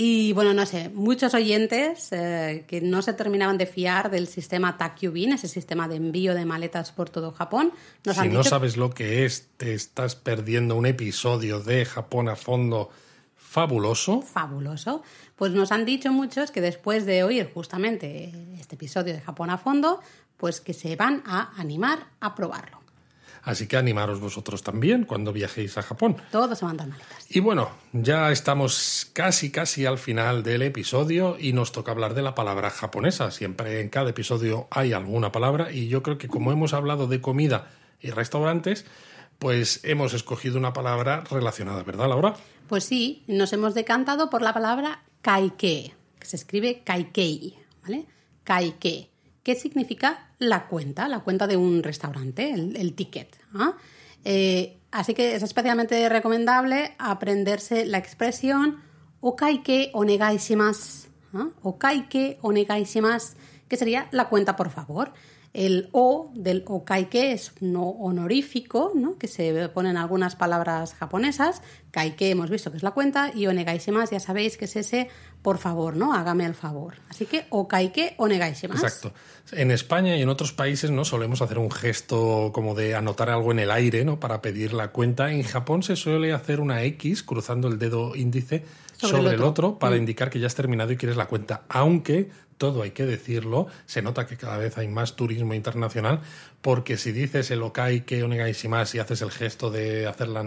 Y 0.00 0.32
bueno, 0.32 0.54
no 0.54 0.64
sé, 0.64 0.90
muchos 0.90 1.34
oyentes 1.34 2.12
eh, 2.12 2.64
que 2.68 2.80
no 2.80 3.02
se 3.02 3.14
terminaban 3.14 3.58
de 3.58 3.66
fiar 3.66 4.12
del 4.12 4.28
sistema 4.28 4.78
Takyubin, 4.78 5.32
ese 5.32 5.48
sistema 5.48 5.88
de 5.88 5.96
envío 5.96 6.36
de 6.36 6.44
maletas 6.44 6.92
por 6.92 7.10
todo 7.10 7.32
Japón. 7.32 7.72
si 8.04 8.28
no 8.28 8.44
sabes 8.44 8.76
lo 8.76 8.90
que 8.90 9.24
es, 9.24 9.48
te 9.56 9.74
estás 9.74 10.14
perdiendo 10.14 10.76
un 10.76 10.86
episodio 10.86 11.58
de 11.58 11.84
Japón 11.84 12.28
a 12.28 12.36
fondo 12.36 12.90
fabuloso. 13.34 14.22
Fabuloso. 14.22 15.02
Pues 15.34 15.50
nos 15.50 15.72
han 15.72 15.84
dicho 15.84 16.12
muchos 16.12 16.52
que 16.52 16.60
después 16.60 17.04
de 17.04 17.24
oír 17.24 17.50
justamente 17.52 18.32
este 18.56 18.76
episodio 18.76 19.14
de 19.14 19.20
Japón 19.20 19.50
a 19.50 19.58
fondo, 19.58 19.98
pues 20.36 20.60
que 20.60 20.74
se 20.74 20.94
van 20.94 21.24
a 21.26 21.60
animar 21.60 22.06
a 22.20 22.36
probarlo. 22.36 22.77
Así 23.48 23.66
que 23.66 23.78
animaros 23.78 24.20
vosotros 24.20 24.62
también 24.62 25.04
cuando 25.06 25.32
viajéis 25.32 25.78
a 25.78 25.82
Japón. 25.82 26.18
Todos 26.30 26.58
se 26.58 26.66
mandan 26.66 26.90
maletas. 26.90 27.24
Y 27.30 27.40
bueno, 27.40 27.70
ya 27.94 28.30
estamos 28.30 29.08
casi, 29.14 29.50
casi 29.50 29.86
al 29.86 29.96
final 29.96 30.42
del 30.42 30.60
episodio 30.60 31.38
y 31.40 31.54
nos 31.54 31.72
toca 31.72 31.92
hablar 31.92 32.12
de 32.12 32.20
la 32.20 32.34
palabra 32.34 32.68
japonesa. 32.68 33.30
Siempre 33.30 33.80
en 33.80 33.88
cada 33.88 34.10
episodio 34.10 34.68
hay 34.70 34.92
alguna 34.92 35.32
palabra 35.32 35.72
y 35.72 35.88
yo 35.88 36.02
creo 36.02 36.18
que 36.18 36.28
como 36.28 36.52
hemos 36.52 36.74
hablado 36.74 37.06
de 37.06 37.22
comida 37.22 37.70
y 38.02 38.10
restaurantes, 38.10 38.84
pues 39.38 39.80
hemos 39.82 40.12
escogido 40.12 40.58
una 40.58 40.74
palabra 40.74 41.24
relacionada, 41.30 41.82
¿verdad, 41.84 42.10
Laura? 42.10 42.36
Pues 42.68 42.84
sí, 42.84 43.24
nos 43.28 43.54
hemos 43.54 43.72
decantado 43.72 44.28
por 44.28 44.42
la 44.42 44.52
palabra 44.52 45.04
kaike, 45.22 45.94
que 46.18 46.26
se 46.26 46.36
escribe 46.36 46.82
kaikei, 46.84 47.56
¿vale? 47.82 48.04
Kaike. 48.44 49.07
¿Qué 49.48 49.54
significa 49.54 50.28
la 50.38 50.66
cuenta? 50.66 51.08
La 51.08 51.20
cuenta 51.20 51.46
de 51.46 51.56
un 51.56 51.82
restaurante, 51.82 52.52
el, 52.52 52.92
ticket. 52.92 53.34
Eh, 54.22 54.76
así 54.90 55.14
que 55.14 55.36
es 55.36 55.42
especialmente 55.42 56.06
recomendable 56.10 56.94
aprenderse 56.98 57.86
la 57.86 57.96
expresión 57.96 58.82
okaike 59.22 59.90
onegaishimasu. 59.94 61.08
¿ah? 61.32 61.48
Okaike 61.62 62.36
onegaishimasu, 62.42 63.36
que 63.68 63.78
sería 63.78 64.08
la 64.10 64.28
cuenta 64.28 64.54
por 64.54 64.68
favor. 64.68 65.14
El 65.54 65.88
O 65.92 66.30
del 66.34 66.62
okaike 66.66 67.32
es 67.32 67.52
no 67.60 67.88
honorífico, 67.88 68.92
¿no? 68.94 69.18
que 69.18 69.28
se 69.28 69.68
ponen 69.70 69.96
algunas 69.96 70.36
palabras 70.36 70.94
japonesas. 70.94 71.62
Kaike 71.90 72.30
hemos 72.30 72.50
visto 72.50 72.70
que 72.70 72.76
es 72.76 72.82
la 72.82 72.90
cuenta 72.90 73.32
y 73.34 73.46
onegaishimasu 73.46 74.12
ya 74.12 74.20
sabéis 74.20 74.56
que 74.56 74.66
es 74.66 74.76
ese 74.76 75.08
por 75.42 75.58
favor, 75.58 75.96
¿no? 75.96 76.12
Hágame 76.12 76.44
el 76.44 76.54
favor. 76.54 76.94
Así 77.08 77.24
que 77.24 77.46
okaike 77.48 78.14
onegaishimasu. 78.18 78.84
Exacto. 78.84 79.12
En 79.52 79.70
España 79.70 80.16
y 80.16 80.22
en 80.22 80.28
otros 80.28 80.52
países 80.52 80.90
no 80.90 81.04
solemos 81.04 81.40
hacer 81.40 81.58
un 81.58 81.70
gesto 81.70 82.50
como 82.52 82.74
de 82.74 82.94
anotar 82.94 83.30
algo 83.30 83.52
en 83.52 83.60
el 83.60 83.70
aire, 83.70 84.04
¿no? 84.04 84.20
Para 84.20 84.42
pedir 84.42 84.72
la 84.72 84.88
cuenta. 84.88 85.32
En 85.32 85.42
Japón 85.42 85.82
se 85.82 85.96
suele 85.96 86.32
hacer 86.32 86.60
una 86.60 86.82
X 86.82 87.22
cruzando 87.22 87.68
el 87.68 87.78
dedo 87.78 88.14
índice 88.14 88.64
sobre, 88.96 89.34
el, 89.34 89.42
otro. 89.42 89.78
para 89.78 89.94
mm. 89.96 89.98
indicar 89.98 90.30
que 90.30 90.40
ya 90.40 90.48
has 90.48 90.54
terminado 90.54 90.92
y 90.92 90.96
quieres 90.96 91.16
la 91.16 91.26
cuenta. 91.26 91.62
Aunque 91.68 92.30
todo 92.58 92.82
hay 92.82 92.90
que 92.90 93.06
decirlo, 93.06 93.68
se 93.86 94.02
nota 94.02 94.26
que 94.26 94.36
cada 94.36 94.58
vez 94.58 94.76
hay 94.76 94.88
más 94.88 95.16
turismo 95.16 95.54
internacional, 95.54 96.20
porque 96.60 96.96
si 96.96 97.12
dices 97.12 97.50
el 97.50 97.62
okaike 97.62 98.22
onegaishimasu 98.22 98.96
y 98.96 99.00
haces 99.00 99.22
el 99.22 99.30
gesto 99.30 99.70
de 99.70 100.06
hacer 100.06 100.28
la, 100.28 100.42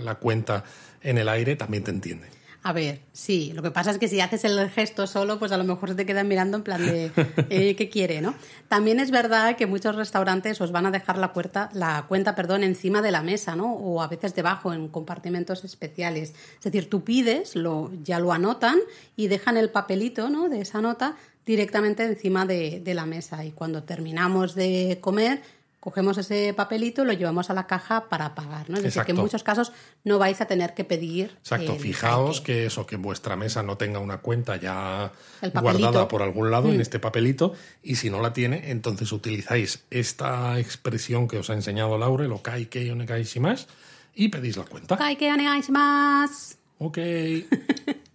la 0.00 0.14
cuenta 0.14 0.64
en 1.02 1.18
el 1.18 1.28
aire, 1.28 1.56
también 1.56 1.84
te 1.84 1.90
entienden. 1.90 2.40
A 2.62 2.74
ver, 2.74 3.00
sí, 3.12 3.52
lo 3.54 3.62
que 3.62 3.70
pasa 3.70 3.90
es 3.90 3.96
que 3.96 4.06
si 4.06 4.20
haces 4.20 4.44
el 4.44 4.68
gesto 4.68 5.06
solo, 5.06 5.38
pues 5.38 5.50
a 5.50 5.56
lo 5.56 5.64
mejor 5.64 5.88
se 5.88 5.94
te 5.94 6.04
quedan 6.04 6.28
mirando 6.28 6.58
en 6.58 6.62
plan 6.62 6.84
de 6.84 7.10
eh, 7.48 7.74
qué 7.74 7.88
quiere, 7.88 8.20
¿no? 8.20 8.34
También 8.68 9.00
es 9.00 9.10
verdad 9.10 9.56
que 9.56 9.66
muchos 9.66 9.96
restaurantes 9.96 10.60
os 10.60 10.70
van 10.70 10.84
a 10.84 10.90
dejar 10.90 11.16
la, 11.16 11.32
puerta, 11.32 11.70
la 11.72 12.04
cuenta 12.06 12.34
perdón, 12.34 12.62
encima 12.62 13.00
de 13.00 13.12
la 13.12 13.22
mesa, 13.22 13.56
¿no? 13.56 13.72
O 13.72 14.02
a 14.02 14.08
veces 14.08 14.34
debajo, 14.34 14.74
en 14.74 14.88
compartimentos 14.88 15.64
especiales. 15.64 16.34
Es 16.58 16.64
decir, 16.64 16.90
tú 16.90 17.02
pides, 17.02 17.56
lo, 17.56 17.90
ya 18.02 18.20
lo 18.20 18.30
anotan 18.30 18.78
y 19.16 19.28
dejan 19.28 19.56
el 19.56 19.70
papelito 19.70 20.28
¿no? 20.28 20.50
de 20.50 20.60
esa 20.60 20.82
nota 20.82 21.16
directamente 21.50 22.04
encima 22.04 22.46
de, 22.46 22.80
de 22.80 22.94
la 22.94 23.06
mesa. 23.06 23.44
Y 23.44 23.50
cuando 23.50 23.82
terminamos 23.82 24.54
de 24.54 24.98
comer, 25.00 25.42
cogemos 25.80 26.16
ese 26.18 26.54
papelito 26.54 27.02
y 27.02 27.06
lo 27.06 27.12
llevamos 27.12 27.50
a 27.50 27.54
la 27.54 27.66
caja 27.66 28.08
para 28.08 28.36
pagar, 28.36 28.70
¿no? 28.70 28.76
Es 28.76 28.84
decir, 28.84 29.02
que 29.02 29.10
en 29.10 29.16
muchos 29.18 29.42
casos 29.42 29.72
no 30.04 30.18
vais 30.18 30.40
a 30.40 30.46
tener 30.46 30.74
que 30.74 30.84
pedir. 30.84 31.32
Exacto, 31.38 31.74
fijaos 31.74 32.40
que 32.40 32.66
eso, 32.66 32.86
que 32.86 32.96
vuestra 32.96 33.34
mesa 33.34 33.64
no 33.64 33.76
tenga 33.76 33.98
una 33.98 34.18
cuenta 34.18 34.56
ya 34.56 35.10
guardada 35.60 36.06
por 36.06 36.22
algún 36.22 36.50
lado 36.52 36.68
en 36.68 36.76
mm. 36.76 36.82
este 36.82 37.00
papelito, 37.00 37.54
y 37.82 37.96
si 37.96 38.10
no 38.10 38.20
la 38.20 38.32
tiene, 38.32 38.70
entonces 38.70 39.10
utilizáis 39.10 39.82
esta 39.90 40.60
expresión 40.60 41.26
que 41.26 41.38
os 41.38 41.50
ha 41.50 41.54
enseñado 41.54 41.98
Laure, 41.98 42.28
lo 42.28 42.42
kai 42.42 42.66
que 42.66 42.94
más, 43.40 43.66
y 44.14 44.28
pedís 44.28 44.56
la 44.56 44.64
cuenta. 44.64 44.96
Kai 44.96 45.16
que 45.16 45.32
más. 45.70 46.58
Ok. 46.78 46.98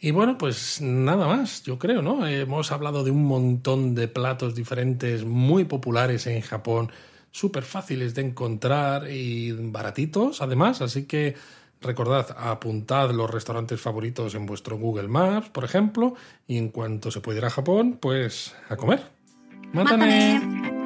Y 0.00 0.12
bueno, 0.12 0.38
pues 0.38 0.80
nada 0.80 1.26
más, 1.26 1.62
yo 1.62 1.78
creo, 1.78 2.00
¿no? 2.00 2.26
Hemos 2.26 2.72
hablado 2.72 3.04
de 3.04 3.10
un 3.10 3.24
montón 3.24 3.94
de 3.94 4.08
platos 4.08 4.54
diferentes 4.54 5.24
muy 5.24 5.64
populares 5.64 6.26
en 6.26 6.40
Japón, 6.40 6.90
súper 7.30 7.64
fáciles 7.64 8.14
de 8.14 8.22
encontrar 8.22 9.10
y 9.10 9.52
baratitos 9.52 10.40
además, 10.40 10.80
así 10.80 11.04
que 11.04 11.36
recordad, 11.82 12.34
apuntad 12.38 13.10
los 13.10 13.30
restaurantes 13.30 13.78
favoritos 13.78 14.34
en 14.34 14.46
vuestro 14.46 14.78
Google 14.78 15.08
Maps, 15.08 15.50
por 15.50 15.64
ejemplo, 15.64 16.14
y 16.46 16.56
en 16.56 16.70
cuanto 16.70 17.10
se 17.10 17.20
pueda 17.20 17.38
ir 17.38 17.44
a 17.44 17.50
Japón, 17.50 17.98
pues 18.00 18.54
a 18.70 18.76
comer. 18.76 19.02
¡Mátane! 19.74 20.79